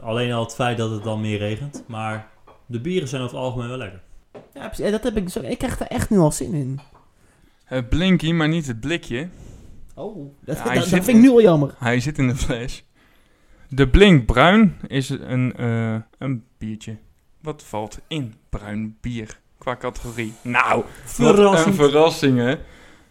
Alleen 0.00 0.32
al 0.32 0.44
het 0.44 0.54
feit 0.54 0.78
dat 0.78 0.90
het 0.90 1.02
dan 1.02 1.20
meer 1.20 1.38
regent. 1.38 1.84
Maar 1.86 2.28
de 2.66 2.80
bieren 2.80 3.08
zijn 3.08 3.22
over 3.22 3.36
het 3.36 3.44
algemeen 3.44 3.68
wel 3.68 3.78
lekker. 3.78 4.02
ja, 4.54 4.66
precies, 4.66 4.90
dat 4.90 5.02
heb 5.02 5.16
ik, 5.16 5.28
zo, 5.28 5.40
ik 5.40 5.58
krijg 5.58 5.80
er 5.80 5.86
echt 5.86 6.10
nu 6.10 6.18
al 6.18 6.32
zin 6.32 6.54
in. 6.54 6.80
Het 7.64 7.88
blinky, 7.88 8.32
maar 8.32 8.48
niet 8.48 8.66
het 8.66 8.80
blikje. 8.80 9.28
Oh, 9.94 10.16
dat, 10.44 10.56
Ja, 10.56 10.62
dat, 10.62 10.72
hij 10.72 10.74
dat 10.74 10.88
zit 10.88 11.04
vind 11.04 11.16
ik 11.16 11.22
nu 11.22 11.30
al 11.30 11.42
jammer. 11.42 11.74
Hij 11.78 12.00
zit 12.00 12.18
in 12.18 12.28
de 12.28 12.36
fles. 12.36 12.84
De 13.68 13.88
Blink 13.88 14.26
Bruin 14.26 14.76
is 14.86 15.08
een, 15.08 15.56
eh, 15.56 15.96
een 16.18 16.44
biertje. 16.58 16.96
Wat 17.40 17.62
valt 17.62 17.98
in 18.08 18.34
bruin 18.48 18.96
bier 19.00 19.40
qua 19.58 19.76
categorie? 19.76 20.32
Nou, 20.42 20.84
wat 21.16 21.66
een 21.66 21.74
verrassing 21.74 22.38
hè. 22.38 22.54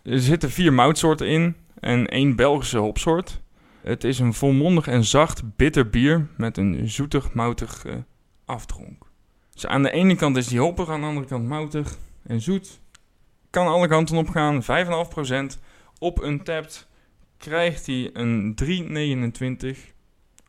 Er 0.03 0.19
zitten 0.19 0.51
vier 0.51 0.73
moutsoorten 0.73 1.27
in 1.27 1.55
en 1.79 2.07
één 2.07 2.35
Belgische 2.35 2.77
hopsoort. 2.77 3.41
Het 3.81 4.03
is 4.03 4.19
een 4.19 4.33
volmondig 4.33 4.87
en 4.87 5.03
zacht 5.03 5.55
bitter 5.55 5.89
bier 5.89 6.27
met 6.37 6.57
een 6.57 6.89
zoetig 6.89 7.33
moutig 7.33 7.85
eh, 7.85 7.95
afdronk. 8.45 9.02
Dus 9.53 9.67
aan 9.67 9.83
de 9.83 9.91
ene 9.91 10.15
kant 10.15 10.37
is 10.37 10.47
die 10.47 10.59
hoppig, 10.59 10.89
aan 10.89 11.01
de 11.01 11.07
andere 11.07 11.27
kant 11.27 11.47
moutig 11.47 11.97
en 12.23 12.41
zoet. 12.41 12.79
Kan 13.49 13.67
alle 13.67 13.87
kanten 13.87 14.17
op 14.17 14.29
gaan, 14.29 14.63
5,5%. 14.63 15.59
Op 15.99 16.21
een 16.21 16.43
tapt 16.43 16.87
krijgt 17.37 17.85
hij 17.85 18.09
een 18.13 18.55
3,29. 19.73 19.77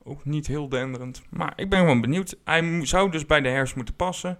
Ook 0.02 0.24
niet 0.24 0.46
heel 0.46 0.68
denderend. 0.68 1.22
Maar 1.30 1.52
ik 1.56 1.70
ben 1.70 1.78
gewoon 1.78 2.00
benieuwd. 2.00 2.36
Hij 2.44 2.86
zou 2.86 3.10
dus 3.10 3.26
bij 3.26 3.40
de 3.40 3.48
herfst 3.48 3.76
moeten 3.76 3.94
passen. 3.94 4.36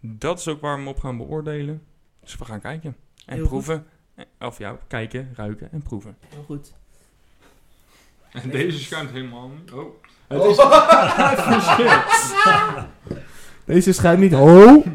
Dat 0.00 0.38
is 0.38 0.48
ook 0.48 0.60
waar 0.60 0.72
we 0.72 0.78
hem 0.78 0.88
op 0.88 0.98
gaan 0.98 1.16
beoordelen. 1.16 1.82
Dus 2.20 2.36
we 2.36 2.44
gaan 2.44 2.60
kijken. 2.60 2.96
En 3.26 3.36
Heel 3.36 3.46
proeven. 3.46 3.86
Eh, 4.14 4.24
Of 4.40 4.58
ja, 4.58 4.78
kijken, 4.88 5.32
ruiken 5.34 5.72
en 5.72 5.82
proeven. 5.82 6.16
Heel 6.28 6.42
goed. 6.42 6.74
En 8.32 8.50
deze 8.50 8.78
schuimt 8.78 9.10
helemaal 9.10 9.48
niet. 9.48 9.72
Oh. 9.72 9.94
Deze 13.68 13.92
schuim 13.92 14.20
niet. 14.20 14.34
Oh! 14.34 14.86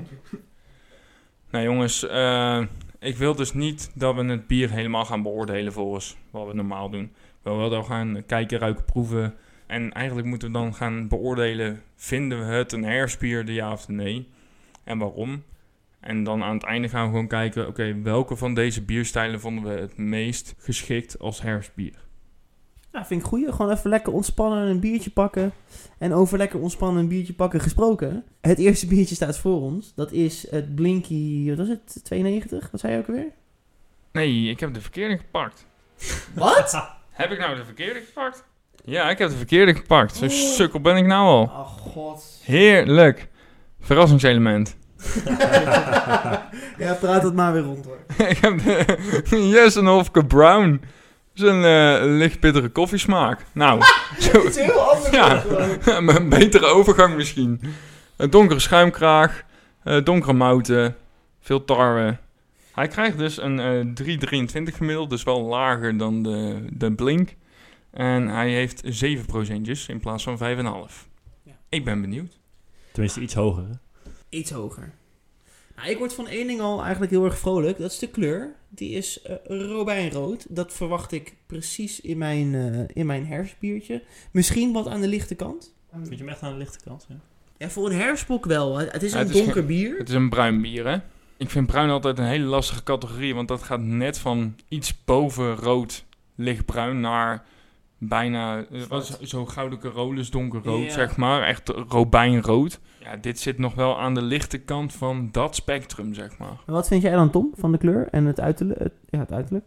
Nou 1.50 1.64
jongens, 1.64 2.08
eh, 2.08 2.62
ik 3.00 3.18
wil 3.18 3.36
dus 3.36 3.54
niet 3.54 3.92
dat 3.96 4.16
we 4.16 4.24
het 4.24 4.48
bier 4.48 4.70
helemaal 4.70 5.06
gaan 5.06 5.22
beoordelen 5.22 5.74
volgens 5.74 6.18
wat 6.32 6.48
we 6.48 6.54
normaal 6.54 6.90
doen. 6.90 7.12
We 7.42 7.50
willen 7.50 7.70
wel 7.70 7.84
gaan 7.84 8.24
kijken, 8.26 8.60
ruiken, 8.60 8.86
proeven. 8.86 9.36
En 9.68 9.92
eigenlijk 9.92 10.28
moeten 10.28 10.48
we 10.48 10.54
dan 10.54 10.74
gaan 10.74 11.08
beoordelen, 11.08 11.82
vinden 11.96 12.40
we 12.40 12.46
het 12.54 12.72
een 12.72 12.84
herfstbier, 12.84 13.46
de 13.46 13.54
ja 13.54 13.72
of 13.72 13.88
nee? 13.88 14.30
En 14.84 14.98
waarom? 14.98 15.44
En 16.00 16.24
dan 16.24 16.44
aan 16.44 16.54
het 16.54 16.64
einde 16.64 16.90
gaan 16.90 17.04
we 17.04 17.10
gewoon 17.10 17.28
kijken, 17.28 17.68
oké, 17.68 18.02
welke 18.02 18.36
van 18.36 18.54
deze 18.54 18.82
bierstijlen 18.82 19.40
vonden 19.40 19.64
we 19.64 19.82
het 19.82 19.98
meest 19.98 20.56
geschikt 20.58 21.20
als 21.20 21.42
herfstbier? 21.42 21.96
Ja, 22.94 23.06
vind 23.06 23.22
ik 23.22 23.28
goed. 23.28 23.46
Gewoon 23.50 23.72
even 23.72 23.90
lekker 23.90 24.14
ontspannen 24.14 24.68
een 24.68 24.80
biertje 24.80 25.10
pakken. 25.10 25.54
En 25.98 26.14
over 26.14 26.38
lekker 26.38 26.60
ontspannen 26.60 27.02
een 27.02 27.08
biertje 27.08 27.34
pakken 27.34 27.60
gesproken. 27.60 28.24
Het 28.42 28.58
eerste 28.58 28.88
biertje 28.88 29.16
staat 29.16 29.38
voor 29.38 29.62
ons. 29.62 29.94
Dat 29.96 30.12
is 30.12 30.50
het 30.50 30.76
Blinky, 30.76 31.50
wat 31.50 31.58
was 31.58 31.68
het? 31.68 32.04
92? 32.04 32.72
Wat 32.72 32.80
zei 32.80 32.94
je 32.94 33.00
ook 33.00 33.08
alweer? 33.08 33.32
Nee, 34.12 34.50
ik 34.50 34.60
heb 34.60 34.74
de 34.74 34.82
verkeerde 34.82 35.18
gepakt. 35.18 35.66
Wat? 36.36 36.88
Heb 37.10 37.32
ik 37.32 37.40
nou 37.40 37.56
de 37.56 37.66
verkeerde 37.66 38.00
gepakt? 38.00 38.44
Ja, 38.84 39.10
ik 39.10 39.18
heb 39.18 39.30
de 39.30 39.36
verkeerde 39.36 39.76
gepakt. 39.76 40.16
Zo 40.16 40.28
sukkel 40.28 40.82
ben 40.82 40.98
ik 40.98 41.06
nou 41.06 41.28
al. 41.28 41.42
Oh 41.42 41.68
god. 41.68 42.42
Heerlijk. 42.44 43.28
Verrassingselement. 43.80 44.78
ja, 46.78 46.94
praat 47.00 47.24
het 47.24 47.34
maar 47.34 47.54
weer 47.54 47.62
rond 47.62 47.86
hoor. 47.86 48.00
ik 48.28 48.38
heb 48.38 48.58
de 49.30 49.48
Jessenhofke 49.50 50.26
Brown. 50.26 50.82
Is 51.34 51.42
een 51.42 51.64
eh, 51.64 52.00
licht 52.18 52.40
bittere 52.40 52.70
koffiesmaak. 52.70 53.46
Nou, 53.52 53.82
zo, 54.20 54.42
is 54.42 54.56
heel 54.56 54.80
anders. 54.80 55.10
Ja. 55.12 55.44
een 56.18 56.30
betere 56.30 56.66
overgang 56.66 57.16
misschien. 57.16 57.62
Een 58.16 58.30
donkere 58.30 58.60
schuimkraag, 58.60 59.44
eh, 59.84 60.04
donkere 60.04 60.34
mouten, 60.34 60.96
veel 61.40 61.66
tarwe. 61.66 62.18
Hij 62.74 62.88
krijgt 62.88 63.18
dus 63.18 63.42
een 63.42 63.60
eh 63.60 64.18
3,23 64.70 64.76
gemiddeld, 64.76 65.10
dus 65.10 65.24
wel 65.24 65.42
lager 65.42 65.98
dan 65.98 66.24
de, 66.24 66.66
de 66.70 66.92
Blink. 66.92 67.36
En 67.92 68.28
hij 68.28 68.50
heeft 68.50 68.82
7 68.86 69.26
procentjes 69.26 69.88
in 69.88 70.00
plaats 70.00 70.24
van 70.24 70.38
5,5. 70.38 70.44
Ja. 71.44 71.52
Ik 71.70 71.86
ben 71.86 72.02
benieuwd. 72.02 72.40
Tenminste, 72.92 73.20
iets 73.22 73.34
hoger. 73.34 73.64
hè? 73.64 74.10
Iets 74.30 74.52
hoger. 74.52 74.92
Ik 75.86 75.98
word 75.98 76.14
van 76.14 76.28
één 76.28 76.48
ding 76.48 76.62
al 76.62 76.82
eigenlijk 76.82 77.12
heel 77.12 77.26
erg 77.26 77.38
vrolijk. 77.38 77.78
Dat 77.78 77.92
is 77.92 78.00
de 78.00 78.08
kleur. 78.08 78.56
Die 78.70 78.90
is 78.90 79.22
eh, 79.22 79.36
robijnrood. 79.48 80.46
Dat 80.50 80.74
verwacht 80.74 81.12
ik 81.12 81.36
precies 81.46 82.02
in 82.02 82.18
mijn, 82.18 82.56
eh, 82.56 82.80
in 82.94 83.06
mijn 83.06 83.26
herfstbiertje. 83.26 84.04
Misschien 84.32 84.74
wat 84.74 84.88
aan 84.88 85.02
de 85.02 85.08
lichte 85.08 85.36
kant. 85.36 85.74
Vind 85.92 86.10
je 86.10 86.16
hem 86.16 86.30
echt 86.30 86.42
aan 86.42 86.52
de 86.52 86.58
lichte 86.58 86.84
kant? 86.84 87.06
Ja? 87.10 87.16
Ja, 87.58 87.70
voor 87.70 87.90
een 87.90 87.98
herfstbok 87.98 88.46
wel. 88.46 88.78
Het 88.78 88.92
het 88.92 89.04
is 89.04 89.12
Ja, 89.12 89.20
een 89.20 89.26
het 89.26 89.36
donker 89.36 89.66
bier. 89.66 89.98
Het 89.98 90.10
is 90.10 90.16
een 90.16 90.30
bruin 90.30 90.62
bier, 90.62 90.88
hè? 90.88 90.98
Ik 91.38 91.50
vind 91.50 91.68
bruin 91.68 91.90
altijd 91.90 92.18
een 92.18 92.26
hele 92.26 92.46
lastige 92.46 92.84
categorie, 92.84 93.36
want 93.36 93.48
dat 93.48 93.64
gaat 93.64 93.82
net 93.82 94.18
van 94.18 94.56
iets 94.68 95.04
boven 95.04 95.56
rood, 95.56 96.06
lichtbruin, 96.36 97.00
naar 97.00 97.46
bijna 98.08 98.66
eh, 98.66 98.82
wat 98.82 99.18
is 99.22 99.30
zo 99.30 99.46
gouden 99.46 99.80
Carolus 99.80 100.30
donkerrood, 100.32 100.84
Ja. 100.84 100.90
zeg 100.92 101.18
maar. 101.18 101.42
Echt 101.42 101.70
robijnrood. 101.70 102.80
Ja, 103.00 103.16
dit 103.16 103.40
zit 103.40 103.58
nog 103.58 103.76
wel 103.76 104.00
aan 104.00 104.14
de 104.14 104.22
lichte 104.22 104.58
kant 104.58 104.94
van 104.94 105.30
dat 105.32 105.56
spectrum, 105.56 106.14
zeg 106.14 106.38
maar. 106.38 106.58
Wat 106.66 106.88
vind 106.88 107.02
jij 107.02 107.12
dan, 107.12 107.30
Tom, 107.30 107.52
van 107.58 107.72
de 107.72 107.78
kleur 107.78 108.08
en 108.12 108.26
het 108.26 108.40
uiterlijk? 108.40 108.80
Het, 108.80 108.94
ja, 109.10 109.20
het 109.20 109.32
uiterlijk. 109.32 109.66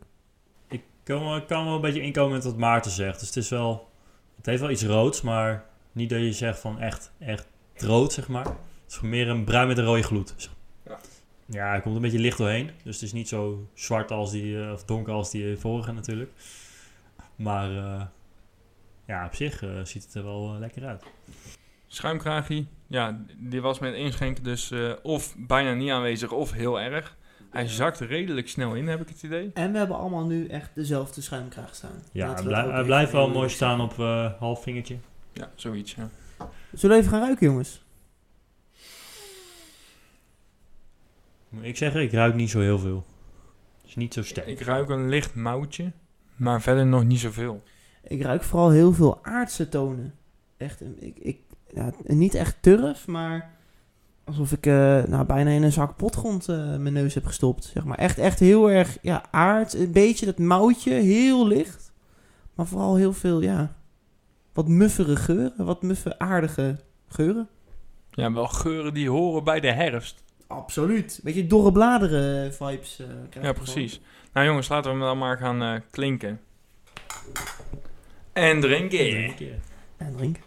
Ik 0.68 0.82
kan, 1.03 1.20
wel- 1.24 1.45
kan 1.45 1.64
wel 1.64 1.74
een 1.74 1.80
beetje 1.80 2.03
inkomen 2.03 2.32
met 2.32 2.45
wat 2.45 2.57
Maarten 2.57 2.91
zegt. 2.91 3.18
Dus 3.18 3.28
het 3.28 3.37
is 3.37 3.49
wel... 3.49 3.89
Het 4.37 4.47
heeft 4.47 4.61
wel 4.61 4.70
iets 4.70 4.84
roods, 4.84 5.22
maar 5.22 5.64
niet 5.93 6.11
dat 6.11 6.18
je 6.18 6.32
zegt 6.32 6.59
van 6.59 6.78
echt, 6.80 7.12
echt 7.18 7.47
rood, 7.76 8.12
zeg 8.12 8.28
maar. 8.28 8.45
Het 8.45 8.55
is 8.89 9.01
meer 9.01 9.28
een 9.28 9.45
bruin 9.45 9.68
met 9.68 9.78
een 9.78 9.84
rode 9.84 10.03
gloed. 10.03 10.34
Ja. 10.87 10.99
Ja, 11.47 11.68
hij 11.68 11.80
komt 11.80 11.97
een 11.97 12.03
beetje 12.03 12.18
licht 12.18 12.39
doorheen. 12.39 12.70
Dus 12.84 12.95
het 12.95 13.05
is 13.05 13.12
niet 13.12 13.28
zo 13.28 13.68
zwart 13.74 14.11
als 14.11 14.30
die, 14.30 14.62
eh, 14.64 14.72
of 14.72 14.84
donker 14.84 15.12
als 15.12 15.30
die 15.30 15.57
vorige 15.57 15.93
natuurlijk. 15.93 16.30
Maar 17.37 17.76
eh, 17.76 18.03
ja, 19.07 19.26
op 19.26 19.34
zich 19.34 19.62
eh, 19.62 19.80
ziet 19.84 20.04
het 20.04 20.14
er 20.14 20.24
wel 20.24 20.52
eh, 20.54 20.59
lekker 20.59 20.86
uit. 20.86 21.02
Schuimkraagie, 21.86 22.68
ja, 22.86 23.24
die 23.36 23.61
was 23.61 23.78
met 23.78 23.94
inschenken 23.94 24.42
dus 24.44 24.70
eh, 24.70 24.92
of 25.02 25.34
bijna 25.38 25.72
niet 25.74 25.90
aanwezig 25.90 26.32
of 26.32 26.52
heel 26.52 26.80
erg. 26.80 27.16
Hij 27.50 27.68
zakt 27.68 28.00
redelijk 28.00 28.48
snel 28.48 28.74
in, 28.74 28.86
heb 28.88 29.00
ik 29.00 29.09
het 29.09 29.22
idee. 29.22 29.50
En 29.54 29.72
we 29.72 29.78
hebben 29.78 29.96
allemaal 29.96 30.26
nu 30.26 30.46
echt 30.46 30.70
dezelfde 30.74 31.20
schuimkraag 31.20 31.74
staan. 31.74 32.02
Ja, 32.12 32.34
hij, 32.34 32.42
blij- 32.42 32.82
blijft 32.84 33.12
wel 33.12 33.28
mooi 33.30 33.48
staan 33.48 33.80
op 33.80 33.98
eh 33.98 34.32
half 34.38 34.62
vingertje. 34.62 34.96
Ja, 35.32 35.50
zoiets, 35.54 35.94
ja. 35.94 36.11
Zullen 36.72 36.96
we 36.96 37.02
even 37.02 37.12
gaan 37.14 37.22
ruiken, 37.24 37.46
jongens? 37.46 37.84
Moet 41.48 41.64
ik 41.64 41.76
zeggen, 41.76 42.00
ik 42.02 42.12
ruik 42.12 42.34
niet 42.34 42.50
zo 42.50 42.61
heel 42.61 42.78
veel. 42.78 43.07
Het 43.80 43.86
is 43.88 43.94
niet 43.96 44.14
zo 44.14 44.22
sterk. 44.22 44.46
Ik 44.46 44.61
ruik 44.61 44.88
een 44.88 45.09
licht 45.09 45.34
moutje, 45.34 45.92
maar 46.36 46.62
verder 46.62 46.86
nog 46.86 47.04
niet 47.04 47.20
zoveel. 47.20 47.62
Ik 48.07 48.22
ruik 48.22 48.42
vooral 48.42 48.70
heel 48.70 48.92
veel 48.92 49.18
aardse 49.22 49.68
tonen. 49.68 50.14
Echt, 50.57 50.80
een- 50.80 50.96
ik, 51.00 51.18
ik, 51.18 51.38
ja, 51.74 51.90
niet 52.04 52.34
echt 52.34 52.57
turf, 52.61 53.07
maar 53.07 53.50
alsof 54.24 54.52
ik 54.52 54.66
eh, 54.66 55.02
nou, 55.04 55.24
bijna 55.24 55.50
in 55.50 55.62
een 55.62 55.72
zak 55.72 55.96
potgrond 55.96 56.48
eh, 56.48 56.57
mijn 56.57 56.92
neus 56.92 57.14
heb 57.14 57.24
gestopt. 57.26 57.64
Zeg 57.64 57.84
maar. 57.84 57.98
Echt, 57.98 58.18
echt 58.18 58.38
heel 58.40 58.70
erg 58.70 58.98
ja, 59.02 59.24
aard. 59.30 59.74
Een 59.74 59.92
beetje 59.92 60.26
dat 60.26 60.38
moutje, 60.38 60.92
heel 60.92 61.46
licht. 61.46 61.92
Maar 62.54 62.66
vooral 62.66 62.96
heel 62.96 63.12
veel, 63.12 63.40
ja, 63.40 63.76
wat 64.52 64.68
muffere 64.68 65.16
geuren. 65.16 65.52
Wat 65.64 65.82
muffe 65.82 66.18
aardige 66.18 66.76
geuren. 67.09 67.48
Ja, 68.11 68.32
wel 68.32 68.46
geuren 68.48 68.94
die 68.94 69.11
horen 69.11 69.44
bij 69.44 69.61
de 69.61 69.72
herfst. 69.72 70.22
Absoluut. 70.46 71.20
Beetje 71.22 71.46
dorre 71.46 71.72
bladeren 71.72 72.54
vibes. 72.54 73.00
eh, 73.00 73.42
Ja, 73.42 73.52
precies. 73.52 74.00
Nou 74.32 74.46
jongens, 74.46 74.68
laten 74.68 74.90
we 74.92 74.96
hem 74.96 75.07
dan 75.07 75.18
maar 75.18 75.38
gaan 75.38 75.62
eh, 75.62 75.80
klinken. 75.90 76.40
En 78.37 78.61
drinken. 78.61 79.32
En 79.97 80.16
drinken. 80.16 80.43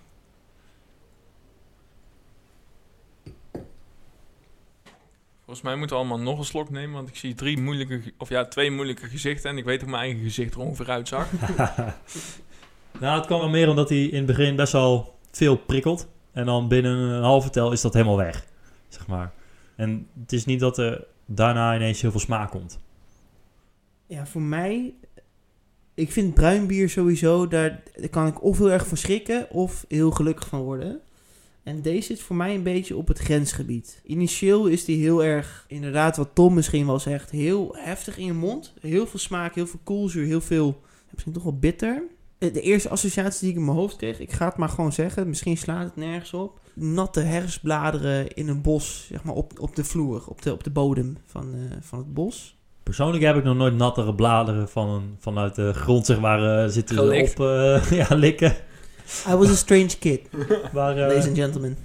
Volgens 5.46 5.62
mij 5.62 5.76
moeten 5.76 5.96
we 5.96 6.02
allemaal 6.02 6.20
nog 6.26 6.38
een 6.40 6.46
slok 6.46 6.70
nemen, 6.70 6.96
want 6.96 7.10
ik 7.10 7.16
zie 7.16 7.34
drie 7.34 7.62
moeilijke, 7.62 8.14
of 8.18 8.30
ja, 8.30 8.46
twee 8.46 8.72
moeilijke 8.72 9.08
gezichten 9.08 9.50
en 9.50 9.58
ik 9.58 9.66
weet 9.66 9.82
hoe 9.82 9.90
mijn 9.90 10.04
eigen 10.04 10.24
gezicht 10.24 10.54
er 10.54 10.60
ongeveer 10.60 10.90
uitzag. 10.90 11.32
nou, 13.02 13.18
het 13.18 13.26
kwam 13.26 13.40
wel 13.40 13.50
meer 13.50 13.70
omdat 13.70 13.90
hij 13.90 14.04
in 14.04 14.18
het 14.18 14.26
begin 14.26 14.56
best 14.56 14.74
wel 14.74 15.18
veel 15.32 15.58
prikkelt. 15.58 16.08
En 16.32 16.46
dan 16.46 16.68
binnen 16.68 16.98
een 16.98 17.24
halve 17.24 17.50
tel 17.50 17.72
is 17.72 17.82
dat 17.82 17.94
helemaal 17.94 18.18
weg. 18.18 18.46
Zeg 18.88 19.08
maar. 19.08 19.32
En 19.76 20.08
het 20.20 20.34
is 20.34 20.46
niet 20.46 20.60
dat 20.60 20.78
er 20.78 21.06
daarna 21.26 21.76
ineens 21.76 22.02
heel 22.02 22.12
veel 22.12 22.20
smaak 22.20 22.52
komt. 22.52 22.80
Ja, 24.06 24.26
voor 24.26 24.42
mij... 24.42 24.94
Ik 26.00 26.12
vind 26.12 26.34
bruin 26.34 26.68
bier 26.68 26.89
sowieso, 26.89 27.47
daar, 27.47 27.82
kan 28.10 28.28
ik 28.28 28.43
of 28.43 28.58
heel 28.58 28.72
erg 28.72 28.88
van 28.88 28.97
schrikken 28.97 29.52
of 29.52 29.86
heel 29.88 30.12
gelukkig 30.12 30.47
van 30.47 30.62
worden. 30.62 31.00
En 31.64 31.82
deze 31.82 32.06
zit 32.06 32.22
voor 32.22 32.36
mij 32.36 32.56
een 32.56 32.64
beetje 32.64 32.95
op 32.95 33.08
het 33.08 33.20
grensgebied. 33.20 34.02
Initieel 34.04 34.68
is 34.68 34.86
die 34.86 35.02
heel 35.02 35.24
erg, 35.24 35.66
inderdaad 35.68 36.18
wat 36.18 36.30
Tom 36.34 36.54
misschien 36.54 36.86
wel 36.86 37.00
zegt, 37.00 37.30
heel 37.30 37.76
heftig 37.78 38.18
in 38.18 38.26
je 38.26 38.34
mond. 38.34 38.74
Heel 38.82 39.08
veel 39.08 39.20
smaak, 39.20 39.56
heel 39.56 39.68
veel 39.68 39.80
koolzuur, 39.84 40.26
heel 40.26 40.41
veel, 40.41 40.82
misschien 41.12 41.34
toch 41.34 41.43
wel 41.43 41.58
bitter. 41.58 42.04
De 42.38 42.52
de 42.52 42.62
eerste 42.62 42.89
associatie 42.89 43.39
die 43.39 43.50
ik 43.50 43.56
in 43.56 43.66
mijn 43.66 43.78
hoofd 43.78 43.95
kreeg, 43.95 44.20
ik 44.20 44.32
ga 44.32 44.45
het 44.45 44.58
maar 44.58 44.70
gewoon 44.70 44.93
zeggen, 44.93 45.30
misschien 45.30 45.58
slaat 45.58 45.86
het 45.86 45.95
nergens 45.95 46.34
op. 46.34 46.60
Natte 46.74 47.20
herfstbladeren 47.20 48.34
in 48.34 48.47
een 48.47 48.62
bos, 48.62 49.08
zeg 49.12 49.24
maar 49.24 49.36
op, 49.36 49.60
op 49.60 49.76
de 49.76 49.84
vloer, 49.84 50.24
op 50.28 50.41
de, 50.41 50.54
op 50.54 50.64
de 50.64 50.72
bodem 50.72 51.18
van, 51.26 51.54
eh, 51.54 51.78
van 51.82 52.00
het 52.00 52.14
bos. 52.14 52.59
Persoonlijk 52.90 53.24
heb 53.24 53.36
ik 53.36 53.44
nog 53.44 53.56
nooit 53.56 53.76
nattere 53.76 54.16
bladeren 54.16 54.70
van 54.70 54.90
een, 54.90 55.18
vanuit 55.20 55.56
de 55.56 55.74
grond 55.74 56.06
zeg 56.06 56.20
maar, 56.20 56.64
eh, 56.64 56.70
zitten 56.70 56.96
Gelikt. 56.96 57.40
op 57.40 57.46
eh, 57.46 57.92
ja, 58.00 58.16
likken. 58.16 58.56
I 59.28 59.36
was 59.36 59.50
a 59.50 59.56
strange 59.56 59.98
kid, 60.00 60.22
Maar 60.74 60.98
eh, 60.98 61.08
ladies 61.08 61.28
and 61.28 61.38
gentlemen. 61.38 61.78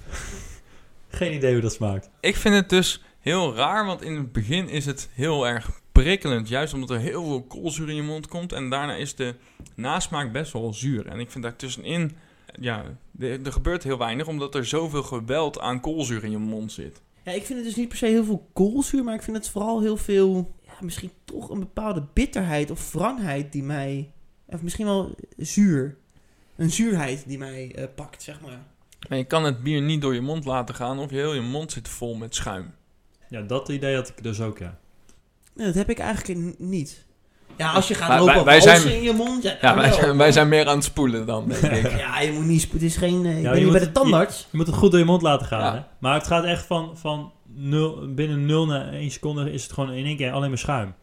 geen 1.09 1.35
idee 1.35 1.53
hoe 1.53 1.63
dat 1.63 1.73
smaakt. 1.73 2.11
Ik 2.21 2.37
vind 2.37 2.55
het 2.55 2.69
dus 2.69 3.03
heel 3.21 3.55
raar, 3.55 3.87
want 3.87 4.03
in 4.03 4.15
het 4.17 4.33
begin 4.33 4.69
is 4.69 4.87
het 4.87 5.09
heel 5.13 5.47
erg 5.47 5.71
prikkelend. 5.93 6.49
Juist 6.49 6.75
omdat 6.75 6.91
er 6.91 6.99
heel 6.99 7.25
veel 7.25 7.43
koolzuur 7.43 7.89
in 7.89 7.97
je 7.97 8.03
mond 8.03 8.29
komt. 8.29 8.53
En 8.53 8.71
daarna 8.71 8.95
is 8.95 9.15
de 9.15 9.35
nasmaak 9.75 10.33
best 10.33 10.53
wel 10.53 10.75
zuur. 10.75 11.07
En 11.07 11.21
ik 11.21 11.31
vind 11.31 11.45
daar 11.45 11.57
tussenin, 11.57 12.17
ja, 12.61 12.85
er 13.19 13.53
gebeurt 13.53 13.83
heel 13.83 13.99
weinig. 13.99 14.27
Omdat 14.27 14.55
er 14.55 14.67
zoveel 14.67 15.03
geweld 15.03 15.61
aan 15.61 15.81
koolzuur 15.81 16.25
in 16.25 16.31
je 16.31 16.39
mond 16.39 16.73
zit. 16.73 17.03
Ja, 17.25 17.33
ik 17.33 17.45
vind 17.45 17.59
het 17.59 17.69
dus 17.69 17.77
niet 17.77 17.89
per 17.89 17.97
se 17.97 18.07
heel 18.07 18.25
veel 18.25 18.49
koolzuur, 18.53 19.05
maar 19.05 19.15
ik 19.15 19.23
vind 19.23 19.37
het 19.37 19.49
vooral 19.49 19.81
heel 19.81 19.97
veel, 19.97 20.55
misschien 20.85 21.11
toch 21.25 21.51
een 21.51 21.59
bepaalde 21.61 22.05
bitterheid 22.13 22.71
of 22.71 22.93
wrangheid 22.93 23.53
die 23.53 23.63
mij, 23.63 24.11
of 24.47 24.63
misschien 24.63 24.87
wel 24.87 25.15
zuur, 25.37 25.97
een 26.57 26.71
zuurheid 26.71 27.25
die 27.27 27.39
mij 27.39 27.73
eh, 27.75 27.85
pakt, 27.95 28.23
zeg 28.23 28.41
maar. 28.41 28.63
En 29.09 29.17
je 29.17 29.25
kan 29.25 29.45
het 29.45 29.63
bier 29.63 29.83
niet 29.83 30.01
door 30.03 30.15
je 30.15 30.21
mond 30.21 30.45
laten 30.45 30.75
gaan 30.75 30.99
of 30.99 31.11
je 31.11 31.17
heel 31.17 31.35
je 31.35 31.41
mond 31.41 31.73
zit 31.73 31.89
vol 31.89 32.15
met 32.15 32.35
schuim. 32.35 32.75
Ja, 33.29 33.41
dat 33.41 33.69
idee 33.69 33.95
had 33.95 34.09
ik 34.09 34.23
dus 34.23 34.41
ook, 34.41 34.59
ja. 34.59 34.79
Nee, 35.55 35.67
dat 35.67 35.75
heb 35.75 35.91
ik 35.91 35.99
eigenlijk 35.99 36.59
niet. 36.59 37.05
Ja, 37.57 37.73
als 37.73 37.89
je 37.89 37.95
gaat 37.95 38.09
Wij- 38.09 38.19
lopen 38.35 38.45
wij- 38.45 38.61
zijn- 38.61 38.93
in 38.95 39.03
je 39.03 39.13
mond, 39.13 39.43
ja, 39.43 39.75
wij 39.77 39.93
zijn, 39.93 40.17
wij 40.17 40.33
zijn 40.33 40.49
meer 40.49 40.67
aan 40.67 40.75
het 40.77 40.85
spoelen 40.85 41.27
dan, 41.27 41.49
denk 41.49 41.63
ik. 41.63 41.97
Ja, 41.99 42.21
je 42.21 42.33
moet 42.33 42.45
niet, 42.45 42.61
spo- 42.61 42.73
het 42.73 42.83
is 42.83 42.97
geen, 42.97 43.27
ik 43.27 43.43
Ja, 43.43 43.51
ben 43.51 43.59
je 43.59 43.65
niet 43.65 43.73
bij 43.73 43.81
de 43.81 43.93
tandarts. 43.93 44.47
Je 44.51 44.57
moet 44.57 44.67
het 44.67 44.77
goed 44.77 44.91
door 44.91 45.01
je 45.01 45.07
mond 45.07 45.23
laten 45.23 45.47
gaan, 45.47 45.61
Ja. 45.61 45.75
hè? 45.75 45.81
Maar 45.99 46.15
het 46.15 46.27
gaat 46.27 46.45
echt 46.45 46.67
van, 46.67 46.99
van 46.99 47.33
binnen 48.15 48.47
0 48.47 48.67
naar 48.67 48.93
1 48.93 49.11
seconde 49.11 49.53
is 49.53 49.63
het 49.63 49.73
gewoon 49.73 49.93
in 49.93 50.05
één 50.05 50.17
keer 50.17 50.33
alleen 50.33 50.49
maar 50.49 50.59
schuim. 50.59 50.95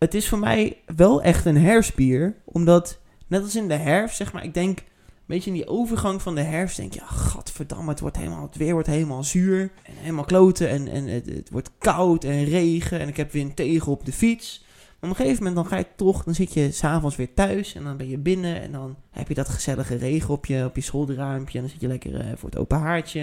Het 0.00 0.14
is 0.14 0.28
voor 0.28 0.38
mij 0.38 0.76
wel 0.96 1.22
echt 1.22 1.44
een 1.44 1.56
herfstbier. 1.56 2.36
Omdat, 2.44 2.98
net 3.26 3.42
als 3.42 3.56
in 3.56 3.68
de 3.68 3.74
herfst, 3.74 4.16
zeg 4.16 4.32
maar, 4.32 4.44
ik 4.44 4.54
denk... 4.54 4.78
Een 4.78 5.36
beetje 5.36 5.50
in 5.50 5.56
die 5.56 5.68
overgang 5.68 6.22
van 6.22 6.34
de 6.34 6.40
herfst 6.40 6.76
denk 6.76 6.92
je... 6.92 7.00
Ja, 7.00 7.06
gadverdamme, 7.06 7.90
het, 7.90 8.00
wordt 8.00 8.16
helemaal, 8.16 8.42
het 8.42 8.56
weer 8.56 8.72
wordt 8.72 8.88
helemaal 8.88 9.24
zuur. 9.24 9.60
En 9.60 9.94
helemaal 9.96 10.24
kloten. 10.24 10.68
En, 10.68 10.88
en 10.88 11.06
het, 11.06 11.50
wordt 11.50 11.70
koud 11.78 12.24
en 12.24 12.44
regen. 12.44 13.00
En 13.00 13.08
ik 13.08 13.16
heb 13.16 13.32
wind 13.32 13.56
tegen 13.56 13.92
op 13.92 14.04
de 14.04 14.12
fiets. 14.12 14.64
Maar 15.00 15.10
op 15.10 15.16
een 15.18 15.24
gegeven 15.24 15.44
moment 15.44 15.54
dan 15.54 15.66
ga 15.66 15.76
je 15.76 15.86
toch... 15.96 16.24
Dan 16.24 16.34
zit 16.34 16.54
je 16.54 16.70
s'avonds 16.70 17.16
weer 17.16 17.34
thuis. 17.34 17.74
En 17.74 17.84
dan 17.84 17.96
ben 17.96 18.08
je 18.08 18.18
binnen. 18.18 18.60
En 18.60 18.72
dan 18.72 18.96
heb 19.10 19.28
je 19.28 19.34
dat 19.34 19.48
gezellige 19.48 19.96
regen 19.96 20.34
op 20.34 20.46
je, 20.46 20.64
op 20.64 20.76
je. 20.76 20.90
En 20.92 21.60
dan 21.60 21.68
zit 21.68 21.80
je 21.80 21.88
lekker 21.88 22.20
eh, 22.20 22.26
voor 22.36 22.48
het 22.48 22.58
open 22.58 22.78
haartje 22.78 23.20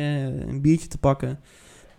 een 0.47 0.61
biertje 0.61 0.87
te 0.87 0.97
pakken. 0.97 1.39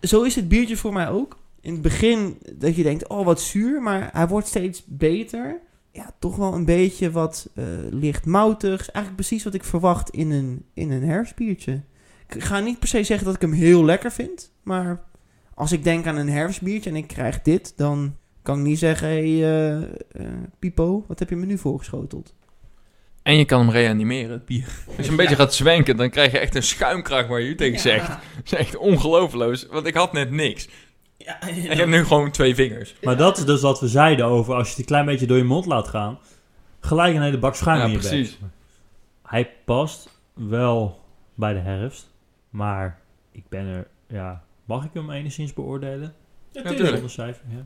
Zo 0.00 0.22
is 0.22 0.34
het 0.34 0.48
biertje 0.48 0.76
voor 0.76 0.92
mij 0.92 1.08
ook 1.08 1.36
in 1.60 1.72
het 1.72 1.82
begin 1.82 2.38
dat 2.52 2.76
je 2.76 2.82
denkt, 2.82 3.08
oh 3.08 3.24
wat 3.24 3.40
zuur, 3.40 3.82
maar 3.82 4.08
hij 4.12 4.28
wordt 4.28 4.46
steeds 4.46 4.84
beter. 4.86 5.60
Ja, 5.92 6.14
toch 6.18 6.36
wel 6.36 6.54
een 6.54 6.64
beetje 6.64 7.10
wat 7.10 7.50
eh, 7.54 7.64
licht 7.90 8.26
moutigs. 8.26 8.90
Eigenlijk 8.90 9.14
precies 9.14 9.44
wat 9.44 9.54
ik 9.54 9.64
verwacht 9.64 10.10
in 10.10 10.30
een, 10.30 10.64
in 10.74 10.90
een 10.90 11.02
herfstbiertje. 11.02 11.80
Ik 12.28 12.42
ga 12.42 12.60
niet 12.60 12.78
per 12.78 12.88
se 12.88 13.02
zeggen 13.02 13.26
dat 13.26 13.34
ik 13.34 13.40
hem 13.40 13.52
heel 13.52 13.84
lekker 13.84 14.12
vind, 14.12 14.52
maar 14.62 15.04
als 15.54 15.72
ik 15.72 15.84
denk 15.84 16.06
aan 16.06 16.16
een 16.16 16.28
herfstbiertje 16.28 16.90
en 16.90 16.96
ik 16.96 17.06
krijg 17.06 17.42
dit, 17.42 17.72
dan 17.76 18.16
kan 18.42 18.58
ik 18.58 18.64
niet 18.64 18.78
zeggen, 18.78 19.08
hey, 19.08 19.24
eh, 19.24 19.82
eh, 19.82 19.88
Pipo, 20.58 21.04
wat 21.06 21.18
heb 21.18 21.28
je 21.28 21.36
me 21.36 21.46
nu 21.46 21.58
voorgeschoteld? 21.58 22.34
En 23.28 23.36
je 23.36 23.44
kan 23.44 23.60
hem 23.60 23.70
reanimeren, 23.70 24.30
het 24.30 24.44
bier. 24.44 24.68
Als 24.96 25.04
je 25.06 25.10
een 25.10 25.16
beetje 25.16 25.34
gaat 25.36 25.54
zwenken, 25.54 25.96
dan 25.96 26.10
krijg 26.10 26.32
je 26.32 26.38
echt 26.38 26.54
een 26.54 26.62
schuimkraag 26.62 27.26
waar 27.26 27.40
je 27.40 27.48
u 27.48 27.54
tegen 27.54 27.74
Ja. 27.74 27.80
zegt. 27.80 28.08
Dat 28.36 28.44
is 28.44 28.52
echt 28.54 28.76
ongelooflijk, 28.76 29.66
want 29.72 29.86
ik 29.86 29.94
had 29.94 30.12
net 30.12 30.30
niks. 30.30 30.68
Ja, 31.16 31.42
Ik 31.46 31.72
heb 31.78 31.88
nu 31.88 32.04
gewoon 32.04 32.30
twee 32.30 32.54
vingers. 32.54 32.94
Maar 33.02 33.16
dat 33.16 33.38
is 33.38 33.44
dus 33.44 33.60
wat 33.60 33.80
we 33.80 33.88
zeiden 33.88 34.24
over 34.26 34.54
als 34.54 34.64
je 34.64 34.70
het 34.70 34.78
een 34.78 34.84
klein 34.86 35.06
beetje 35.06 35.26
door 35.26 35.36
je 35.36 35.44
mond 35.44 35.66
laat 35.66 35.88
gaan. 35.88 36.18
Gelijk 36.80 37.14
een 37.14 37.22
hele 37.22 37.38
bak 37.38 37.54
schuim 37.54 37.78
Ja, 37.78 37.84
in 37.84 37.90
je 37.90 37.98
precies. 37.98 38.38
bek. 38.38 38.48
Hij 39.22 39.50
past 39.64 40.20
wel 40.34 41.00
bij 41.34 41.52
de 41.52 41.58
herfst. 41.60 42.10
Maar 42.50 42.98
ik 43.32 43.44
ben 43.48 43.66
er, 43.66 43.86
ja, 44.08 44.42
mag 44.64 44.84
ik 44.84 44.90
hem 44.92 45.10
enigszins 45.10 45.52
beoordelen? 45.54 46.00
Ja, 46.00 46.12
tuurlijk. 46.52 46.68
tuurlijk. 46.76 46.88
Zonder 46.96 47.10
cijfer, 47.10 47.44
ja. 47.48 47.64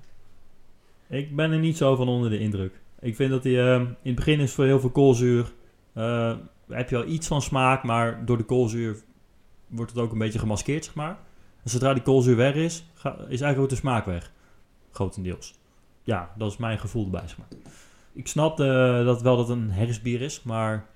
Ik 1.17 1.37
ben 1.37 1.53
er 1.53 1.59
niet 1.59 1.77
zo 1.77 1.97
van 1.97 2.09
onder 2.09 2.31
de 2.31 2.39
indruk. 2.39 2.75
Ik 3.03 3.17
vind 3.17 3.31
dat 3.31 3.45
hij 3.45 3.75
eh, 3.75 3.81
in 3.81 3.97
het 4.03 4.15
begin 4.15 4.41
is 4.41 4.53
voor 4.53 4.65
heel 4.65 4.81
veel 4.81 4.91
koolzuur. 4.91 5.53
eh, 5.93 6.37
heb 6.69 6.89
je 6.91 6.97
wel 6.97 7.07
iets 7.07 7.27
van 7.27 7.43
smaak, 7.43 7.83
maar 7.83 8.25
door 8.25 8.37
de 8.37 8.45
koolzuur 8.45 9.03
wordt 9.67 9.91
het 9.93 10.01
ook 10.01 10.13
een 10.13 10.19
beetje 10.19 10.39
gemaskeerd, 10.39 10.85
zeg 10.85 10.95
maar. 10.95 11.19
En 11.63 11.71
zodra 11.71 11.95
die 11.95 12.03
koolzuur 12.03 12.37
weg 12.37 12.55
is, 12.55 12.85
is 13.05 13.13
eigenlijk 13.41 13.59
ook 13.59 13.69
de 13.69 13.75
smaak 13.77 14.05
weg. 14.07 14.33
Grotendeels. 14.93 15.55
Ja, 16.03 16.33
dat 16.39 16.51
is 16.51 16.57
mijn 16.57 16.79
gevoel 16.79 17.05
erbij, 17.05 17.29
zeg 17.29 17.39
maar. 17.39 17.49
Ik 18.13 18.27
snap 18.27 18.61
eh, 18.61 19.05
dat 19.05 19.23
wel 19.23 19.37
dat 19.37 19.49
het 19.49 19.57
een 19.59 19.71
herfstbier 19.71 20.21
is, 20.21 20.43
maar 20.43 20.87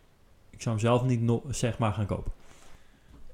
ik 0.50 0.62
zou 0.62 0.74
hem 0.76 0.84
zelf 0.84 1.02
niet 1.04 1.20
no- 1.22 1.44
zeg 1.50 1.78
maar 1.78 1.92
gaan 1.92 2.06
kopen. 2.06 2.32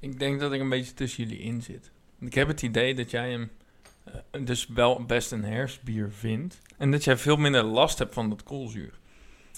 Ik 0.01 0.19
denk 0.19 0.41
dat 0.41 0.53
ik 0.53 0.61
een 0.61 0.69
beetje 0.69 0.95
tussen 0.95 1.25
jullie 1.25 1.41
in 1.43 1.63
zit. 1.63 1.91
Ik 2.21 2.35
heb 2.35 2.49
het 2.49 2.63
idee 2.63 2.95
dat 2.95 3.11
jij 3.11 3.31
hem 3.31 3.51
dus 4.45 4.67
wel 4.67 5.05
best 5.05 5.33
een 5.33 5.45
herfstbier 5.45 6.11
vindt. 6.11 6.59
En 6.79 6.91
dat 6.91 7.05
jij 7.05 7.17
veel 7.17 7.37
minder 7.37 7.63
last 7.63 7.99
hebt 7.99 8.15
van 8.15 8.29
dat 8.29 8.43
koolzuur. 8.43 8.99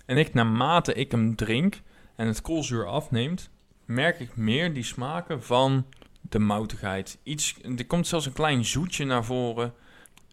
En 0.06 0.16
ik, 0.16 0.34
naarmate 0.34 0.94
ik 0.94 1.10
hem 1.10 1.36
drink 1.36 1.80
en 2.16 2.26
het 2.26 2.40
koolzuur 2.40 2.86
afneemt, 2.86 3.50
merk 3.84 4.20
ik 4.20 4.36
meer 4.36 4.74
die 4.74 4.82
smaken 4.82 5.42
van 5.42 5.86
de 6.20 6.38
moutigheid. 6.38 7.18
Iets, 7.22 7.56
er 7.76 7.86
komt 7.86 8.06
zelfs 8.06 8.26
een 8.26 8.32
klein 8.32 8.64
zoetje 8.64 9.04
naar 9.04 9.24
voren. 9.24 9.74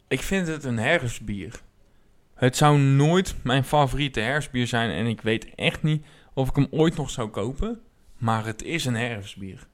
Ik 0.07 0.21
vind 0.21 0.47
het 0.47 0.63
een 0.63 0.79
herfstbier. 0.79 1.61
Het 2.33 2.57
zou 2.57 2.79
nooit 2.79 3.35
mijn 3.43 3.63
favoriete 3.63 4.19
herfstbier 4.19 4.67
zijn 4.67 4.89
en 4.89 5.05
ik 5.05 5.21
weet 5.21 5.55
echt 5.55 5.83
niet 5.83 6.05
of 6.33 6.49
ik 6.49 6.55
hem 6.55 6.67
ooit 6.71 6.95
nog 6.95 7.09
zou 7.09 7.29
kopen. 7.29 7.81
Maar 8.17 8.45
het 8.45 8.63
is 8.63 8.85
een 8.85 8.95
herfstbier. 8.95 9.67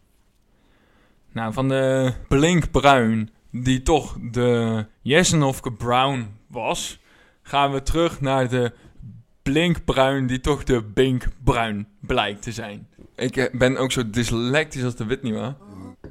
Nou, 1.31 1.53
van 1.53 1.67
de 1.67 2.13
Blinkbruin, 2.27 3.29
die 3.51 3.81
toch 3.81 4.17
de 4.31 4.85
Jessenhofke 5.01 5.71
Brown 5.71 6.27
was, 6.47 6.99
gaan 7.41 7.71
we 7.71 7.83
terug 7.83 8.21
naar 8.21 8.49
de 8.49 8.71
Blinkbruin, 9.41 10.27
die 10.27 10.39
toch 10.39 10.63
de 10.63 10.81
Binkbruin 10.81 11.87
blijkt 11.99 12.41
te 12.41 12.51
zijn. 12.51 12.87
Ik 13.15 13.37
eh, 13.37 13.45
ben 13.57 13.77
ook 13.77 13.91
zo 13.91 14.09
dyslectisch 14.09 14.83
als 14.83 14.95
de 14.95 15.05
Whitney, 15.05 15.55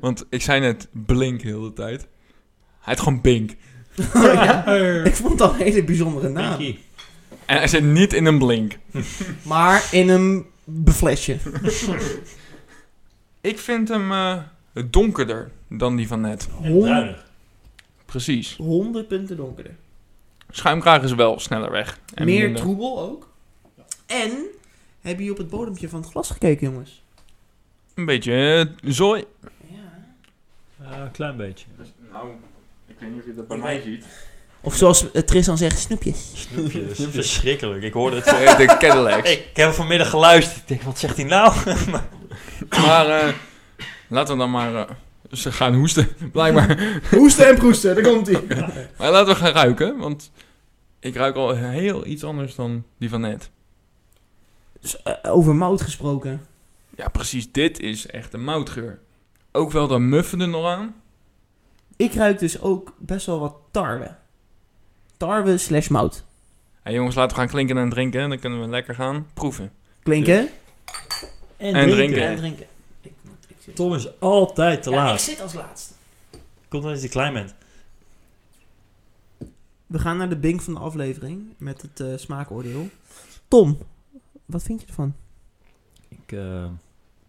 Want 0.00 0.26
ik 0.30 0.42
zei 0.42 0.60
net 0.60 0.88
Blink 0.92 1.42
de 1.42 1.48
hele 1.48 1.72
tijd. 1.72 2.00
Hij 2.00 2.94
heet 2.94 3.00
gewoon 3.00 3.20
Bink. 3.20 3.50
ja, 4.14 4.66
ik 5.04 5.14
vond 5.14 5.38
dat 5.38 5.52
een 5.52 5.60
hele 5.60 5.84
bijzondere 5.84 6.28
naam. 6.28 6.60
En 7.44 7.56
hij 7.56 7.68
zit 7.68 7.84
niet 7.84 8.12
in 8.12 8.26
een 8.26 8.38
Blink. 8.38 8.78
Maar 9.42 9.88
in 9.90 10.08
een 10.08 10.46
beflesje. 10.64 11.36
Ik 13.40 13.58
vind 13.58 13.88
hem 13.88 14.12
eh, 14.12 14.36
donkerder 14.90 15.50
dan 15.68 15.96
die 15.96 16.06
van 16.06 16.20
net. 16.20 16.48
En. 16.62 17.16
Precies. 18.16 18.56
100 18.56 19.08
punten 19.08 19.36
donkerder. 19.36 19.74
Schuimkraag 20.50 21.02
is 21.02 21.12
wel 21.14 21.38
sneller 21.40 21.70
weg. 21.70 21.98
En 22.14 22.24
Meer 22.24 22.42
minder- 22.42 22.60
troebel 22.62 23.00
ook. 23.00 23.28
En, 24.06 24.30
hebben 25.00 25.24
jullie 25.24 25.30
op 25.30 25.36
het 25.38 25.48
bodempje 25.48 25.88
van 25.88 26.00
het 26.00 26.10
glas 26.10 26.30
gekeken, 26.30 26.70
jongens? 26.70 27.02
Een 27.94 28.04
beetje 28.04 28.66
eh, 28.82 28.90
zooi. 28.92 29.24
Ja. 29.66 29.76
Ja, 30.90 31.00
een 31.04 31.10
klein 31.10 31.36
beetje. 31.36 31.66
Nou, 32.12 32.28
ik 32.86 32.96
weet 32.98 33.10
niet 33.10 33.20
of 33.20 33.26
je 33.26 33.34
dat 33.34 33.48
bij 33.48 33.56
mij 33.56 33.80
ziet. 33.80 34.04
Of 34.60 34.74
zoals 34.74 35.10
eh, 35.10 35.22
Tristan 35.22 35.58
zegt, 35.58 35.78
snoepjes. 35.78 36.30
Snoepjes. 36.50 37.06
Verschrikkelijk. 37.10 37.82
Ik 37.82 37.92
hoorde 37.92 38.16
het. 38.16 38.24
De 38.58 38.76
Cadillacs. 38.78 39.30
Ik 39.30 39.50
heb 39.56 39.72
vanmiddag 39.72 40.10
geluisterd. 40.10 40.58
Ik 40.60 40.68
denk, 40.68 40.82
wat 40.82 40.98
zegt 40.98 41.16
hij 41.16 41.24
nou? 41.24 41.54
Maar 42.70 43.08
eh, 43.08 43.34
laten 44.08 44.32
we 44.34 44.40
dan 44.40 44.50
maar... 44.50 44.96
ze 45.32 45.52
gaan 45.52 45.74
hoesten, 45.74 46.08
blijkbaar. 46.32 47.00
Hoesten 47.10 47.48
en 47.48 47.54
proesten, 47.54 47.94
daar 47.94 48.04
komt 48.12 48.26
hij. 48.26 48.42
maar 48.98 49.10
laten 49.10 49.32
we 49.32 49.40
gaan 49.40 49.52
ruiken, 49.52 49.96
want 49.96 50.30
ik 51.00 51.14
ruik 51.14 51.36
al 51.36 51.54
heel 51.54 52.06
iets 52.06 52.24
anders 52.24 52.54
dan 52.54 52.84
die 52.98 53.08
van 53.08 53.20
net. 53.20 53.50
Dus, 54.80 55.02
eh, 55.02 55.12
over 55.22 55.54
mout 55.54 55.82
gesproken. 55.82 56.46
Ja, 56.96 57.08
precies. 57.08 57.52
Dit 57.52 57.80
is 57.80 58.06
echt 58.06 58.32
een 58.34 58.44
moutgeur. 58.44 58.98
Ook 59.52 59.70
wel 59.72 59.86
de 59.86 59.98
muffen 59.98 60.40
er 60.40 60.48
nog 60.48 60.66
aan. 60.66 60.94
Ik 61.96 62.14
ruik 62.14 62.38
dus 62.38 62.60
ook 62.60 62.92
best 62.98 63.26
wel 63.26 63.40
wat 63.40 63.54
tarwe. 63.70 64.14
Tarwe 65.16 65.58
slash 65.58 65.88
mout. 65.88 66.24
Hey, 66.82 66.92
jongens, 66.94 67.14
laten 67.14 67.36
we 67.36 67.42
gaan 67.42 67.50
klinken 67.50 67.78
en 67.78 67.88
drinken. 67.90 68.28
Dan 68.28 68.38
kunnen 68.38 68.60
we 68.60 68.68
lekker 68.68 68.94
gaan 68.94 69.26
proeven. 69.34 69.72
Klinken 70.02 70.48
En, 71.56 71.74
En 71.74 71.90
drinken. 71.90 72.22
en 72.22 72.36
drinken. 72.36 72.66
Tom 73.74 73.94
is 73.94 74.20
altijd 74.20 74.82
te 74.82 74.90
ja, 74.90 75.02
ik 75.02 75.02
laat. 75.02 75.20
zit 75.20 75.40
als 75.40 75.52
laatste. 75.54 75.94
Komt 76.68 76.84
omdat 76.84 77.02
je 77.02 77.08
klein 77.08 77.32
bent. 77.32 77.54
We 79.86 79.98
gaan 79.98 80.16
naar 80.16 80.28
de 80.28 80.36
bink 80.36 80.60
van 80.60 80.74
de 80.74 80.80
aflevering 80.80 81.54
met 81.56 81.82
het 81.82 82.00
eh, 82.00 82.16
smaakoordeel. 82.16 82.88
Tom, 83.48 83.78
wat 84.44 84.62
vind 84.62 84.80
je 84.80 84.86
ervan? 84.86 85.14
Ik 86.08 86.32
eh, 86.32 86.68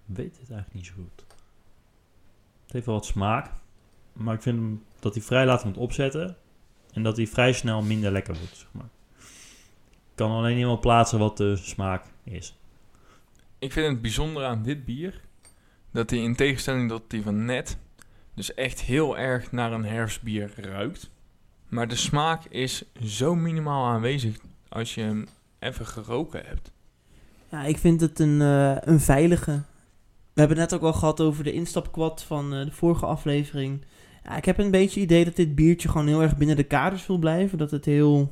weet 0.06 0.38
het 0.40 0.50
eigenlijk 0.50 0.74
niet 0.74 0.86
zo 0.86 0.94
goed. 0.96 1.26
Het 2.64 2.72
heeft 2.74 2.86
wel 2.86 2.96
wat 2.96 3.06
smaak. 3.06 3.52
Maar 4.14 4.34
ik 4.34 4.42
vind 4.42 4.58
hem 4.58 4.84
dat 5.00 5.14
hij 5.14 5.24
vrij 5.24 5.46
laat 5.46 5.66
moet 5.66 5.78
opzetten. 5.78 6.38
En 6.92 7.04
dat 7.04 7.18
hij 7.18 7.28
vrij 7.28 7.54
snel 7.54 7.82
minder 7.82 8.12
lekker 8.12 8.38
wordt, 8.38 8.58
zeg 8.58 8.68
maar. 8.72 8.90
Ik 9.88 10.24
kan 10.24 10.32
alleen 10.32 10.48
niet 10.48 10.58
helemaal 10.58 10.80
plaatsen 10.80 11.20
wat 11.20 11.38
de 11.38 11.56
smaak 11.56 12.06
is. 12.24 12.56
Ik 13.60 13.72
vind 13.72 13.88
het 13.88 14.02
bijzonder 14.02 14.46
aan 14.46 14.64
dit 14.64 14.86
bier... 14.86 15.22
dat 15.98 16.10
hij 16.10 16.20
in 16.20 16.36
tegenstelling 16.36 16.90
tot 16.90 17.02
die 17.08 17.22
van 17.22 17.46
net... 17.46 17.78
dus 18.34 18.54
echt 18.54 18.82
heel 18.82 19.18
erg 19.18 19.52
naar 19.52 19.72
een 19.72 19.86
herfstbier 19.86 20.52
ruikt. 20.56 21.10
Maar 21.70 21.88
de 21.88 21.96
smaak 21.96 22.46
is 22.46 22.84
zo 23.04 23.36
minimaal 23.36 23.86
aanwezig... 23.86 24.38
als 24.70 24.96
je 24.96 25.02
hem 25.02 25.28
even 25.60 25.86
geroken 25.86 26.42
hebt. 26.46 26.72
Ja, 27.52 27.64
ik 27.64 27.78
vind 27.78 28.02
het 28.02 28.20
een, 28.20 28.42
eh, 28.42 28.76
een 28.80 29.00
veilige. 29.00 29.52
We 30.34 30.40
hebben 30.40 30.58
het 30.58 30.70
net 30.70 30.80
ook 30.80 30.86
al 30.86 31.00
gehad 31.00 31.22
over 31.22 31.44
de 31.44 31.52
instapkwad 31.52 32.24
van 32.24 32.54
eh, 32.54 32.66
de 32.66 32.72
vorige 32.72 33.06
aflevering. 33.06 33.86
Ja, 34.24 34.38
ik 34.38 34.46
heb 34.46 34.58
een 34.58 34.72
beetje 34.72 35.00
het 35.00 35.10
idee 35.10 35.26
dat 35.26 35.36
dit 35.36 35.56
biertje 35.56 35.90
gewoon 35.90 36.08
heel 36.08 36.22
erg 36.22 36.38
binnen 36.38 36.56
de 36.56 36.64
kaders 36.64 37.08
wil 37.08 37.18
blijven. 37.18 37.58
Dat 37.58 37.72
het 37.72 37.86
heel 37.86 38.32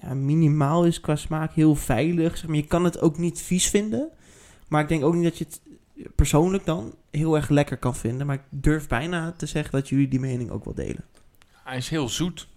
ja, 0.00 0.14
minimaal 0.14 0.84
is 0.84 1.00
qua 1.00 1.16
smaak, 1.16 1.52
heel 1.52 1.74
veilig. 1.74 2.46
Maar, 2.46 2.56
je 2.56 2.66
kan 2.66 2.84
het 2.84 3.00
ook 3.00 3.18
niet 3.18 3.40
vies 3.42 3.68
vinden. 3.68 4.10
Maar 4.68 4.82
ik 4.82 4.88
denk 4.88 5.04
ook 5.04 5.14
niet 5.14 5.24
dat 5.24 5.38
je 5.38 5.44
het 5.44 5.60
persoonlijk 6.14 6.64
dan 6.64 6.94
heel 7.10 7.36
erg 7.36 7.48
lekker 7.48 7.76
kan 7.76 7.96
vinden. 7.96 8.26
Maar 8.26 8.36
ik 8.36 8.42
durf 8.50 8.88
bijna 8.88 9.32
te 9.32 9.46
zeggen 9.46 9.72
dat 9.72 9.88
jullie 9.88 10.08
die 10.08 10.20
mening 10.20 10.50
ook 10.50 10.64
wel 10.64 10.74
delen. 10.74 11.04
Hij 11.64 11.76
is 11.76 11.88
heel 11.88 12.08
zoet. 12.08 12.48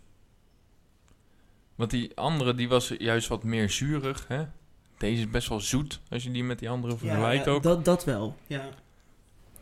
Want 1.76 1.92
die 1.92 2.18
andere 2.18 2.56
die 2.56 2.70
was 2.70 2.94
juist 2.98 3.28
wat 3.28 3.44
meer 3.44 3.70
zuurig. 3.70 4.26
Hè? 4.28 4.46
Deze 4.98 5.22
is 5.22 5.30
best 5.30 5.50
wel 5.50 5.60
zoet 5.60 6.02
als 6.10 6.24
je 6.24 6.32
die 6.32 6.44
met 6.44 6.60
die 6.60 6.70
andere 6.70 6.98
vergelijkt 6.98 7.48
ook. 7.48 7.64
Dat, 7.64 7.86
dat 7.86 8.06
wel. 8.06 8.36
Ja. 8.48 8.70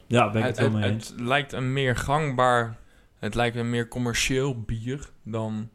Ja, 0.08 0.32
ben 0.32 0.42
ik 0.42 0.48
het 0.48 0.58
het, 0.58 0.72
wel 0.72 0.80
mee 0.80 0.92
het, 0.92 0.94
eens. 0.94 1.14
lijkt 1.18 1.54
een 1.54 1.74
meer 1.74 1.96
gangbaar, 1.96 2.78
het 3.20 3.36
lijkt 3.36 3.56
een 3.56 3.70
meer 3.70 3.88
commercieel 3.88 4.62
bier 4.62 5.10
dan 5.24 5.70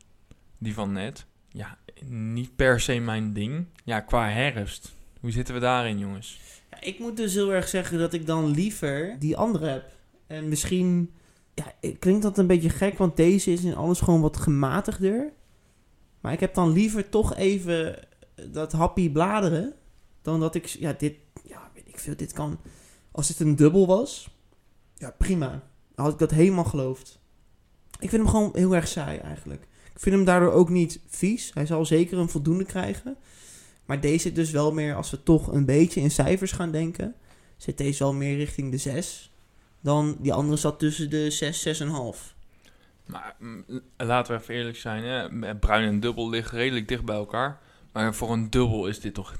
die 0.58 0.74
van 0.74 0.92
net. 0.92 1.26
Ja, 1.48 1.78
niet 2.08 2.56
per 2.56 2.80
se 2.80 2.98
mijn 2.98 3.32
ding. 3.32 3.66
Ja, 3.84 4.00
qua 4.00 4.28
herfst. 4.28 4.94
Hoe 5.20 5.30
zitten 5.30 5.54
we 5.54 5.60
daarin, 5.60 5.98
jongens? 5.98 6.40
Ik 6.80 6.98
moet 6.98 7.16
dus 7.16 7.34
heel 7.34 7.52
erg 7.52 7.68
zeggen 7.68 7.98
dat 7.98 8.12
ik 8.12 8.26
dan 8.26 8.50
liever 8.50 9.16
die 9.18 9.36
andere 9.36 9.66
heb. 9.66 9.92
En 10.26 10.48
misschien 10.48 11.14
ja, 11.54 11.72
klinkt 11.98 12.22
dat 12.22 12.38
een 12.38 12.46
beetje 12.46 12.68
gek, 12.68 12.98
want 12.98 13.16
deze 13.16 13.52
is 13.52 13.64
in 13.64 13.76
alles 13.76 14.00
gewoon 14.00 14.20
wat 14.20 14.36
gematigder. 14.36 15.32
Maar 16.20 16.32
ik 16.32 16.40
heb 16.40 16.54
dan 16.54 16.72
liever 16.72 17.08
toch 17.08 17.36
even 17.36 17.98
dat 18.50 18.72
happy 18.72 19.10
bladeren. 19.10 19.74
Dan 20.22 20.40
dat 20.40 20.54
ik, 20.54 20.66
ja, 20.66 20.92
dit, 20.92 21.14
ja, 21.46 21.70
weet 21.74 21.88
ik 21.88 21.98
veel, 21.98 22.16
dit 22.16 22.32
kan. 22.32 22.58
Als 23.10 23.26
dit 23.26 23.40
een 23.40 23.56
dubbel 23.56 23.86
was, 23.86 24.30
ja, 24.96 25.14
prima. 25.18 25.62
Had 25.94 26.12
ik 26.12 26.18
dat 26.18 26.30
helemaal 26.30 26.64
geloofd. 26.64 27.18
Ik 27.98 28.08
vind 28.10 28.22
hem 28.22 28.30
gewoon 28.30 28.50
heel 28.54 28.74
erg 28.74 28.88
saai 28.88 29.18
eigenlijk. 29.18 29.62
Ik 29.94 30.00
vind 30.00 30.14
hem 30.14 30.24
daardoor 30.24 30.52
ook 30.52 30.68
niet 30.68 31.00
vies. 31.06 31.50
Hij 31.54 31.66
zal 31.66 31.86
zeker 31.86 32.18
een 32.18 32.28
voldoende 32.28 32.64
krijgen. 32.64 33.16
Maar 33.84 34.00
deze 34.00 34.18
zit 34.18 34.34
dus 34.34 34.50
wel 34.50 34.72
meer, 34.72 34.94
als 34.94 35.10
we 35.10 35.22
toch 35.22 35.52
een 35.52 35.64
beetje 35.64 36.00
in 36.00 36.10
cijfers 36.10 36.52
gaan 36.52 36.70
denken, 36.70 37.14
zit 37.56 37.78
deze 37.78 38.02
wel 38.02 38.12
meer 38.12 38.36
richting 38.36 38.70
de 38.70 38.78
6. 38.78 39.32
Dan 39.80 40.16
die 40.20 40.32
andere 40.32 40.56
zat 40.56 40.78
tussen 40.78 41.10
de 41.10 41.30
6, 41.30 41.82
6,5. 41.82 42.34
Maar 43.06 43.36
mm, 43.38 43.64
laten 43.96 44.34
we 44.34 44.40
even 44.40 44.54
eerlijk 44.54 44.76
zijn, 44.76 45.04
hè? 45.04 45.54
bruin 45.56 45.88
en 45.88 46.00
dubbel 46.00 46.30
liggen 46.30 46.58
redelijk 46.58 46.88
dicht 46.88 47.04
bij 47.04 47.16
elkaar. 47.16 47.60
Maar 47.92 48.14
voor 48.14 48.32
een 48.32 48.50
dubbel 48.50 48.86
is 48.86 49.00
dit 49.00 49.14
toch 49.14 49.34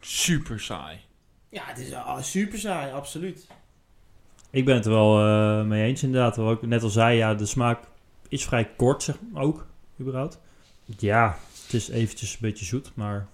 super 0.00 0.60
saai. 0.60 1.00
Ja, 1.48 1.62
het 1.64 1.78
is 1.78 1.94
super 2.30 2.58
saai, 2.58 2.92
absoluut. 2.92 3.46
Ik 4.50 4.64
ben 4.64 4.74
het 4.74 4.84
er 4.84 4.92
wel 4.92 5.26
eh, 5.26 5.64
mee 5.64 5.84
eens 5.86 6.02
inderdaad. 6.02 6.36
Wat 6.36 6.62
ik 6.62 6.68
net 6.68 6.82
al 6.82 6.88
zei, 6.88 7.16
ja, 7.16 7.34
de 7.34 7.46
smaak 7.46 7.84
is 8.28 8.44
vrij 8.44 8.70
kort, 8.76 9.02
zeg 9.02 9.16
maar, 9.32 9.42
ook, 9.42 9.66
überhaupt. 10.00 10.40
Ja, 10.84 11.38
het 11.64 11.72
is 11.72 11.88
eventjes 11.88 12.32
een 12.32 12.38
beetje 12.40 12.64
zoet, 12.64 12.90
maar 12.94 13.26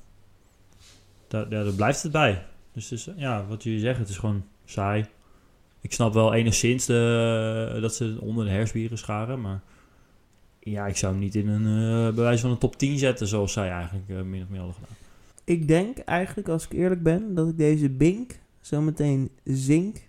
daar, 1.34 1.48
daar, 1.48 1.64
daar 1.64 1.74
blijft 1.74 2.02
het 2.02 2.12
bij. 2.12 2.46
Dus 2.72 2.90
het 2.90 2.98
is, 2.98 3.08
ja, 3.16 3.46
wat 3.46 3.62
jullie 3.62 3.80
zeggen, 3.80 4.00
het 4.00 4.10
is 4.10 4.18
gewoon 4.18 4.44
saai. 4.64 5.06
Ik 5.80 5.92
snap 5.92 6.12
wel 6.12 6.34
enigszins 6.34 6.86
de, 6.86 7.78
dat 7.80 7.94
ze 7.94 8.16
onder 8.20 8.44
de 8.44 8.50
herfstbieren 8.50 8.98
scharen, 8.98 9.40
maar 9.40 9.62
ja, 10.60 10.86
ik 10.86 10.96
zou 10.96 11.12
hem 11.12 11.20
niet 11.20 11.34
in 11.34 11.48
een 11.48 12.06
uh, 12.06 12.14
bewijs 12.14 12.40
van 12.40 12.50
een 12.50 12.58
top 12.58 12.76
10 12.76 12.98
zetten, 12.98 13.26
zoals 13.26 13.52
zij 13.52 13.70
eigenlijk 13.70 14.08
uh, 14.08 14.20
min 14.22 14.42
of 14.42 14.48
meer 14.48 14.58
hadden 14.58 14.74
gedaan. 14.74 14.96
Ik 15.44 15.68
denk 15.68 15.98
eigenlijk, 15.98 16.48
als 16.48 16.64
ik 16.64 16.72
eerlijk 16.72 17.02
ben, 17.02 17.34
dat 17.34 17.48
ik 17.48 17.58
deze 17.58 17.90
Bink 17.90 18.38
zometeen 18.60 19.30
zink 19.44 20.08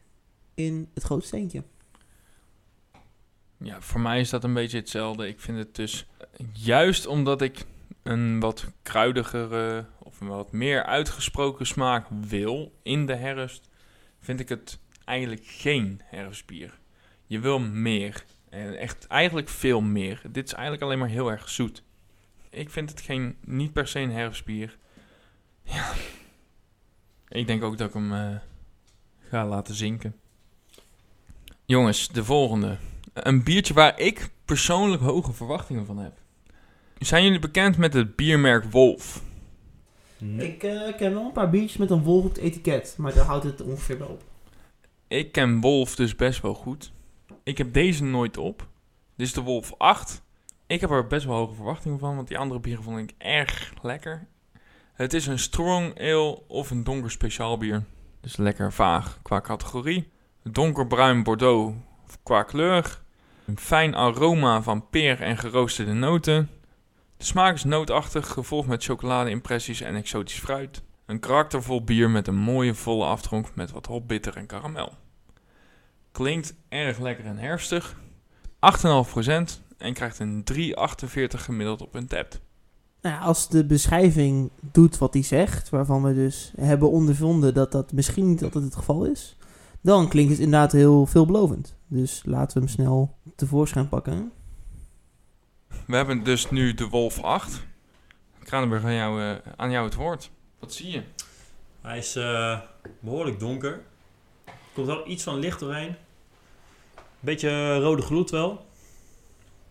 in 0.53 0.87
het 0.93 1.03
grootsteentje. 1.03 1.63
Ja, 3.57 3.81
voor 3.81 4.01
mij 4.01 4.19
is 4.19 4.29
dat 4.29 4.43
een 4.43 4.53
beetje 4.53 4.77
hetzelfde. 4.77 5.27
Ik 5.27 5.39
vind 5.39 5.57
het 5.57 5.75
dus 5.75 6.07
juist 6.53 7.07
omdat 7.07 7.41
ik 7.41 7.65
een 8.03 8.39
wat 8.39 8.65
kruidigere 8.83 9.85
wat 10.19 10.51
meer 10.51 10.83
uitgesproken 10.83 11.67
smaak 11.67 12.07
wil 12.09 12.73
in 12.83 13.05
de 13.05 13.15
herfst, 13.15 13.69
vind 14.19 14.39
ik 14.39 14.49
het 14.49 14.79
eigenlijk 15.05 15.45
geen 15.45 16.01
herfstbier. 16.03 16.79
Je 17.25 17.39
wil 17.39 17.59
meer. 17.59 18.25
En 18.49 18.77
echt 18.77 19.07
eigenlijk 19.07 19.49
veel 19.49 19.81
meer. 19.81 20.21
Dit 20.31 20.45
is 20.45 20.53
eigenlijk 20.53 20.83
alleen 20.83 20.99
maar 20.99 21.09
heel 21.09 21.31
erg 21.31 21.49
zoet. 21.49 21.83
Ik 22.49 22.69
vind 22.69 22.89
het 22.89 23.01
geen, 23.01 23.37
niet 23.41 23.73
per 23.73 23.87
se 23.87 23.99
een 23.99 24.11
herfstbier. 24.11 24.77
Ja. 25.63 25.93
Ik 27.27 27.47
denk 27.47 27.63
ook 27.63 27.77
dat 27.77 27.87
ik 27.87 27.93
hem 27.93 28.13
uh, 28.13 28.35
ga 29.29 29.45
laten 29.47 29.75
zinken. 29.75 30.15
Jongens, 31.65 32.07
de 32.07 32.23
volgende. 32.23 32.77
Een 33.13 33.43
biertje 33.43 33.73
waar 33.73 33.99
ik 33.99 34.29
persoonlijk 34.45 35.01
hoge 35.01 35.33
verwachtingen 35.33 35.85
van 35.85 35.97
heb. 35.97 36.17
Zijn 36.99 37.23
jullie 37.23 37.39
bekend 37.39 37.77
met 37.77 37.93
het 37.93 38.15
biermerk 38.15 38.63
Wolf? 38.63 39.21
Nee. 40.25 40.47
Ik 40.47 40.63
uh, 40.63 40.95
ken 40.97 41.13
wel 41.13 41.25
een 41.25 41.31
paar 41.31 41.49
biertjes 41.49 41.77
met 41.77 41.89
een 41.89 42.03
wolf 42.03 42.23
op 42.23 42.29
het 42.29 42.43
etiket, 42.43 42.95
maar 42.97 43.13
daar 43.13 43.25
houdt 43.25 43.43
het 43.43 43.61
ongeveer 43.61 43.99
wel 43.99 44.07
op. 44.07 44.23
Ik 45.07 45.31
ken 45.31 45.61
Wolf 45.61 45.95
dus 45.95 46.15
best 46.15 46.41
wel 46.41 46.53
goed. 46.53 46.91
Ik 47.43 47.57
heb 47.57 47.73
deze 47.73 48.03
nooit 48.03 48.37
op. 48.37 48.67
Dit 49.15 49.27
is 49.27 49.33
de 49.33 49.41
Wolf 49.41 49.73
8. 49.77 50.23
Ik 50.67 50.81
heb 50.81 50.89
er 50.89 51.07
best 51.07 51.25
wel 51.25 51.35
hoge 51.35 51.53
verwachtingen 51.53 51.99
van, 51.99 52.15
want 52.15 52.27
die 52.27 52.37
andere 52.37 52.59
bieren 52.59 52.83
vond 52.83 52.99
ik 52.99 53.13
erg 53.17 53.73
lekker. 53.81 54.27
Het 54.93 55.13
is 55.13 55.27
een 55.27 55.39
strong 55.39 55.99
ale 55.99 56.41
of 56.47 56.71
een 56.71 56.83
donker 56.83 57.11
speciaal 57.11 57.57
bier. 57.57 57.83
Dus 58.21 58.37
lekker 58.37 58.73
vaag 58.73 59.19
qua 59.21 59.41
categorie. 59.41 60.11
Donkerbruin 60.43 61.23
Bordeaux 61.23 61.75
qua 62.23 62.43
kleur. 62.43 63.01
Een 63.45 63.59
fijn 63.59 63.95
aroma 63.95 64.61
van 64.61 64.89
peer 64.89 65.21
en 65.21 65.37
geroosterde 65.37 65.93
noten. 65.93 66.49
De 67.17 67.25
smaak 67.25 67.55
is 67.55 67.63
nootachtig, 67.63 68.27
gevolgd 68.27 68.67
met 68.67 68.83
chocoladeimpressies 68.83 69.81
en 69.81 69.95
exotisch 69.95 70.39
fruit. 70.39 70.81
Een 71.05 71.19
karaktervol 71.19 71.83
bier 71.83 72.09
met 72.09 72.27
een 72.27 72.35
mooie 72.35 72.73
volle 72.73 73.05
aftronk 73.05 73.55
met 73.55 73.71
wat 73.71 73.85
hopbitter 73.85 74.35
en 74.35 74.45
karamel. 74.45 74.93
Klinkt 76.11 76.53
erg 76.69 76.99
lekker 76.99 77.25
en 77.25 77.37
herfstig. 77.37 77.95
8,5% 78.55 79.63
en 79.77 79.93
krijgt 79.93 80.19
een 80.19 80.43
3,48 80.53 81.27
gemiddeld 81.27 81.81
op 81.81 81.95
een 81.95 82.07
tap. 82.07 82.39
Nou, 83.01 83.21
als 83.21 83.49
de 83.49 83.65
beschrijving 83.65 84.49
doet 84.71 84.97
wat 84.97 85.13
hij 85.13 85.23
zegt, 85.23 85.69
waarvan 85.69 86.03
we 86.03 86.13
dus 86.13 86.53
hebben 86.55 86.91
ondervonden 86.91 87.53
dat 87.53 87.71
dat 87.71 87.91
misschien 87.91 88.27
niet 88.27 88.43
altijd 88.43 88.63
het 88.63 88.75
geval 88.75 89.05
is, 89.05 89.37
dan 89.81 90.07
klinkt 90.07 90.31
het 90.31 90.39
inderdaad 90.39 90.71
heel 90.71 91.05
veelbelovend. 91.05 91.75
Dus 91.87 92.21
laten 92.25 92.57
we 92.57 92.63
hem 92.63 92.73
snel 92.73 93.15
tevoorschijn 93.35 93.89
pakken. 93.89 94.31
We 95.87 95.95
hebben 95.95 96.23
dus 96.23 96.49
nu 96.49 96.73
de 96.73 96.87
Wolf 96.87 97.21
8. 97.21 97.65
Kranenburg, 98.43 98.83
aan 98.83 98.93
jou, 98.93 99.21
uh, 99.21 99.35
aan 99.55 99.71
jou 99.71 99.85
het 99.85 99.95
woord. 99.95 100.31
Wat 100.59 100.73
zie 100.73 100.91
je? 100.91 101.01
Hij 101.81 101.97
is 101.97 102.15
uh, 102.15 102.59
behoorlijk 102.99 103.39
donker. 103.39 103.81
Er 104.45 104.53
komt 104.73 104.87
wel 104.87 105.07
iets 105.07 105.23
van 105.23 105.39
licht 105.39 105.59
doorheen. 105.59 105.95
Beetje 107.19 107.79
rode 107.79 108.01
gloed 108.01 108.29
wel. 108.29 108.65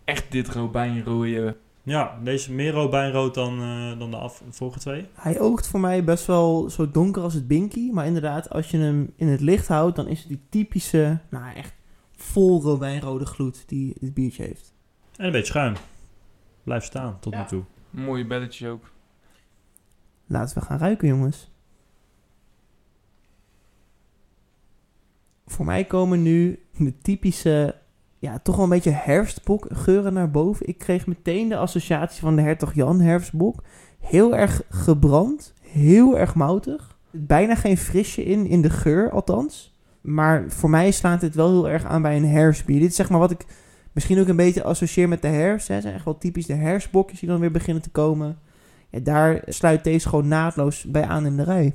Echt 0.05 0.33
dit 0.33 0.49
robijnrode. 0.49 1.57
Ja, 1.83 2.19
deze 2.23 2.53
meer 2.53 2.73
robijnrood 2.73 3.35
dan, 3.35 3.63
uh, 3.63 3.99
dan 3.99 4.11
de 4.11 4.17
af, 4.17 4.43
vorige 4.51 4.79
twee. 4.79 5.07
Hij 5.15 5.41
oogt 5.41 5.67
voor 5.67 5.81
mij 5.81 6.05
best 6.05 6.27
wel 6.27 6.71
zo 6.71 6.91
donker 6.91 7.23
als 7.23 7.35
het 7.35 7.49
Binky. 7.49 7.91
Maar 7.91 8.07
inderdaad, 8.07 8.51
als 8.51 8.71
je 8.71 8.79
hem 8.79 9.13
in 9.17 9.29
het 9.29 9.41
licht 9.41 9.69
houdt, 9.69 9.97
dan 9.97 10.07
is 10.07 10.19
het 10.19 10.29
die 10.29 10.41
typische, 10.49 11.19
nou 11.31 11.55
echt 11.55 11.75
vol 12.17 12.63
robijnrode 12.63 13.27
gloed 13.27 13.65
die 13.67 13.95
het 14.01 14.15
biertje 14.15 14.43
heeft. 14.43 14.73
En 15.17 15.27
een 15.27 15.33
beetje 15.33 15.47
schuim. 15.47 15.75
Blijft 16.65 16.87
staan 16.87 17.19
tot 17.21 17.33
Ja. 17.33 17.41
nu 17.41 17.47
toe. 17.47 17.63
Mooie 17.91 18.27
belletjes 18.27 18.69
ook. 18.69 18.91
Laten 20.27 20.59
we 20.59 20.65
gaan 20.65 20.79
ruiken, 20.79 21.09
jongens. 21.09 21.53
Voor 25.47 25.65
mij 25.65 25.85
komen 25.85 26.23
nu 26.23 26.59
de 26.79 26.99
typische, 26.99 27.77
ja, 28.19 28.39
toch 28.39 28.55
wel 28.55 28.65
een 28.65 28.71
beetje 28.71 28.91
herfstbok 28.91 29.67
geuren 29.71 30.13
naar 30.13 30.31
boven. 30.31 30.67
Ik 30.69 30.79
kreeg 30.79 31.07
meteen 31.07 31.49
de 31.49 31.57
associatie 31.57 32.21
van 32.21 32.37
de 32.37 32.43
Hertog 32.43 32.75
Jan 32.75 33.01
herfstbok. 33.01 33.63
Heel 34.01 34.37
erg 34.37 34.63
gebrand, 34.69 35.55
heel 35.61 36.19
erg 36.19 36.35
moutig. 36.35 36.99
Bijna 37.11 37.55
geen 37.55 37.77
frisje 37.79 38.25
in, 38.25 38.47
in 38.47 38.63
de 38.63 38.71
geur 38.71 39.11
althans. 39.11 39.79
Maar 40.01 40.45
voor 40.49 40.71
mij 40.71 40.91
slaat 40.91 41.21
dit 41.21 41.35
wel 41.35 41.51
heel 41.51 41.69
erg 41.69 41.85
aan 41.85 42.03
bij 42.03 42.17
een 42.17 42.27
herfstbier. 42.29 42.81
Dit 42.81 42.91
is 42.91 42.97
zeg 42.97 43.11
maar 43.11 43.19
wat 43.19 43.31
ik 43.31 43.47
misschien 43.95 44.21
ook 44.21 44.29
een 44.29 44.37
beetje 44.37 44.63
associeer 44.63 45.09
met 45.09 45.23
de 45.23 45.29
herfst. 45.29 45.69
Hè. 45.69 45.75
Het 45.75 45.83
zijn 45.83 45.95
echt 45.95 46.05
wel 46.05 46.19
typisch 46.19 46.47
de 46.47 46.55
herfstbokjes 46.55 47.21
die 47.21 47.29
dan 47.29 47.41
weer 47.41 47.51
beginnen 47.51 47.83
te 47.83 47.91
komen. 47.91 48.39
Ja, 48.91 49.01
daar 49.01 49.43
sluit 49.47 49.85
deze 49.85 50.09
gewoon 50.09 50.29
naadloos 50.29 50.85
bij 50.85 51.05
aan 51.05 51.27
in 51.27 51.37
de 51.37 51.45
rij. 51.45 51.75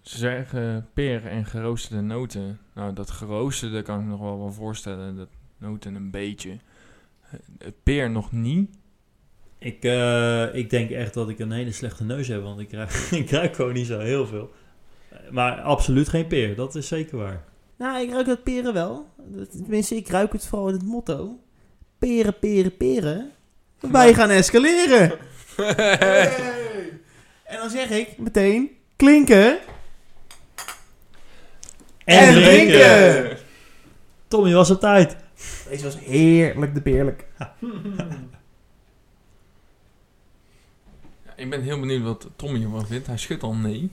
Ze 0.00 0.18
zeggen 0.18 0.88
peer 0.94 1.26
en 1.26 1.44
geroosterde 1.44 2.02
noten. 2.02 2.58
Nou, 2.74 2.92
dat 2.92 3.10
geroosterde 3.10 3.82
kan 3.82 3.98
ik 3.98 4.04
me 4.04 4.10
nog 4.10 4.20
wel 4.20 4.38
wel 4.38 4.52
voorstellen. 4.52 5.16
Dat 5.16 5.28
noten 5.58 5.94
een 5.94 6.10
beetje. 6.10 6.58
Eh, 7.30 7.68
peer 7.82 8.10
nog 8.10 8.32
niet. 8.32 8.70
Ik, 9.58 9.84
eh, 9.84 10.54
ik 10.54 10.70
denk 10.70 10.90
echt 10.90 11.14
dat 11.14 11.28
ik 11.28 11.38
een 11.38 11.52
hele 11.52 11.72
slechte 11.72 12.04
neus 12.04 12.28
heb, 12.28 12.42
want 12.42 12.60
ik 12.60 12.72
ruik, 12.72 12.90
ik 13.22 13.30
ruik 13.30 13.54
gewoon 13.54 13.72
niet 13.72 13.86
zo 13.86 13.98
heel 13.98 14.26
veel. 14.26 14.50
Maar 15.30 15.60
absoluut 15.60 16.08
geen 16.08 16.26
peer, 16.26 16.56
dat 16.56 16.74
is 16.74 16.88
zeker 16.88 17.16
waar. 17.16 17.44
Nou, 17.76 18.02
ik 18.02 18.10
ruik 18.10 18.26
dat 18.26 18.42
peren 18.42 18.72
wel. 18.72 19.06
Dat- 19.26 19.50
Tenminste, 19.50 19.96
ik 19.96 20.08
ruik 20.08 20.32
het 20.32 20.46
vooral 20.46 20.68
in 20.68 20.74
het 20.74 20.84
motto. 20.84 21.38
Peren, 21.98 22.38
peren, 22.38 22.76
peren. 22.76 23.30
Wij 23.80 24.14
gaan 24.14 24.30
escaleren. 24.30 25.18
En 27.44 27.58
dan 27.58 27.70
zeg 27.70 27.90
ik 27.90 28.18
meteen, 28.18 28.70
klinken. 28.96 29.58
En 32.04 32.34
drinken! 32.34 33.36
Tommy 34.28 34.52
was 34.52 34.70
op 34.70 34.80
tijd. 34.80 35.16
Deze 35.68 35.84
was 35.84 35.98
heerlijk 35.98 36.74
de 36.74 36.80
peerlijk. 36.82 37.26
Ja, 37.38 37.54
ik 41.36 41.50
ben 41.50 41.62
heel 41.62 41.80
benieuwd 41.80 42.02
wat 42.02 42.28
Tommy 42.36 42.58
hiervan 42.58 42.86
vindt. 42.86 43.06
Hij 43.06 43.18
schudt 43.18 43.42
al 43.42 43.54
nee. 43.54 43.90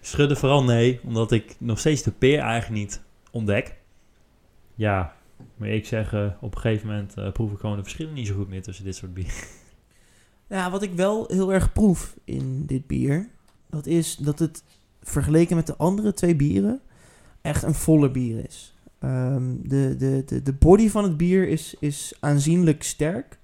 Schudden 0.00 0.36
vooral 0.36 0.64
nee, 0.64 1.00
omdat 1.04 1.32
ik 1.32 1.54
nog 1.58 1.78
steeds 1.78 2.02
de 2.02 2.10
peer 2.10 2.38
eigenlijk 2.38 2.80
niet 2.82 3.00
ontdek. 3.30 3.74
Ja, 4.80 5.12
maar 5.56 5.68
ik 5.68 5.86
zeg, 5.86 6.12
eh, 6.12 6.26
op 6.40 6.54
een 6.54 6.60
gegeven 6.60 6.86
moment 6.86 7.16
eh, 7.16 7.32
proef 7.32 7.52
ik 7.52 7.58
gewoon 7.58 7.76
de 7.76 7.82
verschillen 7.82 8.12
niet 8.12 8.26
zo 8.26 8.34
goed 8.34 8.48
meer 8.48 8.62
tussen 8.62 8.84
dit 8.84 8.96
soort 8.96 9.14
bier. 9.14 9.34
Ja, 10.46 10.70
wat 10.70 10.82
ik 10.82 10.92
wel 10.92 11.24
heel 11.28 11.52
erg 11.52 11.72
proef 11.72 12.16
in 12.24 12.66
dit 12.66 12.86
bier, 12.86 13.28
dat 13.68 13.86
is 13.86 14.16
dat 14.16 14.38
het 14.38 14.64
vergeleken 15.02 15.56
met 15.56 15.66
de 15.66 15.76
andere 15.76 16.12
twee 16.12 16.36
bieren 16.36 16.80
echt 17.40 17.62
een 17.62 17.74
voller 17.74 18.10
bier 18.10 18.44
is. 18.44 18.74
Ehm, 18.98 19.54
de, 19.62 19.96
de, 19.98 20.22
de, 20.26 20.42
de 20.42 20.52
body 20.52 20.88
van 20.88 21.04
het 21.04 21.16
bier 21.16 21.48
is, 21.48 21.74
is 21.78 22.14
aanzienlijk 22.20 22.82
sterk. 22.82 23.38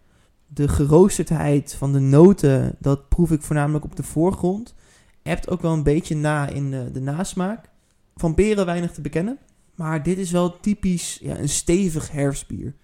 De 0.46 0.68
geroosterdheid 0.68 1.74
van 1.74 1.92
de 1.92 2.00
noten, 2.00 2.76
dat 2.78 3.08
proef 3.08 3.30
ik 3.30 3.42
voornamelijk 3.42 3.84
op 3.84 3.96
de 3.96 4.02
voorgrond. 4.02 4.74
Hebt 5.22 5.50
ook 5.50 5.62
wel 5.62 5.72
een 5.72 5.82
beetje 5.82 6.16
na 6.16 6.48
in 6.48 6.70
de, 6.70 6.90
de 6.90 7.00
nasmaak. 7.00 7.68
Van 8.14 8.34
peren 8.34 8.66
weinig 8.66 8.92
te 8.92 9.00
bekennen. 9.00 9.38
Maar 9.76 10.02
dit 10.02 10.18
is 10.18 10.30
wel 10.30 10.60
typisch 10.60 11.18
ja, 11.22 11.38
een 11.38 11.48
stevig 11.48 12.10
herfstbier. 12.10 12.74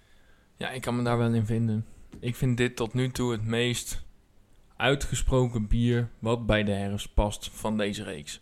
Ja, 0.57 0.69
ik 0.69 0.81
kan 0.81 0.95
me 0.95 1.03
daar 1.03 1.17
wel 1.17 1.33
in 1.33 1.45
vinden. 1.45 1.85
Ik 2.19 2.35
vind 2.35 2.57
dit 2.57 2.75
tot 2.75 2.93
nu 2.93 3.11
toe 3.11 3.31
het 3.31 3.45
meest 3.45 4.05
uitgesproken 4.75 5.67
bier 5.67 6.09
wat 6.19 6.45
bij 6.45 6.63
de 6.63 6.71
herfst 6.71 7.13
past 7.13 7.49
van 7.53 7.77
deze 7.77 8.03
reeks. 8.03 8.41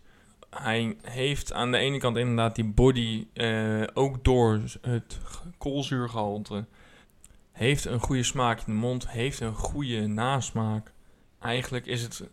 Hij 0.50 0.96
heeft 1.02 1.52
aan 1.52 1.70
de 1.70 1.78
ene 1.78 1.98
kant 1.98 2.16
inderdaad 2.16 2.54
die 2.54 2.64
body, 2.64 3.26
eh, 3.32 3.82
ook 3.94 4.24
door 4.24 4.60
het 4.80 5.20
koolzuurgehalte, 5.58 6.66
heeft 7.52 7.84
een 7.84 8.00
goede 8.00 8.22
smaak 8.22 8.58
in 8.58 8.64
de 8.66 8.72
mond, 8.72 9.08
heeft 9.08 9.40
een 9.40 9.54
goede 9.54 10.06
nasmaak. 10.06 10.92
Eigenlijk 11.38 11.86
is 11.86 12.02
het 12.02 12.28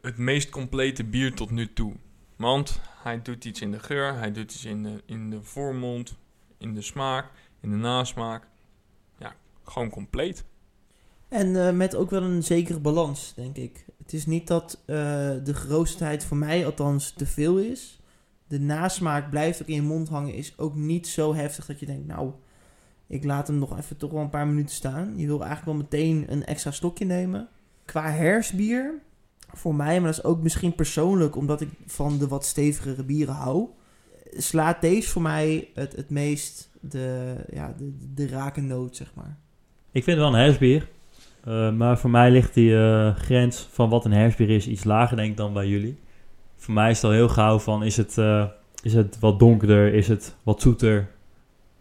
het 0.00 0.16
meest 0.16 0.50
complete 0.50 1.04
bier 1.04 1.34
tot 1.34 1.50
nu 1.50 1.72
toe. 1.72 1.94
Want 2.40 2.80
hij 3.02 3.22
doet 3.22 3.44
iets 3.44 3.60
in 3.60 3.70
de 3.70 3.78
geur, 3.78 4.14
hij 4.14 4.32
doet 4.32 4.52
iets 4.52 4.64
in 4.64 4.82
de, 4.82 5.02
in 5.06 5.30
de 5.30 5.42
voormond, 5.42 6.16
in 6.58 6.74
de 6.74 6.82
smaak, 6.82 7.30
in 7.60 7.70
de 7.70 7.76
nasmaak. 7.76 8.46
Ja, 9.18 9.34
gewoon 9.62 9.90
compleet. 9.90 10.44
En 11.28 11.66
eh, 11.66 11.72
met 11.72 11.94
ook 11.94 12.10
wel 12.10 12.22
een 12.22 12.42
zekere 12.42 12.80
balans, 12.80 13.32
denk 13.34 13.56
ik. 13.56 13.84
Het 13.98 14.12
is 14.12 14.26
niet 14.26 14.46
dat 14.46 14.82
eh, 14.86 14.96
de 15.44 15.54
geroosterdheid 15.54 16.24
voor 16.24 16.36
mij 16.36 16.66
althans 16.66 17.12
te 17.12 17.26
veel 17.26 17.58
is. 17.58 18.00
De 18.46 18.60
nasmaak 18.60 19.30
blijft 19.30 19.62
ook 19.62 19.68
in 19.68 19.74
je 19.74 19.82
mond 19.82 20.08
hangen. 20.08 20.34
Is 20.34 20.58
ook 20.58 20.74
niet 20.74 21.08
zo 21.08 21.34
heftig 21.34 21.66
dat 21.66 21.80
je 21.80 21.86
denkt, 21.86 22.06
nou, 22.06 22.32
ik 23.06 23.24
laat 23.24 23.46
hem 23.46 23.58
nog 23.58 23.78
even 23.78 23.96
toch 23.96 24.10
wel 24.10 24.22
een 24.22 24.30
paar 24.30 24.46
minuten 24.46 24.74
staan. 24.74 25.18
Je 25.18 25.26
wil 25.26 25.44
eigenlijk 25.44 25.64
wel 25.64 25.88
meteen 25.88 26.24
een 26.32 26.44
extra 26.44 26.70
stokje 26.70 27.04
nemen. 27.04 27.48
Qua 27.84 28.10
hersbier, 28.10 29.02
voor 29.54 29.74
mij, 29.74 30.00
maar 30.00 30.10
dat 30.10 30.18
is 30.18 30.24
ook 30.24 30.42
misschien 30.42 30.74
persoonlijk, 30.74 31.36
omdat 31.36 31.60
ik 31.60 31.68
van 31.86 32.18
de 32.18 32.28
wat 32.28 32.44
stevigere 32.44 33.04
bieren 33.04 33.34
hou. 33.34 33.68
Slaat 34.36 34.80
deze 34.80 35.08
voor 35.08 35.22
mij 35.22 35.68
het, 35.74 35.96
het 35.96 36.10
meest 36.10 36.70
de, 36.80 37.34
ja, 37.52 37.74
de, 37.78 37.92
de 38.14 38.28
rake 38.28 38.60
noot, 38.60 38.96
zeg 38.96 39.12
maar. 39.14 39.36
Ik 39.92 40.04
vind 40.04 40.16
het 40.16 40.26
wel 40.26 40.34
een 40.34 40.44
hersbier. 40.44 40.88
Eh, 41.44 41.70
maar 41.70 41.98
voor 41.98 42.10
mij 42.10 42.30
ligt 42.30 42.54
die 42.54 42.76
eh, 42.76 43.14
grens 43.16 43.68
van 43.70 43.88
wat 43.88 44.04
een 44.04 44.12
hersbier 44.12 44.50
is 44.50 44.66
iets 44.66 44.84
lager 44.84 45.16
denk 45.16 45.30
ik 45.30 45.36
dan 45.36 45.52
bij 45.52 45.66
jullie. 45.66 45.98
Voor 46.56 46.74
mij 46.74 46.90
is 46.90 46.96
het 46.96 47.04
al 47.04 47.10
heel 47.10 47.28
gauw 47.28 47.58
van 47.58 47.82
is 47.82 47.96
het, 47.96 48.18
eh, 48.18 48.44
is 48.82 48.94
het 48.94 49.18
wat 49.18 49.38
donkerder, 49.38 49.94
is 49.94 50.08
het 50.08 50.36
wat 50.42 50.60
zoeter. 50.60 51.08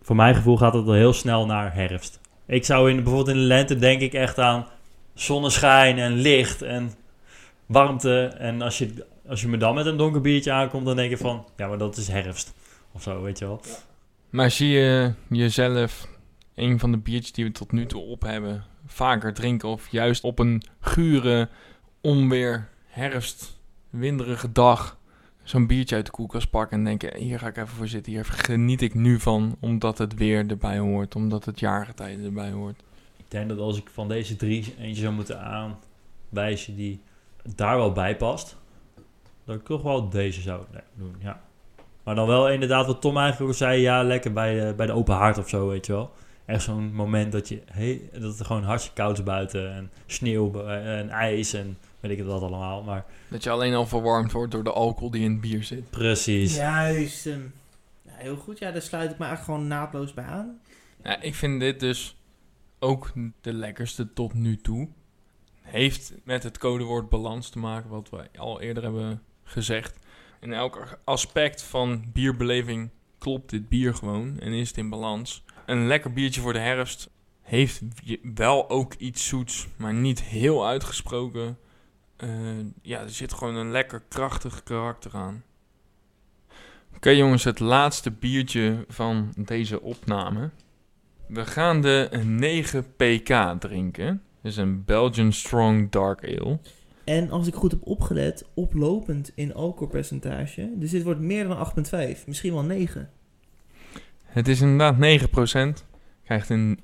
Voor 0.01 0.15
mijn 0.15 0.35
gevoel 0.35 0.57
gaat 0.57 0.73
het 0.73 0.87
al 0.87 0.93
heel 0.93 1.13
snel 1.13 1.45
naar 1.45 1.73
herfst. 1.73 2.19
Ik 2.45 2.65
zou 2.65 2.89
in, 2.89 2.95
bijvoorbeeld 2.95 3.27
in 3.27 3.41
de 3.41 3.47
lente 3.47 3.75
denk 3.75 4.01
ik 4.01 4.13
echt 4.13 4.37
aan 4.37 4.65
zonneschijn 5.13 5.97
en 5.97 6.13
licht 6.13 6.61
en 6.61 6.91
warmte. 7.69 8.23
En 8.25 8.61
als 8.61 8.77
je, 8.77 9.05
als 9.27 9.41
je 9.41 9.47
me 9.47 9.57
dan 9.57 9.75
met 9.75 9.85
een 9.85 9.97
donker 9.97 10.21
biertje 10.21 10.51
aankomt, 10.51 10.85
dan 10.85 10.95
denk 10.95 11.09
je 11.09 11.17
van 11.17 11.45
ja, 11.57 11.67
maar 11.67 11.77
dat 11.77 11.97
is 11.97 12.07
herfst. 12.07 12.53
Of 12.91 13.01
zo, 13.01 13.21
weet 13.21 13.39
je 13.39 13.45
wel. 13.45 13.61
Maar 14.29 14.51
zie 14.51 14.69
je 14.69 15.13
jezelf 15.29 16.07
een 16.55 16.79
van 16.79 16.91
de 16.91 16.97
biertjes 16.97 17.31
die 17.31 17.45
we 17.45 17.51
tot 17.51 17.71
nu 17.71 17.85
toe 17.85 18.01
op 18.01 18.21
hebben 18.21 18.63
vaker 18.85 19.33
drinken 19.33 19.69
of 19.69 19.87
juist 19.91 20.23
op 20.23 20.39
een 20.39 20.63
gure, 20.79 21.49
onweer, 22.01 22.69
herfst, 22.87 23.59
winderige 23.89 24.51
dag 24.51 24.97
zo'n 25.43 25.67
biertje 25.67 25.95
uit 25.95 26.05
de 26.05 26.11
koelkast 26.11 26.49
pakken 26.49 26.77
en 26.77 26.83
denken, 26.83 27.17
hier 27.17 27.39
ga 27.39 27.47
ik 27.47 27.57
even 27.57 27.67
voor 27.67 27.87
zitten, 27.87 28.11
hier 28.11 28.25
geniet 28.25 28.81
ik 28.81 28.93
nu 28.93 29.19
van, 29.19 29.57
omdat 29.59 29.97
het 29.97 30.13
weer 30.13 30.47
erbij 30.47 30.77
hoort, 30.77 31.15
omdat 31.15 31.45
het 31.45 31.59
jaargetijde 31.59 32.23
erbij 32.23 32.51
hoort. 32.51 32.79
Ik 33.17 33.25
denk 33.27 33.49
dat 33.49 33.57
als 33.57 33.77
ik 33.77 33.89
van 33.93 34.07
deze 34.07 34.35
drie 34.35 34.75
eentje 34.79 35.01
zou 35.01 35.13
moeten 35.13 35.41
aanwijzen 35.41 36.75
die 36.75 37.01
daar 37.55 37.77
wel 37.77 37.91
bij 37.91 38.15
past, 38.17 38.57
dat 39.45 39.55
ik 39.55 39.65
toch 39.65 39.81
wel 39.81 40.09
deze 40.09 40.41
zou 40.41 40.63
doen, 40.93 41.15
ja. 41.19 41.41
Maar 42.03 42.15
dan 42.15 42.27
wel 42.27 42.49
inderdaad 42.49 42.85
wat 42.85 43.01
Tom 43.01 43.17
eigenlijk 43.17 43.51
ook 43.51 43.57
zei, 43.57 43.81
ja, 43.81 44.03
lekker 44.03 44.33
bij 44.33 44.59
de, 44.59 44.73
bij 44.73 44.85
de 44.85 44.91
open 44.93 45.15
haard 45.15 45.37
of 45.37 45.49
zo, 45.49 45.67
weet 45.67 45.85
je 45.85 45.91
wel. 45.91 46.11
Echt 46.45 46.63
zo'n 46.63 46.93
moment 46.93 47.31
dat, 47.31 47.47
je, 47.47 47.61
hey, 47.71 48.01
dat 48.11 48.37
het 48.37 48.45
gewoon 48.47 48.63
hartstikke 48.63 49.01
koud 49.01 49.17
is 49.17 49.23
buiten 49.23 49.73
en 49.73 49.91
sneeuw 50.05 50.63
en 50.67 51.09
ijs 51.09 51.53
en 51.53 51.77
weet 51.99 52.11
ik 52.11 52.17
het 52.17 52.27
wat 52.27 52.41
allemaal. 52.41 52.83
Maar 52.83 53.05
Dat 53.27 53.43
je 53.43 53.49
alleen 53.49 53.73
al 53.73 53.85
verwarmd 53.87 54.31
wordt 54.31 54.51
door 54.51 54.63
de 54.63 54.71
alcohol 54.71 55.11
die 55.11 55.23
in 55.23 55.31
het 55.31 55.41
bier 55.41 55.63
zit. 55.63 55.89
precies. 55.89 56.55
Juist. 56.55 57.25
ehm, 57.25 57.39
ja, 58.01 58.11
heel 58.15 58.35
goed. 58.35 58.59
Ja, 58.59 58.71
daar 58.71 58.81
sluit 58.81 59.11
ik 59.11 59.17
me 59.17 59.25
eigenlijk 59.25 59.55
gewoon 59.55 59.67
naadloos 59.79 60.13
bij 60.13 60.25
aan. 60.25 60.59
Ja, 61.03 61.21
ik 61.21 61.35
vind 61.35 61.59
dit 61.59 61.79
dus 61.79 62.15
ook 62.79 63.11
de 63.41 63.53
lekkerste 63.53 64.13
tot 64.13 64.33
nu 64.33 64.57
toe. 64.57 64.87
Heeft 65.69 66.13
met 66.23 66.43
het 66.43 66.57
codewoord 66.57 67.09
balans 67.09 67.49
te 67.49 67.59
maken, 67.59 67.89
wat 67.89 68.09
we 68.09 68.29
al 68.37 68.61
eerder 68.61 68.83
hebben 68.83 69.23
gezegd. 69.43 69.99
In 70.39 70.53
elk 70.53 70.99
aspect 71.03 71.63
van 71.63 72.03
bierbeleving 72.13 72.89
klopt 73.17 73.49
dit 73.49 73.69
bier 73.69 73.95
gewoon 73.95 74.39
en 74.39 74.53
is 74.53 74.67
het 74.67 74.77
in 74.77 74.89
balans. 74.89 75.43
Een 75.65 75.87
lekker 75.87 76.13
biertje 76.13 76.41
voor 76.41 76.53
de 76.53 76.59
herfst 76.59 77.09
heeft 77.41 77.81
wel 78.35 78.69
ook 78.69 78.93
iets 78.93 79.27
zoets, 79.27 79.67
maar 79.75 79.93
niet 79.93 80.21
heel 80.21 80.67
uitgesproken. 80.67 81.57
Eh, 82.15 82.29
ja, 82.81 83.01
er 83.01 83.09
zit 83.09 83.33
gewoon 83.33 83.55
een 83.55 83.71
lekker 83.71 84.03
krachtig 84.07 84.63
karakter 84.63 85.15
aan. 85.15 85.43
Oké 86.95 87.09
jongens, 87.09 87.43
het 87.43 87.59
laatste 87.59 88.11
biertje 88.11 88.85
van 88.87 89.33
deze 89.35 89.81
opname. 89.81 90.49
We 91.27 91.45
gaan 91.45 91.81
de 91.81 92.09
9 92.23 92.95
pk 92.95 93.59
drinken. 93.59 94.23
Dit 94.41 94.51
is 94.51 94.57
een 94.57 94.85
Belgian 94.85 95.31
Strong 95.31 95.91
Dark 95.91 96.23
Ale. 96.23 96.59
En 97.03 97.29
als 97.31 97.47
ik 97.47 97.53
goed 97.53 97.71
heb 97.71 97.81
opgelet, 97.83 98.45
oplopend 98.53 99.31
in 99.35 99.53
alcoholpercentage. 99.53 100.69
Dus 100.75 100.91
dit 100.91 101.03
wordt 101.03 101.19
meer 101.19 101.47
dan 101.47 101.71
8,5. 102.17 102.25
Misschien 102.25 102.53
wel 102.53 102.63
9. 102.63 103.09
Het 104.25 104.47
is 104.47 104.61
inderdaad 104.61 104.95
9%. 105.79 105.85
Krijgt 106.23 106.49
een 106.49 106.79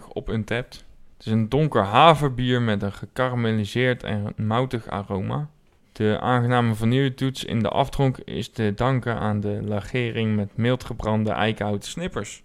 3,45 0.00 0.08
op 0.12 0.28
Untapped. 0.28 0.84
Het 1.16 1.26
is 1.26 1.32
een 1.32 1.48
donker 1.48 1.82
haverbier 1.82 2.62
met 2.62 2.82
een 2.82 2.92
gekarameliseerd 2.92 4.02
en 4.02 4.32
moutig 4.36 4.86
aroma. 4.86 5.48
De 5.92 6.18
aangename 6.20 6.74
vanilletoets 6.74 7.44
in 7.44 7.58
de 7.58 7.68
afdronk 7.68 8.18
is 8.18 8.48
te 8.48 8.72
danken 8.74 9.18
aan 9.18 9.40
de 9.40 9.62
lagering 9.62 10.36
met 10.36 10.56
mild 10.56 10.84
gebrande 10.84 11.30
eikenhouten 11.30 11.90
snippers. 11.90 12.42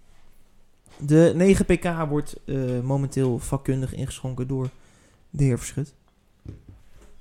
De 0.98 1.32
9 1.34 1.64
pk 1.64 2.08
wordt 2.08 2.36
eh, 2.44 2.80
momenteel 2.82 3.38
vakkundig 3.38 3.94
ingeschonken 3.94 4.46
door 4.46 4.68
de 5.30 5.44
heer 5.44 5.58
Verschut. 5.58 5.94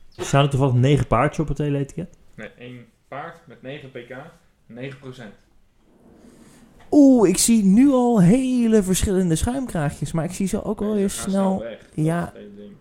Staan 0.09 0.43
er 0.43 0.49
toevallig 0.49 0.74
negen 0.74 1.07
paardjes 1.07 1.39
op 1.39 1.47
het 1.47 1.57
hele 1.57 1.78
etiket? 1.78 2.17
Nee, 2.36 2.49
één 2.57 2.86
paard 3.07 3.39
met 3.47 3.61
9 3.61 3.91
pk, 3.91 4.15
9%. 4.71 5.43
Oeh, 6.91 7.30
ik 7.30 7.38
zie 7.38 7.63
nu 7.63 7.89
al 7.89 8.21
hele 8.21 8.84
verschillende 8.84 9.36
schuimkraagjes. 9.36 10.11
Maar 10.11 10.26
ik 10.26 10.32
zie 10.32 10.47
ze 10.47 10.63
ook 10.63 10.80
wel 10.80 10.93
weer 10.93 11.09
snel... 11.09 11.63
Ja, 11.93 12.34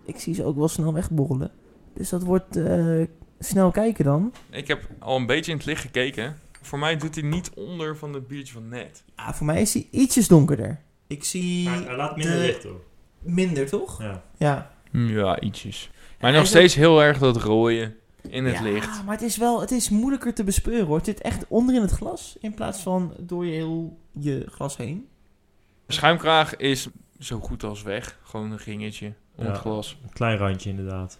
ik 0.04 0.18
zie 0.18 0.34
ze 0.34 0.44
ook 0.44 0.56
wel 0.56 0.68
snel 0.68 0.92
wegborrelen. 0.92 1.50
Dus 1.94 2.08
dat 2.08 2.22
wordt 2.22 2.56
eh, 2.56 3.02
snel 3.38 3.70
kijken 3.70 4.04
dan. 4.04 4.32
Ik 4.50 4.68
heb 4.68 4.88
al 4.98 5.16
een 5.16 5.26
beetje 5.26 5.50
in 5.50 5.56
het 5.56 5.66
licht 5.66 5.80
gekeken. 5.80 6.36
Voor 6.62 6.78
mij 6.78 6.96
doet 6.96 7.14
hij 7.14 7.24
niet 7.24 7.50
onder 7.54 7.96
van 7.96 8.12
het 8.14 8.26
biertje 8.26 8.52
van 8.52 8.68
net. 8.68 9.04
Ah, 9.14 9.32
voor 9.32 9.46
mij 9.46 9.60
is 9.60 9.74
hij 9.74 9.88
ietsjes 9.90 10.28
donkerder. 10.28 10.80
Ik 11.06 11.24
zie 11.24 11.68
Hij 11.68 11.96
laat 11.96 12.16
minder 12.16 12.34
de- 12.36 12.40
licht 12.46 12.62
hoor. 12.64 12.80
minder, 13.20 13.68
toch? 13.68 14.02
Ja. 14.02 14.22
Ja. 14.36 14.70
Ja, 14.92 15.40
ietsjes. 15.40 15.90
Maar 16.20 16.32
nog 16.32 16.46
steeds 16.46 16.74
heel 16.74 17.02
erg 17.02 17.18
dat 17.18 17.36
rooien 17.36 17.94
in 18.28 18.44
het 18.44 18.54
ja, 18.54 18.62
licht. 18.62 19.04
maar 19.04 19.14
het 19.14 19.24
is 19.24 19.36
wel, 19.36 19.60
het 19.60 19.70
is 19.70 19.88
moeilijker 19.88 20.34
te 20.34 20.44
bespeuren 20.44 20.86
hoor. 20.86 20.96
Het 20.96 21.04
zit 21.06 21.20
echt 21.20 21.44
onder 21.48 21.74
in 21.74 21.80
het 21.80 21.90
glas, 21.90 22.36
in 22.40 22.54
plaats 22.54 22.80
van 22.80 23.14
door 23.20 23.46
je 23.46 23.52
heel 23.52 23.98
je 24.12 24.46
glas 24.50 24.76
heen. 24.76 25.06
Schuimkraag 25.86 26.56
is 26.56 26.88
zo 27.18 27.38
goed 27.40 27.64
als 27.64 27.82
weg. 27.82 28.18
Gewoon 28.22 28.50
een 28.50 28.58
ringetje 28.58 29.12
om 29.36 29.44
Ja. 29.44 29.50
het 29.50 29.60
glas. 29.60 29.98
Een 30.02 30.12
klein 30.12 30.36
randje 30.38 30.70
inderdaad. 30.70 31.18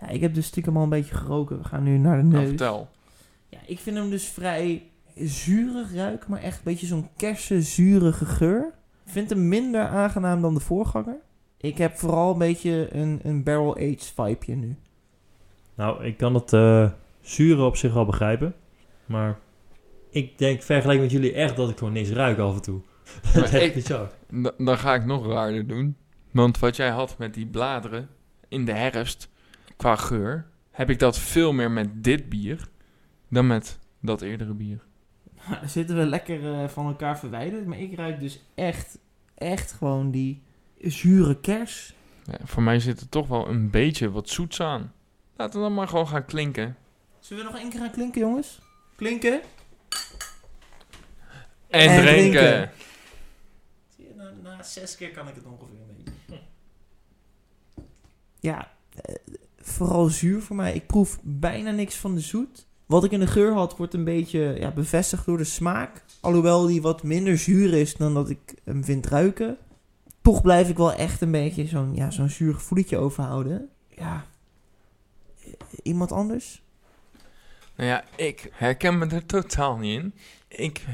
Ja, 0.00 0.08
ik 0.08 0.20
heb 0.20 0.34
dus 0.34 0.46
stiekem 0.46 0.76
al 0.76 0.82
een 0.82 0.88
beetje 0.88 1.14
geroken. 1.14 1.58
We 1.58 1.64
gaan 1.64 1.82
nu 1.82 1.98
naar 1.98 2.16
de 2.16 2.22
Nou, 2.22 2.34
neus. 2.38 2.48
vertel. 2.48 2.88
Ja, 3.48 3.58
ik 3.66 3.78
vind 3.78 3.96
hem 3.96 4.10
dus 4.10 4.24
vrij 4.28 4.90
zuurig 5.14 5.94
ruiken, 5.94 6.30
maar 6.30 6.42
echt 6.42 6.56
een 6.56 6.64
beetje 6.64 6.86
zo'n 6.86 7.08
kersenzurige 7.16 8.24
geur. 8.24 8.72
Ik 9.06 9.12
vind 9.12 9.30
hem 9.30 9.48
minder 9.48 9.86
aangenaam 9.86 10.40
dan 10.42 10.54
de 10.54 10.60
voorganger. 10.60 11.16
Ik 11.56 11.78
heb 11.78 11.96
vooral 11.96 12.32
een 12.32 12.38
beetje 12.38 12.88
een, 12.94 13.20
een 13.22 13.42
barrel-aged 13.42 14.12
vibeje 14.16 14.54
nu. 14.56 14.76
Nou, 15.74 16.04
ik 16.04 16.16
kan 16.16 16.34
het 16.34 16.52
eh 16.52 16.90
zure 17.20 17.64
op 17.64 17.76
zich 17.76 17.92
wel 17.94 18.04
begrijpen. 18.04 18.54
Maar 19.06 19.38
ik 20.10 20.38
denk 20.38 20.62
vergeleken 20.62 21.02
met 21.02 21.10
jullie 21.10 21.32
echt 21.32 21.56
dat 21.56 21.70
ik 21.70 21.78
gewoon 21.78 21.92
niks 21.92 22.10
ruik 22.10 22.38
af 22.38 22.54
en 22.54 22.62
toe. 22.62 22.80
dat 23.32 23.44
is 23.44 23.50
Maar 23.50 23.52
echt 23.60 23.62
ik- 23.62 23.74
bizar. 23.74 24.10
Da- 24.30 24.52
dan 24.58 24.78
ga 24.78 24.94
ik 24.94 25.04
nog 25.04 25.26
raarder 25.26 25.66
doen. 25.66 25.96
Want 26.30 26.58
wat 26.58 26.76
jij 26.76 26.90
had 26.90 27.18
met 27.18 27.34
die 27.34 27.46
bladeren 27.46 28.08
in 28.48 28.64
de 28.64 28.72
herfst, 28.72 29.28
qua 29.76 29.96
geur, 29.96 30.46
heb 30.70 30.90
ik 30.90 30.98
dat 30.98 31.18
veel 31.18 31.52
meer 31.52 31.70
met 31.70 32.04
dit 32.04 32.28
bier 32.28 32.68
dan 33.28 33.46
met 33.46 33.78
dat 34.00 34.22
eerdere 34.22 34.52
bier. 34.54 34.84
Dan 35.60 35.68
zitten 35.78 35.96
we 35.96 36.06
lekker 36.06 36.52
eh, 36.62 36.68
van 36.68 36.86
elkaar 36.86 37.18
verwijderd. 37.18 37.66
Maar 37.66 37.78
ik 37.78 37.94
ruik 37.94 38.20
dus 38.20 38.40
echt, 38.54 38.98
echt 39.34 39.72
gewoon 39.72 40.10
die 40.10 40.42
zure 40.80 41.40
kers. 41.40 41.94
Ja, 42.24 42.38
voor 42.44 42.62
mij 42.62 42.80
zit 42.80 43.00
er 43.00 43.08
toch 43.08 43.28
wel 43.28 43.48
een 43.48 43.70
beetje 43.70 44.10
wat 44.10 44.28
zoets 44.28 44.60
aan. 44.60 44.92
Laten 45.36 45.58
we 45.60 45.64
dan 45.66 45.74
maar 45.74 45.88
gewoon 45.88 46.08
gaan 46.08 46.24
klinken. 46.24 46.76
Zullen 47.18 47.44
we 47.44 47.50
nog 47.50 47.60
één 47.60 47.70
keer 47.70 47.80
gaan 47.80 47.90
klinken, 47.90 48.20
jongens? 48.20 48.60
Klinken? 48.96 49.40
En, 51.68 51.88
En 51.88 52.02
drinken. 52.02 52.32
drinken. 52.40 52.70
Zie 53.96 54.06
je, 54.08 54.14
na, 54.14 54.30
na 54.42 54.62
zes 54.62 54.96
keer 54.96 55.10
kan 55.10 55.28
ik 55.28 55.34
het 55.34 55.44
ongeveer 55.44 55.76
een 55.88 56.04
beetje. 56.04 56.40
Ja, 58.40 58.72
eh, 59.02 59.14
vooral 59.58 60.04
zuur 60.08 60.42
voor 60.42 60.56
mij. 60.56 60.74
Ik 60.74 60.86
proef 60.86 61.18
bijna 61.22 61.70
niks 61.70 61.96
van 61.96 62.14
de 62.14 62.20
zoet. 62.20 62.65
Wat 62.86 63.04
ik 63.04 63.10
in 63.10 63.20
de 63.20 63.26
geur 63.26 63.52
had, 63.52 63.76
wordt 63.76 63.94
een 63.94 64.04
beetje 64.04 64.56
ja, 64.58 64.70
bevestigd 64.70 65.26
door 65.26 65.36
de 65.38 65.44
smaak. 65.44 66.04
Alhoewel 66.20 66.66
die 66.66 66.82
wat 66.82 67.02
minder 67.02 67.38
zuur 67.38 67.72
is 67.72 67.94
dan 67.94 68.14
dat 68.14 68.30
ik 68.30 68.54
hem 68.64 68.84
vind 68.84 69.06
ruiken. 69.06 69.56
Toch 70.22 70.42
blijf 70.42 70.68
ik 70.68 70.76
wel 70.76 70.92
echt 70.92 71.20
een 71.20 71.30
beetje 71.30 71.66
zo'n 71.66 71.94
ja, 71.94 72.10
zo'n 72.10 72.28
zuur 72.28 72.54
gevoeletje 72.54 72.96
overhouden. 72.96 73.68
Ja. 73.88 74.24
Iemand 75.82 76.12
anders? 76.12 76.62
Nou 77.76 77.88
ja, 77.88 78.04
ik 78.16 78.50
herken 78.52 78.98
me 78.98 79.06
er 79.06 79.26
totaal 79.26 79.76
niet 79.76 80.00
in. 80.00 80.14
Ik 80.48 80.84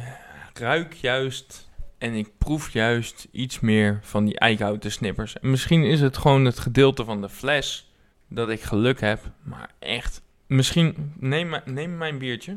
ruik 0.53 0.93
juist 0.93 1.70
En 1.99 2.14
ik 2.14 2.38
proef 2.38 2.70
juist 2.70 3.28
iets 3.30 3.61
meer 3.61 4.01
van 4.03 4.24
die 4.24 4.38
eikenhouten 4.38 4.93
snippers. 4.93 5.38
En 5.38 5.51
misschien 5.51 5.84
is 5.84 6.01
het 6.01 6.16
gewoon 6.16 6.45
het 6.45 6.59
gedeelte 6.59 7.05
van 7.05 7.20
de 7.20 7.28
fles 7.28 7.93
dat 8.28 8.49
ik 8.49 8.61
geluk 8.61 9.01
heb. 9.01 9.30
Maar 9.43 9.70
echt. 9.78 10.22
Misschien 10.57 11.12
neem, 11.18 11.55
neem 11.64 11.96
mijn 11.96 12.18
biertje. 12.18 12.57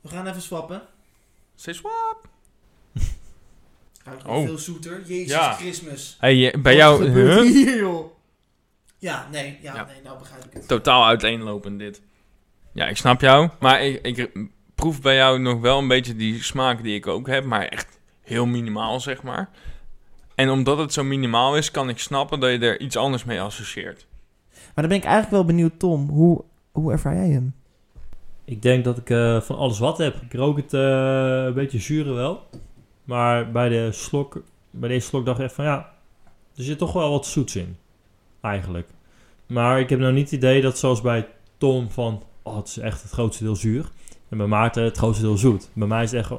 We 0.00 0.08
gaan 0.08 0.26
even 0.26 0.42
swappen. 0.42 0.82
Say 1.54 1.72
swap. 1.74 2.28
Ruikt 4.04 4.24
Oh. 4.24 4.44
veel 4.44 4.58
zoeter. 4.58 5.02
Jezus 5.06 5.30
Ja. 5.30 5.52
Christmas. 5.52 6.16
Hey, 6.20 6.54
bij 6.62 6.62
Wat 6.62 6.82
jou 6.82 7.04
gebeurt 7.04 7.42
huh? 7.42 7.52
hier, 7.52 7.76
joh? 7.78 8.12
Ja, 8.98 9.28
nee, 9.32 9.58
ja, 9.62 9.74
Ja. 9.74 9.84
nee, 9.84 10.02
nou 10.04 10.18
begrijp 10.18 10.44
ik 10.44 10.52
het. 10.52 10.68
totaal 10.68 11.06
uiteenlopend 11.06 11.78
dit. 11.78 12.02
Ja, 12.72 12.86
ik 12.86 12.96
snap 12.96 13.20
jou. 13.20 13.48
Maar 13.60 13.82
ik, 13.82 14.02
ik 14.18 14.30
proef 14.74 15.00
bij 15.00 15.14
jou 15.16 15.38
nog 15.38 15.60
wel 15.60 15.78
een 15.78 15.88
beetje 15.88 16.16
die 16.16 16.42
smaak 16.42 16.82
die 16.82 16.94
ik 16.94 17.06
ook 17.06 17.26
heb. 17.26 17.44
Maar 17.44 17.64
echt 17.66 17.98
heel 18.22 18.46
minimaal, 18.46 19.00
zeg 19.00 19.22
maar. 19.22 19.48
En 20.34 20.50
omdat 20.50 20.78
het 20.78 20.92
zo 20.92 21.04
minimaal 21.04 21.56
is, 21.56 21.70
kan 21.70 21.88
ik 21.88 21.98
snappen 21.98 22.40
dat 22.40 22.50
je 22.50 22.58
er 22.58 22.80
iets 22.80 22.96
anders 22.96 23.24
mee 23.24 23.40
associeert. 23.40 24.06
Maar 24.52 24.72
dan 24.74 24.88
ben 24.88 24.96
ik 24.96 25.02
eigenlijk 25.04 25.32
wel 25.32 25.44
benieuwd, 25.44 25.78
Tom. 25.78 26.08
Hoe, 26.08 26.44
hoe 26.74 26.92
ervaar 26.92 27.14
jij 27.14 27.28
hem? 27.28 27.54
Ik 28.44 28.62
denk 28.62 28.84
dat 28.84 28.98
ik 28.98 29.10
eh, 29.10 29.40
van 29.40 29.56
alles 29.56 29.78
wat 29.78 29.98
heb. 29.98 30.22
Ik 30.22 30.34
rook 30.34 30.56
het 30.56 30.74
eh, 30.74 31.44
een 31.44 31.54
beetje 31.54 31.78
zure 31.78 32.12
wel. 32.12 32.48
Maar 33.04 33.50
bij, 33.50 33.68
de 33.68 33.92
slok, 33.92 34.42
bij 34.70 34.88
deze 34.88 35.06
slok 35.06 35.24
dacht 35.24 35.38
ik 35.38 35.44
echt 35.44 35.54
van 35.54 35.64
ja, 35.64 35.92
er 36.56 36.62
zit 36.64 36.78
toch 36.78 36.92
wel 36.92 37.10
wat 37.10 37.26
zoets 37.26 37.56
in. 37.56 37.76
Eigenlijk. 38.40 38.88
Maar 39.46 39.80
ik 39.80 39.88
heb 39.90 39.98
nou 39.98 40.12
niet 40.12 40.30
het 40.30 40.32
idee 40.32 40.62
dat 40.62 40.78
zoals 40.78 41.00
bij 41.00 41.28
Tom 41.58 41.90
van, 41.90 42.22
oh 42.42 42.56
het 42.56 42.68
is 42.68 42.78
echt 42.78 43.02
het 43.02 43.10
grootste 43.10 43.44
deel 43.44 43.56
zuur. 43.56 43.90
En 44.28 44.36
bij 44.36 44.46
Maarten 44.46 44.84
het 44.84 44.96
grootste 44.96 45.24
deel 45.24 45.36
zoet. 45.36 45.70
Bij 45.72 45.88
mij 45.88 46.02
is 46.02 46.10
het 46.10 46.20
echt, 46.20 46.32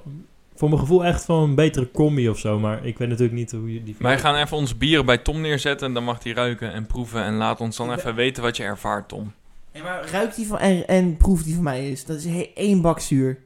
voor 0.55 0.69
mijn 0.69 0.81
gevoel 0.81 1.05
echt 1.05 1.25
van 1.25 1.43
een 1.43 1.55
betere 1.55 1.91
combi 1.91 2.29
of 2.29 2.39
zo. 2.39 2.59
Maar 2.59 2.85
ik 2.85 2.97
weet 2.97 3.09
natuurlijk 3.09 3.37
niet 3.37 3.51
hoe 3.51 3.73
je 3.73 3.83
die... 3.83 3.95
Wij 3.99 4.19
gaan 4.19 4.35
even 4.35 4.57
onze 4.57 4.75
bieren 4.75 5.05
bij 5.05 5.17
Tom 5.17 5.41
neerzetten. 5.41 5.93
Dan 5.93 6.03
mag 6.03 6.23
hij 6.23 6.33
ruiken 6.33 6.71
en 6.71 6.85
proeven. 6.85 7.23
En 7.23 7.35
laat 7.35 7.61
ons 7.61 7.77
dan 7.77 7.93
even 7.93 8.15
weten 8.15 8.43
wat 8.43 8.57
je 8.57 8.63
ervaart, 8.63 9.07
Tom. 9.07 9.33
Ja, 9.75 9.83
maar 9.83 10.09
ruikt 10.09 10.35
die 10.35 10.47
van 10.47 10.57
en, 10.57 10.87
en 10.87 11.17
proeft 11.17 11.43
die 11.45 11.53
van 11.53 11.63
mij 11.63 11.89
is? 11.91 12.05
Dat 12.05 12.17
is 12.17 12.25
he- 12.25 12.51
één 12.55 12.81
bak 12.81 12.99
zuur. 12.99 13.37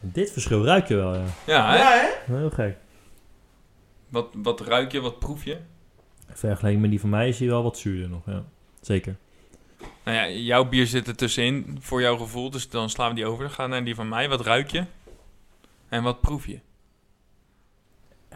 Dit 0.00 0.30
verschil 0.32 0.64
ruik 0.64 0.88
je 0.88 0.94
wel, 0.94 1.14
ja. 1.14 1.24
Ja, 1.46 1.72
hè? 1.72 1.78
hè? 1.78 2.34
Heel 2.36 2.50
gek. 2.50 2.76
Wat, 4.08 4.28
wat 4.32 4.60
ruik 4.60 4.92
je, 4.92 5.00
wat 5.00 5.18
proef 5.18 5.44
je? 5.44 5.58
Vergeleken 6.32 6.80
met 6.80 6.90
die 6.90 7.00
van 7.00 7.08
mij 7.10 7.28
is 7.28 7.38
hij 7.38 7.48
wel 7.48 7.62
wat 7.62 7.78
zuurder 7.78 8.08
nog, 8.08 8.22
ja. 8.26 8.44
Zeker. 8.80 9.16
Nou 10.04 10.16
ja, 10.16 10.28
jouw 10.28 10.64
bier 10.68 10.86
zit 10.86 11.06
er 11.08 11.16
tussenin 11.16 11.76
voor 11.80 12.00
jouw 12.00 12.16
gevoel. 12.16 12.50
Dus 12.50 12.68
dan 12.68 12.90
slaan 12.90 13.08
we 13.08 13.14
die 13.14 13.26
over. 13.26 13.44
Dan 13.44 13.52
gaan 13.52 13.68
we 13.68 13.74
naar 13.74 13.84
die 13.84 13.94
van 13.94 14.08
mij. 14.08 14.28
Wat 14.28 14.40
ruik 14.40 14.70
je? 14.70 14.84
En 15.88 16.02
wat 16.02 16.20
proef 16.20 16.46
je? 16.46 16.58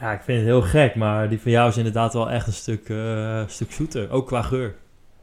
Ja, 0.01 0.13
ik 0.13 0.23
vind 0.23 0.39
het 0.39 0.47
heel 0.47 0.63
gek, 0.63 0.95
maar 0.95 1.29
die 1.29 1.41
van 1.41 1.51
jou 1.51 1.69
is 1.69 1.77
inderdaad 1.77 2.13
wel 2.13 2.31
echt 2.31 2.47
een 2.47 2.53
stuk, 2.53 2.89
eh, 2.89 3.43
stuk 3.47 3.73
zoeter. 3.73 4.11
Ook 4.11 4.27
qua 4.27 4.43
geur. 4.43 4.75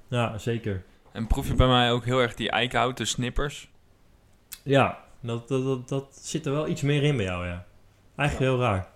Ja, 0.08 0.38
zeker. 0.38 0.84
En 1.16 1.28
proef 1.28 1.47
je 1.47 1.53
bij 1.53 1.68
mij 1.68 1.91
ook 1.91 2.05
heel 2.05 2.20
erg 2.20 2.34
die 2.34 2.49
eikenhouten 2.49 3.07
snippers? 3.07 3.70
Ja, 4.63 5.03
dat, 5.20 5.47
dat, 5.47 5.63
dat, 5.63 5.89
dat 5.89 6.18
zit 6.22 6.45
er 6.45 6.51
wel 6.51 6.68
iets 6.68 6.82
meer 6.82 7.03
in 7.03 7.16
bij 7.16 7.26
jou, 7.26 7.45
ja. 7.45 7.66
Eigenlijk 8.16 8.51
heel 8.51 8.59
raar. 8.61 8.88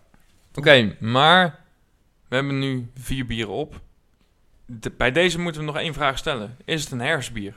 Oké, 0.54 0.96
maar 1.00 1.66
we 2.28 2.36
hebben 2.36 2.60
nu 2.60 2.92
vier 2.96 3.26
bieren 3.26 3.54
op. 3.54 3.82
De- 4.66 4.92
bij 4.92 5.12
deze 5.12 5.40
moeten 5.40 5.62
we 5.62 5.68
nog 5.68 5.78
één 5.78 5.94
vraag 5.94 6.18
stellen. 6.18 6.58
Is 6.66 6.84
het 6.84 6.92
een 6.92 7.00
herfstbier? 7.00 7.56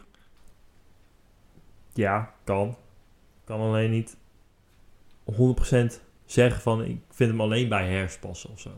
Ja, 1.95 2.35
kan. 2.45 2.77
Kan 3.45 3.61
alleen 3.61 3.91
niet 3.91 4.17
100% 5.33 6.01
zeggen 6.27 6.61
van 6.63 6.85
ik 6.85 7.01
vind 7.11 7.31
hem 7.31 7.41
alleen 7.41 7.69
bij 7.69 7.89
herfst 7.91 8.21
passen 8.21 8.51
of 8.51 8.61
zo. 8.61 8.71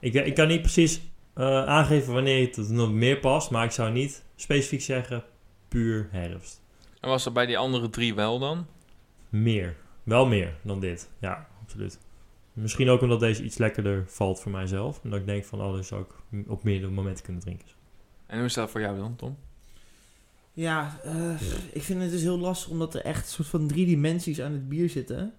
Ik, 0.00 0.14
ik 0.14 0.34
kan 0.34 0.48
niet 0.48 0.62
precies 0.62 1.00
eh, 1.40 1.64
aangeven 1.64 2.12
wanneer 2.12 2.46
het 2.46 2.68
nog 2.68 2.92
meer 2.92 3.18
past, 3.18 3.50
maar 3.50 3.64
ik 3.64 3.70
zou 3.70 3.92
niet 3.92 4.24
specifiek 4.36 4.80
zeggen 4.80 5.24
puur 5.68 6.08
herfst. 6.10 6.62
En 7.00 7.08
was 7.08 7.24
dat 7.24 7.32
bij 7.32 7.46
die 7.46 7.58
andere 7.58 7.90
drie 7.90 8.14
wel 8.14 8.38
dan? 8.38 8.66
Meer. 9.28 9.76
Wel 10.02 10.26
meer 10.26 10.54
dan 10.62 10.80
dit. 10.80 11.10
Ja, 11.18 11.48
absoluut. 11.62 11.98
Misschien 12.52 12.88
ook 12.88 13.02
omdat 13.02 13.20
deze 13.20 13.42
iets 13.42 13.58
lekkerder 13.58 14.04
valt 14.06 14.40
voor 14.40 14.52
mijzelf. 14.52 15.00
En 15.04 15.10
dat 15.10 15.18
ik 15.18 15.26
denk 15.26 15.44
van, 15.44 15.60
oh, 15.60 15.72
dat 15.74 15.86
zou 15.86 16.02
ik 16.02 16.48
op 16.48 16.62
meerdere 16.62 16.92
momenten 16.92 17.24
kunnen 17.24 17.42
drinken. 17.42 17.68
En 18.26 18.36
hoe 18.36 18.46
is 18.46 18.54
dat 18.54 18.70
voor 18.70 18.80
jou 18.80 18.98
dan, 18.98 19.16
Tom? 19.16 19.36
Ja, 20.52 21.00
eh, 21.04 21.40
ik 21.72 21.82
vind 21.82 22.02
het 22.02 22.10
dus 22.10 22.22
heel 22.22 22.38
lastig 22.38 22.70
omdat 22.70 22.94
er 22.94 23.04
echt 23.04 23.22
een 23.22 23.32
soort 23.32 23.48
van 23.48 23.66
drie 23.66 23.86
dimensies 23.86 24.40
aan 24.40 24.52
het 24.52 24.68
bier 24.68 24.88
zitten. 24.88 25.34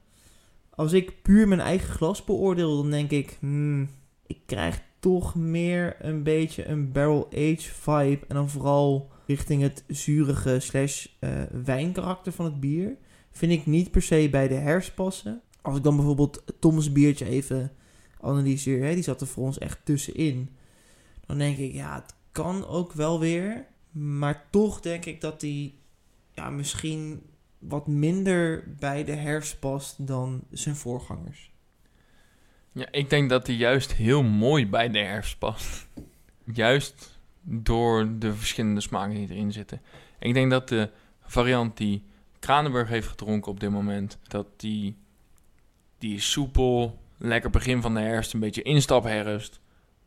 Als 0.70 0.94
ik 0.94 1.22
puur 1.22 1.48
mijn 1.48 1.60
eigen 1.60 1.94
glas 1.94 2.24
beoordeel, 2.24 2.82
dan 2.82 2.92
denk 2.92 3.12
ik, 3.12 3.38
hmm, 3.40 3.90
ik 4.28 4.40
krijg 4.46 4.82
toch 5.02 5.36
meer 5.36 5.96
een 6.00 6.24
beetje 6.24 6.66
een 6.66 6.92
barrel-aged 6.92 7.64
vibe. 7.64 8.26
En 8.28 8.36
dan 8.36 8.50
vooral 8.50 9.12
richting 9.26 9.62
het 9.62 9.84
zurige 9.88 10.60
slash 10.60 11.08
eh, 11.20 11.30
wijnkarakter 11.64 12.32
van 12.32 12.46
het 12.46 12.60
bier. 12.60 12.98
Vind 13.32 13.52
ik 13.52 13.66
niet 13.66 13.92
per 13.92 14.02
se 14.02 14.28
bij 14.32 14.48
de 14.48 14.54
herfst 14.56 14.96
passen. 14.96 15.42
Als 15.62 15.78
ik 15.78 15.84
dan 15.84 15.96
bijvoorbeeld 15.96 16.44
Tom's 16.60 16.92
biertje 16.92 17.26
even 17.26 17.72
analyseer, 18.20 18.84
hè, 18.84 18.94
die 18.94 19.04
zat 19.04 19.22
er 19.22 19.28
voor 19.28 19.44
ons 19.44 19.58
echt 19.58 19.80
tussenin. 19.84 20.50
Dan 21.26 21.38
denk 21.38 21.58
ik, 21.58 21.74
ja, 21.74 21.96
het 21.96 22.16
kan 22.32 22.68
ook 22.68 22.94
wel 22.94 23.20
weer. 23.20 23.68
Maar 23.92 24.48
toch 24.50 24.80
denk 24.80 25.06
ik 25.06 25.22
dat 25.22 25.40
die 25.40 25.80
ja, 26.34 26.50
misschien 26.50 27.22
wat 27.60 27.88
minder 27.88 28.74
bij 28.80 29.04
de 29.04 29.16
herfst 29.16 29.60
past 29.60 30.08
dan 30.08 30.44
zijn 30.50 30.76
voorgangers. 30.76 31.51
Ja, 32.74 32.86
ik 32.92 33.10
denk 33.10 33.30
dat 33.30 33.46
die 33.46 33.58
juist 33.58 33.94
heel 33.94 34.24
mooi 34.24 34.68
bij 34.68 34.90
de 34.90 35.00
herfst 35.00 35.38
past. 35.38 35.88
Juist 36.54 37.20
door 37.42 38.20
de 38.20 38.34
verschillende 38.34 38.82
smaken 38.82 39.16
die 39.16 39.30
erin 39.30 39.52
zitten. 39.52 39.82
Ik 40.20 40.34
denk 40.34 40.52
dat 40.52 40.68
de 40.68 40.90
variant 41.22 41.78
die 41.78 42.04
Kranenburg 42.40 42.90
heeft 42.90 43.08
gedronken 43.08 43.52
op 43.52 43.60
dit 43.60 43.70
moment, 43.70 44.18
dat 44.24 44.48
die, 44.58 44.98
die 45.98 46.16
is 46.16 46.32
soepel, 46.32 47.00
lekker 47.18 47.50
begin 47.50 47.82
van 47.82 47.94
de 47.94 48.00
herfst, 48.00 48.34
een 48.34 48.40
beetje 48.40 48.62
instapherfst. 48.62 49.60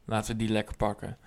Laten 0.04 0.32
we 0.32 0.38
die 0.38 0.52
lekker 0.52 0.76
pakken. 0.76 1.18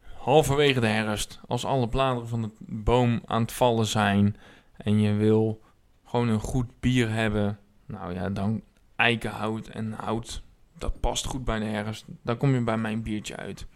Halverwege 0.00 0.80
de 0.80 0.86
herfst, 0.86 1.40
als 1.46 1.64
alle 1.64 1.88
bladeren 1.88 2.28
van 2.28 2.42
de 2.42 2.50
boom 2.58 3.22
aan 3.26 3.42
het 3.42 3.52
vallen 3.52 3.86
zijn 3.86 4.36
en 4.76 5.00
je 5.00 5.12
wil 5.12 5.62
gewoon 6.04 6.28
een 6.28 6.40
goed 6.40 6.80
bier 6.80 7.10
hebben, 7.10 7.58
nou 7.86 8.14
ja, 8.14 8.30
dan 8.30 8.62
eikenhout 8.96 9.68
en 9.68 9.92
hout 9.92 10.42
dat 10.80 11.00
past 11.00 11.26
goed 11.26 11.44
bij 11.44 11.58
de 11.58 11.64
herfst. 11.64 12.04
Dan 12.22 12.36
kom 12.36 12.54
je 12.54 12.60
bij 12.60 12.76
mijn 12.76 13.02
biertje 13.02 13.36
uit. 13.36 13.66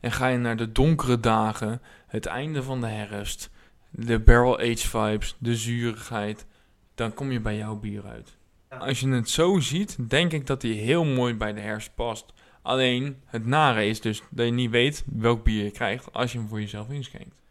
En 0.00 0.12
ga 0.12 0.26
je 0.26 0.38
naar 0.38 0.56
de 0.56 0.72
donkere 0.72 1.20
dagen, 1.20 1.82
het 2.06 2.26
einde 2.26 2.62
van 2.62 2.80
de 2.80 2.86
herfst, 2.86 3.50
de 3.90 4.20
barrel-aged 4.20 4.80
vibes, 4.80 5.36
de 5.38 5.56
zurigheid, 5.56 6.46
dan 6.94 7.14
kom 7.14 7.30
je 7.30 7.40
bij 7.40 7.56
jouw 7.56 7.76
bier 7.76 8.06
uit. 8.06 8.36
Als 8.68 9.00
je 9.00 9.08
het 9.08 9.30
zo 9.30 9.58
ziet, 9.60 10.10
denk 10.10 10.32
ik 10.32 10.46
dat 10.46 10.60
die 10.60 10.80
heel 10.80 11.04
mooi 11.04 11.34
bij 11.34 11.52
de 11.52 11.60
herfst 11.60 11.94
past. 11.94 12.32
Alleen 12.62 13.22
het 13.24 13.46
nare 13.46 13.86
is 13.86 14.00
dus 14.00 14.22
dat 14.30 14.46
je 14.46 14.52
niet 14.52 14.70
weet 14.70 15.04
welk 15.12 15.44
bier 15.44 15.64
je 15.64 15.70
krijgt 15.70 16.12
als 16.12 16.32
je 16.32 16.38
hem 16.38 16.48
voor 16.48 16.60
jezelf 16.60 16.90
inschenkt. 16.90 17.42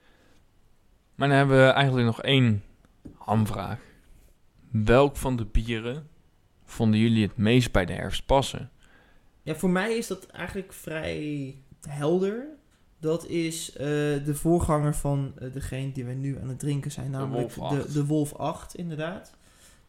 Maar 1.16 1.28
dan 1.28 1.38
hebben 1.38 1.66
we 1.66 1.72
eigenlijk 1.72 2.06
nog 2.06 2.22
één 2.22 2.64
hamvraag. 3.18 3.80
Welk 4.72 5.18
van 5.18 5.36
de 5.36 5.46
bieren 5.46 6.08
vonden 6.66 7.00
jullie 7.00 7.24
het 7.24 7.38
meest 7.38 7.72
bij 7.72 7.86
de 7.86 7.94
herfst 7.94 8.26
passen? 8.26 8.72
Ja, 9.44 9.56
voor 9.56 9.70
mij 9.70 9.98
is 9.98 10.08
dat 10.08 10.26
eigenlijk 10.26 10.74
vrij 10.74 11.56
helder. 11.82 12.46
Dat 13.00 13.28
is 13.28 13.72
eh, 13.72 13.86
de 14.26 14.36
voorganger 14.36 14.96
van 14.96 15.34
eh, 15.38 15.54
degene 15.54 15.92
die 15.92 16.06
we 16.06 16.14
nu 16.14 16.40
aan 16.42 16.48
het 16.48 16.60
drinken 16.60 16.92
zijn, 16.92 17.12
namelijk 17.12 17.52
Wolf 17.52 17.72
de, 17.72 17.78
8. 17.78 17.94
de 17.94 18.06
Wolf 18.06 18.34
8, 18.34 18.76
inderdaad. 18.76 19.34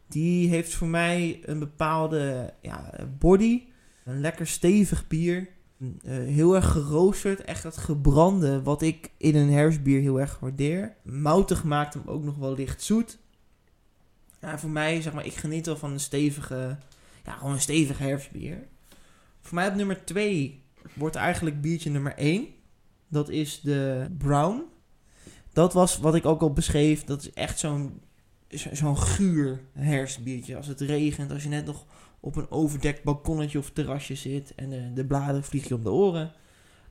Die 0.07 0.49
heeft 0.49 0.73
voor 0.73 0.87
mij 0.87 1.39
een 1.45 1.59
bepaalde 1.59 2.53
ja, 2.61 2.91
body, 3.19 3.63
een 4.03 4.21
lekker 4.21 4.47
stevig 4.47 5.07
bier. 5.07 5.47
Eh, 5.79 6.17
heel 6.17 6.55
erg 6.55 6.71
geroosterd, 6.71 7.41
echt 7.41 7.63
dat 7.63 7.77
gebrande, 7.77 8.61
wat 8.61 8.81
ik 8.81 9.11
in 9.17 9.35
een 9.35 9.51
herfstbier 9.51 10.01
heel 10.01 10.19
erg 10.19 10.39
waardeer. 10.39 10.95
Moutig 11.03 11.63
maakt 11.63 11.93
hem 11.93 12.03
ook 12.05 12.23
nog 12.23 12.35
wel 12.35 12.55
licht 12.55 12.83
zoet. 12.83 13.17
Ja, 14.41 14.59
voor 14.59 14.69
mij, 14.69 15.01
zeg 15.01 15.13
maar, 15.13 15.25
ik 15.25 15.33
geniet 15.33 15.65
wel 15.65 15.77
van 15.77 15.91
een 15.91 15.99
stevige, 15.99 16.77
ja, 17.25 17.33
gewoon 17.33 17.53
een 17.53 17.61
stevig 17.61 17.97
herfstbier. 17.97 18.67
Voor 19.45 19.55
mij 19.55 19.67
op 19.67 19.75
nummer 19.75 20.05
2 20.05 20.63
wordt 20.93 21.15
eigenlijk 21.15 21.61
biertje 21.61 21.89
nummer 21.89 22.13
1. 22.15 22.47
Dat 23.07 23.29
is 23.29 23.61
de 23.61 24.07
Brown. 24.17 24.63
Dat 25.53 25.73
was 25.73 25.97
wat 25.97 26.15
ik 26.15 26.25
ook 26.25 26.41
al 26.41 26.53
beschreef. 26.53 27.03
Dat 27.03 27.21
is 27.21 27.33
echt 27.33 27.59
zo'n 27.59 28.01
zo- 28.49 28.75
zo'n 28.75 28.97
guur 28.97 29.61
herfstbiertje. 29.73 30.55
Als 30.57 30.67
het 30.67 30.81
regent, 30.81 31.31
als 31.31 31.43
je 31.43 31.49
net 31.49 31.65
nog 31.65 31.85
op 32.19 32.35
een 32.35 32.51
overdekt 32.51 33.03
balkonnetje 33.03 33.57
of 33.57 33.69
terrasje 33.71 34.15
zit 34.15 34.55
en 34.55 34.69
de, 34.69 34.93
de 34.93 35.05
bladeren 35.05 35.43
vliegen 35.43 35.69
je 35.69 35.75
om 35.75 35.83
de 35.83 35.91
oren. 35.91 36.31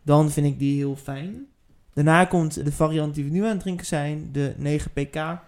Dan 0.02 0.30
vind 0.30 0.46
ik 0.46 0.58
die 0.58 0.76
heel 0.76 0.96
fijn. 0.96 1.46
Daarna 1.92 2.24
komt 2.24 2.64
de 2.64 2.72
variant 2.72 3.14
die 3.14 3.24
we 3.24 3.30
nu 3.30 3.42
aan 3.42 3.48
het 3.50 3.60
drinken 3.60 3.86
zijn, 3.86 4.28
de 4.32 4.54
9 4.58 4.90
pk. 4.92 5.38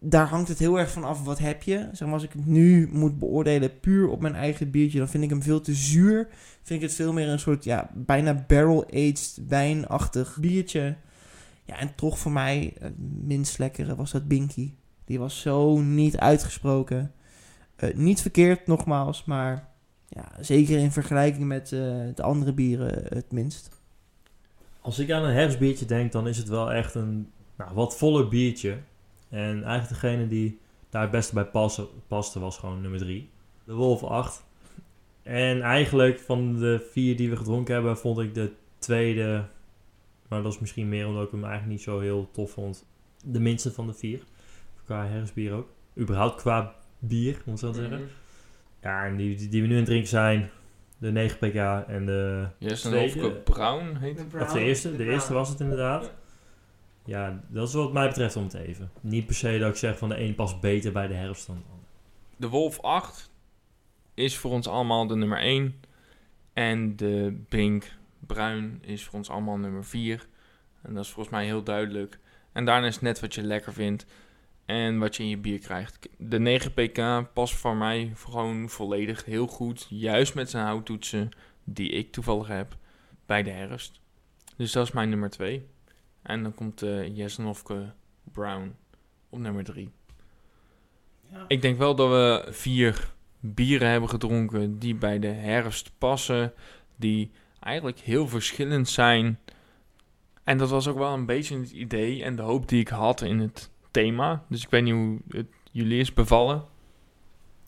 Daar 0.00 0.26
hangt 0.26 0.48
het 0.48 0.58
heel 0.58 0.78
erg 0.78 0.90
van 0.90 1.04
af 1.04 1.24
wat 1.24 1.38
heb 1.38 1.62
je. 1.62 1.88
Zeg 1.92 2.00
maar, 2.00 2.12
als 2.12 2.22
ik 2.22 2.32
het 2.32 2.46
nu 2.46 2.88
moet 2.92 3.18
beoordelen 3.18 3.80
puur 3.80 4.08
op 4.08 4.20
mijn 4.20 4.34
eigen 4.34 4.70
biertje, 4.70 4.98
dan 4.98 5.08
vind 5.08 5.24
ik 5.24 5.30
hem 5.30 5.42
veel 5.42 5.60
te 5.60 5.74
zuur. 5.74 6.28
Vind 6.62 6.82
ik 6.82 6.88
het 6.88 6.96
veel 6.96 7.12
meer 7.12 7.28
een 7.28 7.38
soort, 7.38 7.64
ja, 7.64 7.90
bijna 7.94 8.44
barrel-aged, 8.46 9.40
wijnachtig 9.48 10.38
biertje. 10.40 10.96
Ja, 11.64 11.78
en 11.78 11.94
toch 11.94 12.18
voor 12.18 12.32
mij, 12.32 12.72
het 12.78 12.94
minst 13.22 13.58
lekkere 13.58 13.94
was 13.94 14.10
dat 14.10 14.28
Binky. 14.28 14.72
Die 15.04 15.18
was 15.18 15.40
zo 15.40 15.78
niet 15.80 16.18
uitgesproken. 16.18 17.12
Eh, 17.76 17.94
niet 17.94 18.20
verkeerd, 18.20 18.66
nogmaals, 18.66 19.24
maar 19.24 19.68
ja, 20.08 20.32
zeker 20.40 20.78
in 20.78 20.92
vergelijking 20.92 21.44
met 21.44 21.72
eh, 21.72 21.80
de 22.14 22.22
andere 22.22 22.52
bieren 22.52 23.04
het 23.08 23.32
minst. 23.32 23.80
Als 24.80 24.98
ik 24.98 25.10
aan 25.10 25.24
een 25.24 25.34
herfstbiertje 25.34 25.84
denk, 25.84 26.12
dan 26.12 26.28
is 26.28 26.36
het 26.36 26.48
wel 26.48 26.72
echt 26.72 26.94
een 26.94 27.30
nou, 27.56 27.74
wat 27.74 27.96
voller 27.96 28.28
biertje. 28.28 28.78
En 29.32 29.64
eigenlijk 29.64 29.88
degene 29.88 30.28
die 30.28 30.58
daar 30.90 31.02
het 31.02 31.10
beste 31.10 31.34
bij 31.34 31.44
paste, 31.44 31.88
paste 32.06 32.40
was 32.40 32.58
gewoon 32.58 32.80
nummer 32.80 33.00
3. 33.00 33.30
De 33.64 33.74
Wolf 33.74 34.02
8. 34.02 34.44
En 35.22 35.62
eigenlijk 35.62 36.20
van 36.20 36.58
de 36.58 36.88
vier 36.90 37.16
die 37.16 37.30
we 37.30 37.36
gedronken 37.36 37.74
hebben, 37.74 37.98
vond 37.98 38.18
ik 38.18 38.34
de 38.34 38.52
tweede... 38.78 39.44
Maar 40.28 40.42
dat 40.42 40.52
is 40.52 40.58
misschien 40.58 40.88
meer 40.88 41.06
omdat 41.06 41.24
ik 41.24 41.30
hem 41.30 41.44
eigenlijk 41.44 41.72
niet 41.72 41.82
zo 41.82 42.00
heel 42.00 42.28
tof 42.32 42.50
vond. 42.50 42.86
De 43.24 43.40
minste 43.40 43.72
van 43.72 43.86
de 43.86 43.92
vier. 43.92 44.20
Qua 44.84 45.06
herfstbier 45.06 45.52
ook. 45.52 45.68
Überhaupt 45.98 46.40
qua 46.40 46.74
bier, 46.98 47.42
moet 47.44 47.54
ik 47.54 47.60
zo 47.60 47.72
zeggen. 47.72 47.98
Mhm. 47.98 48.08
Ja, 48.82 49.04
en 49.04 49.16
die, 49.16 49.36
die, 49.36 49.48
die 49.48 49.62
we 49.62 49.66
nu 49.66 49.72
aan 49.72 49.78
het 49.78 49.88
drinken 49.88 50.08
zijn... 50.08 50.50
De 50.98 51.10
9 51.10 51.38
pk 51.38 51.54
en 51.88 52.06
de... 52.06 52.46
Hofke 52.82 53.30
Brown 53.44 53.96
heet 53.96 54.18
het. 54.18 54.42
Of 54.42 54.52
de 54.52 54.60
eerste, 54.60 54.96
de 54.96 55.04
eerste 55.04 55.32
was 55.32 55.48
het 55.48 55.60
inderdaad. 55.60 56.12
Ja, 57.04 57.42
dat 57.48 57.68
is 57.68 57.74
wat 57.74 57.92
mij 57.92 58.08
betreft 58.08 58.36
om 58.36 58.42
het 58.42 58.54
even. 58.54 58.90
Niet 59.00 59.26
per 59.26 59.34
se 59.34 59.58
dat 59.58 59.70
ik 59.70 59.76
zeg 59.76 59.98
van 59.98 60.08
de 60.08 60.20
een 60.20 60.34
past 60.34 60.60
beter 60.60 60.92
bij 60.92 61.06
de 61.06 61.14
herfst 61.14 61.46
dan 61.46 61.56
de 61.56 61.62
ander. 61.70 61.86
De 62.36 62.48
Wolf 62.48 62.80
8 62.80 63.30
is 64.14 64.36
voor 64.36 64.50
ons 64.50 64.68
allemaal 64.68 65.06
de 65.06 65.16
nummer 65.16 65.38
1. 65.38 65.80
En 66.52 66.96
de 66.96 67.42
Brink 67.48 67.92
Bruin 68.18 68.78
is 68.82 69.04
voor 69.04 69.14
ons 69.14 69.30
allemaal 69.30 69.56
nummer 69.56 69.84
4. 69.84 70.26
En 70.82 70.94
dat 70.94 71.04
is 71.04 71.10
volgens 71.10 71.34
mij 71.34 71.44
heel 71.44 71.62
duidelijk. 71.62 72.18
En 72.52 72.64
daarna 72.64 72.86
is 72.86 73.00
net 73.00 73.20
wat 73.20 73.34
je 73.34 73.42
lekker 73.42 73.72
vindt. 73.72 74.06
En 74.64 74.98
wat 74.98 75.16
je 75.16 75.22
in 75.22 75.28
je 75.28 75.38
bier 75.38 75.58
krijgt. 75.58 76.08
De 76.16 76.38
9 76.38 76.72
pk 76.72 77.32
past 77.32 77.54
voor 77.54 77.76
mij 77.76 78.12
gewoon 78.16 78.68
volledig 78.68 79.24
heel 79.24 79.46
goed. 79.46 79.86
Juist 79.88 80.34
met 80.34 80.50
zijn 80.50 80.64
houttoetsen 80.64 81.28
die 81.64 81.88
ik 81.88 82.12
toevallig 82.12 82.46
heb 82.46 82.76
bij 83.26 83.42
de 83.42 83.50
herfst. 83.50 84.00
Dus 84.56 84.72
dat 84.72 84.86
is 84.86 84.92
mijn 84.92 85.08
nummer 85.08 85.30
2. 85.30 85.66
En 86.22 86.42
dan 86.42 86.54
komt 86.54 86.78
de 86.78 87.10
Jesnofke 87.12 87.92
Brown 88.32 88.74
op 89.28 89.38
nummer 89.38 89.64
3. 89.64 89.90
Ik 91.48 91.62
denk 91.62 91.78
wel 91.78 91.94
dat 91.94 92.08
we 92.08 92.52
vier 92.52 93.12
bieren 93.40 93.88
hebben 93.88 94.08
gedronken 94.08 94.78
die 94.78 94.94
bij 94.94 95.18
de 95.18 95.26
herfst 95.26 95.92
passen. 95.98 96.52
Die 96.96 97.30
eigenlijk 97.60 97.98
heel 97.98 98.28
verschillend 98.28 98.88
zijn. 98.88 99.38
En 100.44 100.58
dat 100.58 100.70
was 100.70 100.88
ook 100.88 100.98
wel 100.98 101.12
een 101.12 101.26
beetje 101.26 101.58
het 101.58 101.70
idee 101.70 102.24
en 102.24 102.36
de 102.36 102.42
hoop 102.42 102.68
die 102.68 102.80
ik 102.80 102.88
had 102.88 103.20
in 103.20 103.38
het 103.38 103.70
thema. 103.90 104.44
Dus 104.48 104.62
ik 104.62 104.70
weet 104.70 104.82
niet 104.82 104.94
hoe 104.94 105.18
het 105.28 105.46
jullie 105.70 106.00
is 106.00 106.12
bevallen. 106.12 106.64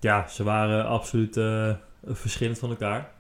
Ja, 0.00 0.28
ze 0.28 0.44
waren 0.44 0.86
absoluut 0.86 1.36
eh, 1.36 1.74
verschillend 2.04 2.58
van 2.58 2.70
elkaar. 2.70 3.12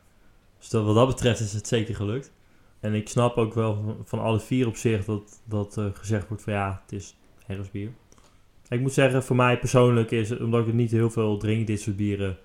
Dus 0.58 0.68
dat, 0.68 0.84
wat 0.84 0.94
dat 0.94 1.06
betreft 1.06 1.40
is 1.40 1.52
het 1.52 1.68
zeker 1.68 1.94
gelukt. 1.94 2.32
En 2.84 2.94
ik 2.94 3.08
snap 3.08 3.36
ook 3.36 3.54
wel 3.54 3.96
van, 4.04 4.18
alle 4.18 4.40
vier 4.40 4.66
op 4.66 4.76
zich 4.76 5.04
dat, 5.04 5.40
dat 5.44 5.78
eh, 5.78 5.86
gezegd 5.92 6.28
wordt 6.28 6.42
van 6.42 6.52
ja, 6.52 6.80
het 6.82 6.92
is 6.92 7.16
herfstbier. 7.46 7.90
Ik 8.68 8.80
moet 8.80 8.92
zeggen, 8.92 9.22
voor 9.22 9.36
mij 9.36 9.58
persoonlijk 9.58 10.10
is 10.10 10.30
het, 10.30 10.40
omdat 10.40 10.66
ik 10.66 10.74
niet 10.74 10.90
heel 10.90 11.10
veel 11.10 11.38
drink, 11.38 11.66
dit 11.66 11.80
soort 11.80 11.96
bieren, 11.96 12.38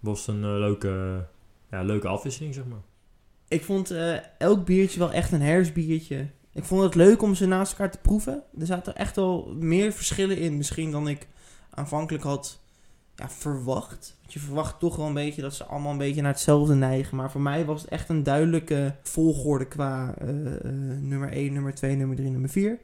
was 0.00 0.26
het 0.26 0.36
een 0.36 0.42
eh, 0.42 0.58
leuke, 0.58 1.24
ja, 1.70 1.82
leuke 1.82 2.08
afwisseling, 2.08 2.54
zeg 2.54 2.64
maar. 2.64 2.82
Ik 3.48 3.64
vond 3.64 3.90
eh, 3.90 4.16
elk 4.38 4.64
biertje 4.64 4.98
wel 4.98 5.12
echt 5.12 5.32
een 5.32 5.42
herfstbiertje. 5.42 6.28
Ik 6.52 6.64
vond 6.64 6.82
het 6.82 6.94
leuk 6.94 7.22
om 7.22 7.34
ze 7.34 7.46
naast 7.46 7.72
elkaar 7.72 7.90
te 7.90 8.00
proeven. 8.02 8.42
Er 8.58 8.66
zaten 8.66 8.96
echt 8.96 9.16
wel 9.16 9.54
meer 9.58 9.92
verschillen 9.92 10.38
in, 10.38 10.56
misschien 10.56 10.90
dan 10.90 11.08
ik 11.08 11.28
aanvankelijk 11.70 12.24
had 12.24 12.60
ja, 13.18 13.30
verwacht. 13.30 14.16
Want 14.20 14.32
je 14.32 14.38
verwacht 14.38 14.78
toch 14.78 14.96
wel 14.96 15.06
een 15.06 15.14
beetje 15.14 15.42
dat 15.42 15.54
ze 15.54 15.64
allemaal 15.64 15.92
een 15.92 15.98
beetje 15.98 16.22
naar 16.22 16.32
hetzelfde 16.32 16.74
neigen. 16.74 17.16
Maar 17.16 17.30
voor 17.30 17.40
mij 17.40 17.64
was 17.64 17.80
het 17.82 17.90
echt 17.90 18.08
een 18.08 18.22
duidelijke 18.22 18.94
volgorde 19.02 19.66
qua 19.66 20.14
eh, 20.18 20.54
eh, 20.54 20.62
nummer 21.00 21.32
1, 21.32 21.52
nummer 21.52 21.74
2, 21.74 21.96
nummer 21.96 22.16
3, 22.16 22.30
nummer 22.30 22.50
4. 22.50 22.78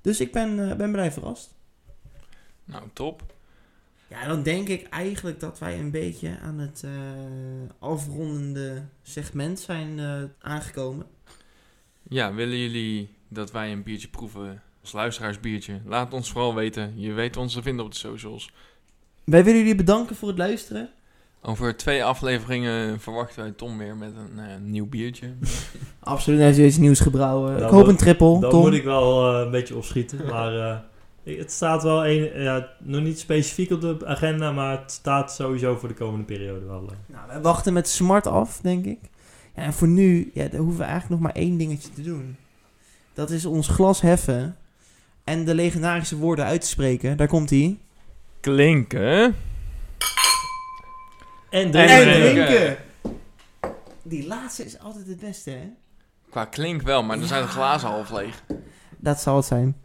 Dus 0.00 0.20
ik 0.20 0.32
ben, 0.32 0.70
eh, 0.70 0.76
ben 0.76 0.92
blij 0.92 1.12
verrast. 1.12 1.54
Nou, 2.64 2.82
top. 2.92 3.22
Ja, 4.08 4.26
dan 4.26 4.42
denk 4.42 4.68
ik 4.68 4.88
eigenlijk 4.88 5.40
dat 5.40 5.58
wij 5.58 5.78
een 5.78 5.90
beetje 5.90 6.38
aan 6.38 6.58
het 6.58 6.84
afrondende 7.78 8.82
segment 9.02 9.60
zijn 9.60 10.00
aangekomen. 10.40 11.06
Ja, 12.02 12.34
willen 12.34 12.58
jullie 12.58 13.08
dat 13.28 13.50
wij 13.50 13.72
een 13.72 13.82
biertje 13.82 14.08
proeven 14.08 14.62
als 14.80 14.92
luisteraarsbiertje? 14.92 15.80
Laat 15.84 16.12
ons 16.12 16.30
vooral 16.30 16.54
weten. 16.54 17.00
Je 17.00 17.12
weet 17.12 17.36
ons 17.36 17.52
te 17.52 17.62
vinden 17.62 17.84
op 17.84 17.90
de 17.90 17.98
socials. 17.98 18.52
Wij 19.24 19.44
willen 19.44 19.60
jullie 19.60 19.74
bedanken 19.74 20.16
voor 20.16 20.28
het 20.28 20.38
luisteren. 20.38 20.88
Over 21.42 21.76
twee 21.76 22.04
afleveringen 22.04 23.00
verwachten 23.00 23.42
wij 23.42 23.52
Tom 23.52 23.78
weer 23.78 23.96
met 23.96 24.12
een 24.16 24.44
eh, 24.44 24.56
nieuw 24.62 24.86
biertje. 24.86 25.32
Absoluut, 26.00 26.38
hij 26.38 26.48
heeft 26.48 26.58
iets 26.58 26.76
nieuws 26.76 27.00
gebrouwen. 27.00 27.58
Dan 27.58 27.66
ik 27.68 27.74
hoop 27.74 27.86
een 27.86 27.96
triple, 27.96 28.40
Dan 28.40 28.50
Tom. 28.50 28.60
moet 28.60 28.72
ik 28.72 28.84
wel 28.84 29.34
eh, 29.34 29.44
een 29.44 29.50
beetje 29.50 29.76
opschieten. 29.76 30.26
Maar 30.26 30.58
eh, 30.58 31.36
het 31.38 31.52
staat 31.52 31.82
wel 31.82 32.06
een, 32.06 32.42
ja, 32.42 32.68
nog 32.78 33.02
niet 33.02 33.18
specifiek 33.18 33.70
op 33.70 33.80
de 33.80 34.06
agenda, 34.06 34.52
maar 34.52 34.80
het 34.80 34.90
staat 34.92 35.32
sowieso 35.32 35.76
voor 35.76 35.88
de 35.88 35.94
komende 35.94 36.24
periode 36.24 36.66
wel. 36.66 36.90
Nou, 37.06 37.26
wij 37.28 37.40
wachten 37.40 37.72
met 37.72 37.88
smart 37.88 38.26
af, 38.26 38.60
denk 38.60 38.84
ik. 38.84 38.98
Ja, 39.56 39.62
en 39.62 39.72
voor 39.72 39.88
nu, 39.88 40.30
ja, 40.34 40.48
dan 40.48 40.60
hoeven 40.60 40.78
we 40.78 40.84
eigenlijk 40.84 41.20
nog 41.20 41.32
maar 41.32 41.42
één 41.42 41.56
dingetje 41.56 41.90
te 41.90 42.02
doen. 42.02 42.36
Dat 43.14 43.30
is 43.30 43.44
ons 43.44 43.68
glas 43.68 44.00
heffen 44.00 44.56
en 45.24 45.44
de 45.44 45.54
legendarische 45.54 46.16
woorden 46.16 46.44
uit 46.44 46.60
te 46.60 46.66
spreken. 46.66 47.16
Daar 47.16 47.28
komt 47.28 47.50
hij. 47.50 47.78
Klinken. 48.44 49.00
En 49.00 49.34
En 51.50 51.70
drinken. 51.70 51.96
En 51.96 52.02
drinken. 52.02 52.46
drinken! 52.46 52.76
Die 54.02 54.26
laatste 54.26 54.64
is 54.64 54.78
altijd 54.78 55.06
het 55.06 55.20
beste, 55.20 55.50
hè? 55.50 55.70
Qua 56.30 56.44
klink 56.44 56.82
wel, 56.82 57.02
maar 57.02 57.18
dan 57.18 57.28
zijn 57.28 57.42
de 57.42 57.48
glazen 57.48 57.88
half 57.88 58.10
leeg. 58.10 58.42
Dat 58.96 59.20
zal 59.20 59.36
het 59.36 59.44
zijn. 59.44 59.76